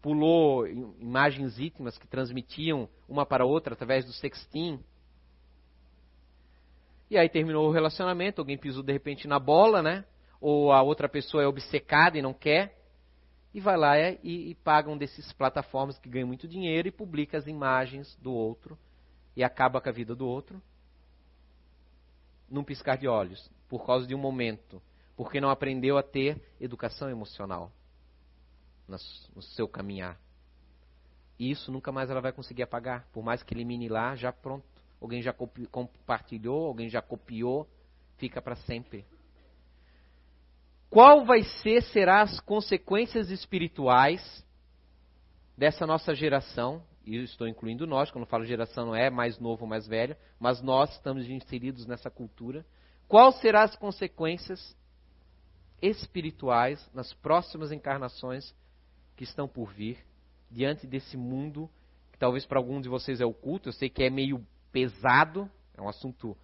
pulou 0.00 0.68
imagens 0.68 1.58
íntimas 1.58 1.98
que 1.98 2.06
transmitiam 2.06 2.88
uma 3.08 3.26
para 3.26 3.44
outra 3.44 3.74
através 3.74 4.04
do 4.04 4.12
sexting. 4.12 4.78
E 7.10 7.18
aí 7.18 7.28
terminou 7.28 7.68
o 7.68 7.72
relacionamento, 7.72 8.40
alguém 8.40 8.56
pisou 8.56 8.84
de 8.84 8.92
repente 8.92 9.26
na 9.26 9.40
bola, 9.40 9.82
né? 9.82 10.04
Ou 10.40 10.70
a 10.70 10.80
outra 10.80 11.08
pessoa 11.08 11.42
é 11.42 11.46
obcecada 11.48 12.16
e 12.16 12.22
não 12.22 12.32
quer 12.32 12.78
e 13.52 13.58
vai 13.58 13.76
lá 13.76 13.98
e, 13.98 14.54
paga 14.62 14.88
um 14.88 14.96
desses 14.96 15.32
plataformas 15.32 15.98
que 15.98 16.08
ganha 16.08 16.24
muito 16.24 16.46
dinheiro 16.46 16.86
e 16.86 16.92
publica 16.92 17.36
as 17.36 17.48
imagens 17.48 18.14
do 18.22 18.32
outro 18.32 18.78
e 19.34 19.42
acaba 19.42 19.80
com 19.80 19.88
a 19.88 19.92
vida 19.92 20.14
do 20.14 20.24
outro 20.24 20.62
num 22.50 22.64
piscar 22.64 22.96
de 22.96 23.06
olhos, 23.06 23.50
por 23.68 23.84
causa 23.84 24.06
de 24.06 24.14
um 24.14 24.18
momento, 24.18 24.82
porque 25.16 25.40
não 25.40 25.50
aprendeu 25.50 25.98
a 25.98 26.02
ter 26.02 26.40
educação 26.60 27.10
emocional 27.10 27.70
no 28.86 29.42
seu 29.42 29.68
caminhar. 29.68 30.18
E 31.38 31.50
isso 31.50 31.70
nunca 31.70 31.92
mais 31.92 32.10
ela 32.10 32.20
vai 32.20 32.32
conseguir 32.32 32.62
apagar, 32.62 33.06
por 33.12 33.22
mais 33.22 33.42
que 33.42 33.54
elimine 33.54 33.88
lá, 33.88 34.14
já 34.16 34.32
pronto. 34.32 34.66
Alguém 35.00 35.22
já 35.22 35.32
compartilhou, 35.70 36.66
alguém 36.66 36.88
já 36.88 37.00
copiou, 37.00 37.68
fica 38.16 38.42
para 38.42 38.56
sempre 38.56 39.04
qual 40.90 41.24
vai 41.24 41.42
ser 41.42 41.82
será 41.82 42.22
as 42.22 42.40
consequências 42.40 43.30
espirituais 43.30 44.44
dessa 45.56 45.86
nossa 45.86 46.14
geração, 46.14 46.82
e 47.08 47.24
estou 47.24 47.48
incluindo 47.48 47.86
nós, 47.86 48.10
quando 48.10 48.26
falo 48.26 48.44
geração 48.44 48.86
não 48.86 48.94
é 48.94 49.08
mais 49.08 49.38
novo 49.38 49.62
ou 49.62 49.68
mais 49.68 49.86
velho, 49.86 50.14
mas 50.38 50.60
nós 50.60 50.92
estamos 50.92 51.26
inseridos 51.28 51.86
nessa 51.86 52.10
cultura. 52.10 52.66
Qual 53.08 53.32
serão 53.32 53.60
as 53.60 53.74
consequências 53.74 54.76
espirituais 55.80 56.86
nas 56.92 57.14
próximas 57.14 57.72
encarnações 57.72 58.54
que 59.16 59.24
estão 59.24 59.48
por 59.48 59.72
vir, 59.72 60.04
diante 60.50 60.86
desse 60.86 61.16
mundo, 61.16 61.70
que 62.12 62.18
talvez 62.18 62.44
para 62.44 62.58
algum 62.58 62.80
de 62.80 62.88
vocês 62.88 63.20
é 63.20 63.24
oculto, 63.24 63.70
eu 63.70 63.72
sei 63.72 63.88
que 63.88 64.02
é 64.02 64.10
meio 64.10 64.46
pesado, 64.70 65.50
é 65.74 65.80
um 65.80 65.88
assunto 65.88 66.36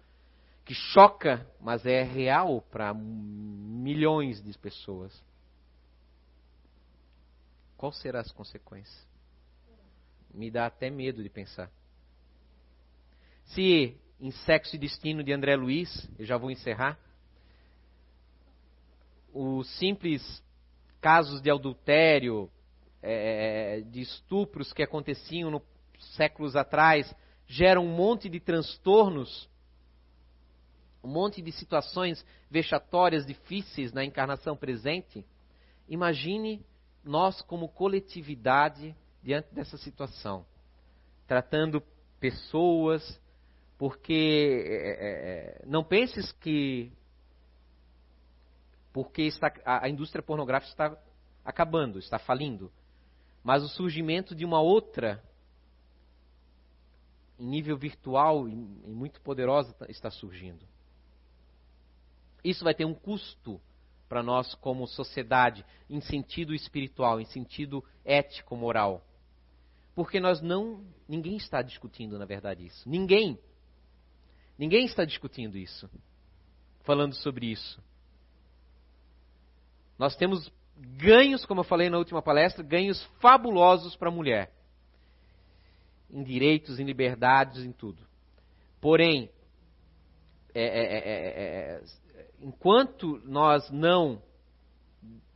que 0.63 0.73
choca, 0.73 1.47
mas 1.61 1.85
é 1.85 2.01
real 2.01 2.61
para 2.71 2.91
milhões 2.91 4.41
de 4.41 4.57
pessoas. 4.57 5.23
Qual 7.77 7.91
serão 7.91 8.19
as 8.19 8.31
consequências? 8.31 9.14
Me 10.35 10.51
dá 10.51 10.65
até 10.65 10.89
medo 10.89 11.23
de 11.23 11.29
pensar. 11.29 11.71
Se 13.45 13.97
em 14.19 14.31
Sexo 14.31 14.75
e 14.75 14.79
Destino 14.79 15.23
de 15.23 15.33
André 15.33 15.55
Luiz, 15.55 16.09
eu 16.17 16.25
já 16.25 16.37
vou 16.37 16.51
encerrar, 16.51 16.99
os 19.33 19.69
simples 19.77 20.43
casos 21.01 21.41
de 21.41 21.51
adultério, 21.51 22.49
é, 23.01 23.81
de 23.81 24.01
estupros 24.01 24.71
que 24.71 24.81
aconteciam 24.81 25.51
no, 25.51 25.61
séculos 26.15 26.55
atrás, 26.55 27.13
geram 27.47 27.85
um 27.85 27.95
monte 27.95 28.29
de 28.29 28.39
transtornos 28.39 29.49
um 31.05 31.07
monte 31.07 31.41
de 31.41 31.51
situações 31.51 32.25
vexatórias, 32.49 33.25
difíceis 33.25 33.93
na 33.93 34.03
encarnação 34.03 34.57
presente, 34.57 35.23
imagine 35.87 36.65
nós 37.03 37.41
como 37.43 37.69
coletividade 37.69 38.95
diante 39.25 39.51
dessa 39.55 39.75
situação, 39.75 40.45
tratando 41.25 41.81
pessoas, 42.19 43.19
porque 43.75 44.63
é, 44.67 44.75
é, 44.75 45.63
é 45.63 45.65
não 45.65 45.83
penses 45.83 46.31
que 46.33 46.91
porque 48.93 49.23
está, 49.23 49.51
a, 49.65 49.85
a 49.85 49.89
indústria 49.89 50.21
pornográfica 50.21 50.71
está 50.71 50.97
acabando, 51.43 51.97
está 51.97 52.19
falindo, 52.19 52.71
mas 53.43 53.63
o 53.63 53.67
surgimento 53.67 54.35
de 54.35 54.45
uma 54.45 54.61
outra 54.61 55.21
em 57.39 57.47
nível 57.47 57.75
virtual 57.77 58.47
e 58.47 58.55
muito 58.55 59.19
poderosa 59.21 59.75
está 59.89 60.11
surgindo. 60.11 60.63
Isso 62.43 62.63
vai 62.63 62.75
ter 62.75 62.85
um 62.85 62.93
custo 62.93 63.59
para 64.07 64.21
nós 64.21 64.53
como 64.53 64.87
sociedade, 64.87 65.65
em 65.89 65.99
sentido 65.99 66.53
espiritual, 66.53 67.19
em 67.19 67.25
sentido 67.25 67.83
ético, 68.05 68.55
moral. 68.55 69.03
Porque 69.95 70.19
nós 70.19 70.41
não. 70.41 70.83
Ninguém 71.07 71.37
está 71.37 71.61
discutindo, 71.61 72.19
na 72.19 72.25
verdade, 72.25 72.65
isso. 72.65 72.87
Ninguém. 72.87 73.39
Ninguém 74.57 74.85
está 74.85 75.05
discutindo 75.05 75.57
isso. 75.57 75.89
Falando 76.83 77.15
sobre 77.15 77.47
isso. 77.47 77.81
Nós 79.97 80.15
temos 80.15 80.51
ganhos, 80.97 81.45
como 81.45 81.61
eu 81.61 81.65
falei 81.65 81.89
na 81.89 81.97
última 81.97 82.21
palestra, 82.21 82.63
ganhos 82.63 83.01
fabulosos 83.21 83.95
para 83.95 84.09
a 84.09 84.11
mulher. 84.11 84.51
Em 86.09 86.21
direitos, 86.23 86.79
em 86.79 86.83
liberdades, 86.83 87.63
em 87.63 87.71
tudo. 87.71 88.05
Porém, 88.81 89.29
é, 90.53 90.63
é, 90.63 90.97
é, 91.75 91.83
enquanto 92.39 93.21
nós 93.25 93.69
não 93.71 94.21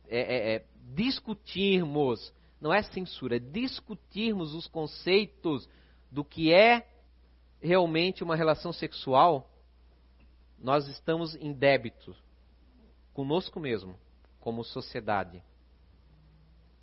é, 0.08 0.18
é, 0.18 0.54
é, 0.56 0.64
discutirmos, 0.94 2.32
não 2.60 2.72
é 2.72 2.82
censura, 2.82 3.36
é 3.36 3.38
discutirmos 3.38 4.54
os 4.54 4.66
conceitos 4.66 5.68
do 6.10 6.24
que 6.24 6.52
é 6.52 6.86
realmente 7.60 8.22
uma 8.22 8.36
relação 8.36 8.72
sexual, 8.72 9.50
nós 10.58 10.86
estamos 10.88 11.34
em 11.36 11.52
débito 11.52 12.14
conosco 13.14 13.58
mesmo, 13.58 13.98
como 14.40 14.64
sociedade. 14.64 15.42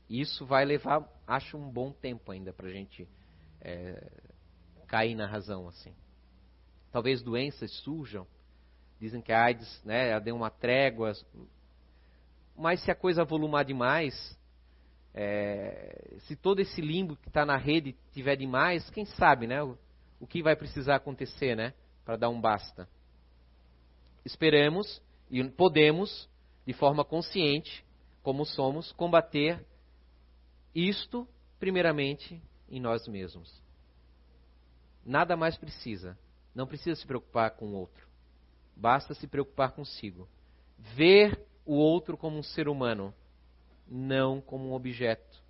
Isso 0.09 0.45
vai 0.45 0.65
levar, 0.65 1.07
acho, 1.27 1.57
um 1.57 1.69
bom 1.69 1.91
tempo 1.91 2.31
ainda 2.31 2.53
para 2.53 2.67
a 2.67 2.71
gente 2.71 3.07
é, 3.61 4.09
cair 4.87 5.15
na 5.15 5.27
razão 5.27 5.67
assim. 5.67 5.93
Talvez 6.91 7.21
doenças 7.21 7.71
surjam 7.79 8.25
Dizem 8.99 9.21
que 9.21 9.31
a 9.31 9.43
AIDS 9.43 9.81
né, 9.83 10.19
deu 10.19 10.35
uma 10.35 10.49
trégua. 10.49 11.13
Mas 12.55 12.83
se 12.83 12.89
a 12.89 12.95
coisa 12.95 13.23
volumar 13.23 13.63
demais, 13.63 14.37
é, 15.13 16.17
se 16.19 16.35
todo 16.35 16.59
esse 16.59 16.81
limbo 16.81 17.15
que 17.15 17.27
está 17.27 17.45
na 17.45 17.57
rede 17.57 17.95
tiver 18.11 18.35
demais, 18.35 18.89
quem 18.89 19.05
sabe 19.05 19.47
né, 19.47 19.61
o, 19.63 19.77
o 20.19 20.27
que 20.27 20.43
vai 20.43 20.55
precisar 20.55 20.95
acontecer 20.95 21.55
né, 21.55 21.73
para 22.05 22.17
dar 22.17 22.29
um 22.29 22.39
basta. 22.39 22.87
Esperamos 24.23 25.01
e 25.29 25.43
podemos, 25.49 26.29
de 26.65 26.73
forma 26.73 27.03
consciente, 27.03 27.85
como 28.21 28.45
somos, 28.45 28.91
combater 28.91 29.65
isto, 30.75 31.27
primeiramente, 31.59 32.41
em 32.69 32.79
nós 32.79 33.07
mesmos. 33.07 33.63
nada 35.05 35.35
mais 35.37 35.57
precisa. 35.57 36.17
Não 36.53 36.67
precisa 36.67 36.95
se 36.95 37.05
preocupar 37.07 37.51
com 37.51 37.67
o 37.67 37.73
outro. 37.73 38.07
Basta 38.75 39.13
se 39.13 39.27
preocupar 39.27 39.71
consigo. 39.71 40.27
Ver 40.95 41.39
o 41.65 41.75
outro 41.75 42.17
como 42.17 42.37
um 42.37 42.43
ser 42.43 42.67
humano, 42.67 43.13
não 43.89 44.41
como 44.41 44.69
um 44.69 44.73
objeto. 44.73 45.41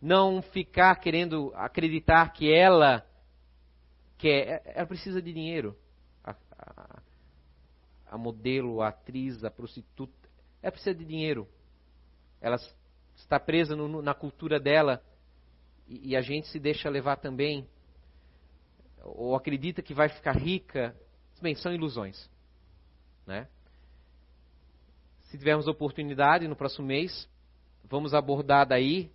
Não 0.00 0.42
ficar 0.42 0.96
querendo 0.96 1.52
acreditar 1.54 2.32
que 2.32 2.52
ela 2.52 3.06
quer. 4.18 4.62
Ela 4.66 4.86
precisa 4.86 5.22
de 5.22 5.32
dinheiro. 5.32 5.76
A, 6.22 6.34
a, 6.58 7.02
a 8.10 8.18
modelo, 8.18 8.82
a 8.82 8.88
atriz, 8.88 9.42
a 9.44 9.50
prostituta. 9.50 10.28
Ela 10.62 10.72
precisa 10.72 10.94
de 10.94 11.04
dinheiro. 11.04 11.48
Ela 12.40 12.56
está 13.16 13.40
presa 13.40 13.74
no, 13.74 14.02
na 14.02 14.14
cultura 14.14 14.60
dela 14.60 15.02
e, 15.88 16.10
e 16.10 16.16
a 16.16 16.20
gente 16.20 16.48
se 16.48 16.58
deixa 16.58 16.90
levar 16.90 17.16
também. 17.16 17.66
Ou 19.02 19.34
acredita 19.34 19.82
que 19.82 19.94
vai 19.94 20.08
ficar 20.08 20.36
rica. 20.36 20.94
Bem, 21.40 21.54
são 21.54 21.72
ilusões. 21.72 22.30
Né? 23.26 23.48
Se 25.24 25.38
tivermos 25.38 25.66
oportunidade 25.66 26.46
no 26.46 26.56
próximo 26.56 26.86
mês, 26.86 27.28
vamos 27.88 28.14
abordar 28.14 28.66
daí 28.66 29.10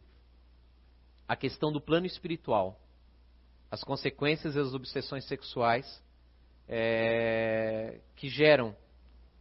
a 1.27 1.35
questão 1.35 1.71
do 1.71 1.79
plano 1.79 2.05
espiritual, 2.05 2.79
as 3.69 3.83
consequências 3.83 4.55
das 4.55 4.73
obsessões 4.73 5.25
sexuais 5.25 6.03
é, 6.67 7.99
que 8.15 8.29
geram 8.29 8.75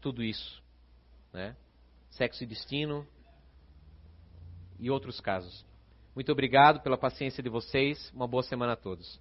tudo 0.01 0.22
isso, 0.22 0.62
né? 1.33 1.57
Sexo 2.11 2.43
e 2.43 2.47
destino 2.47 3.07
e 4.78 4.91
outros 4.91 5.20
casos. 5.20 5.64
Muito 6.14 6.33
obrigado 6.33 6.81
pela 6.81 6.99
paciência 6.99 7.43
de 7.43 7.49
vocês. 7.49 8.11
Uma 8.12 8.26
boa 8.26 8.43
semana 8.43 8.72
a 8.72 8.76
todos. 8.76 9.20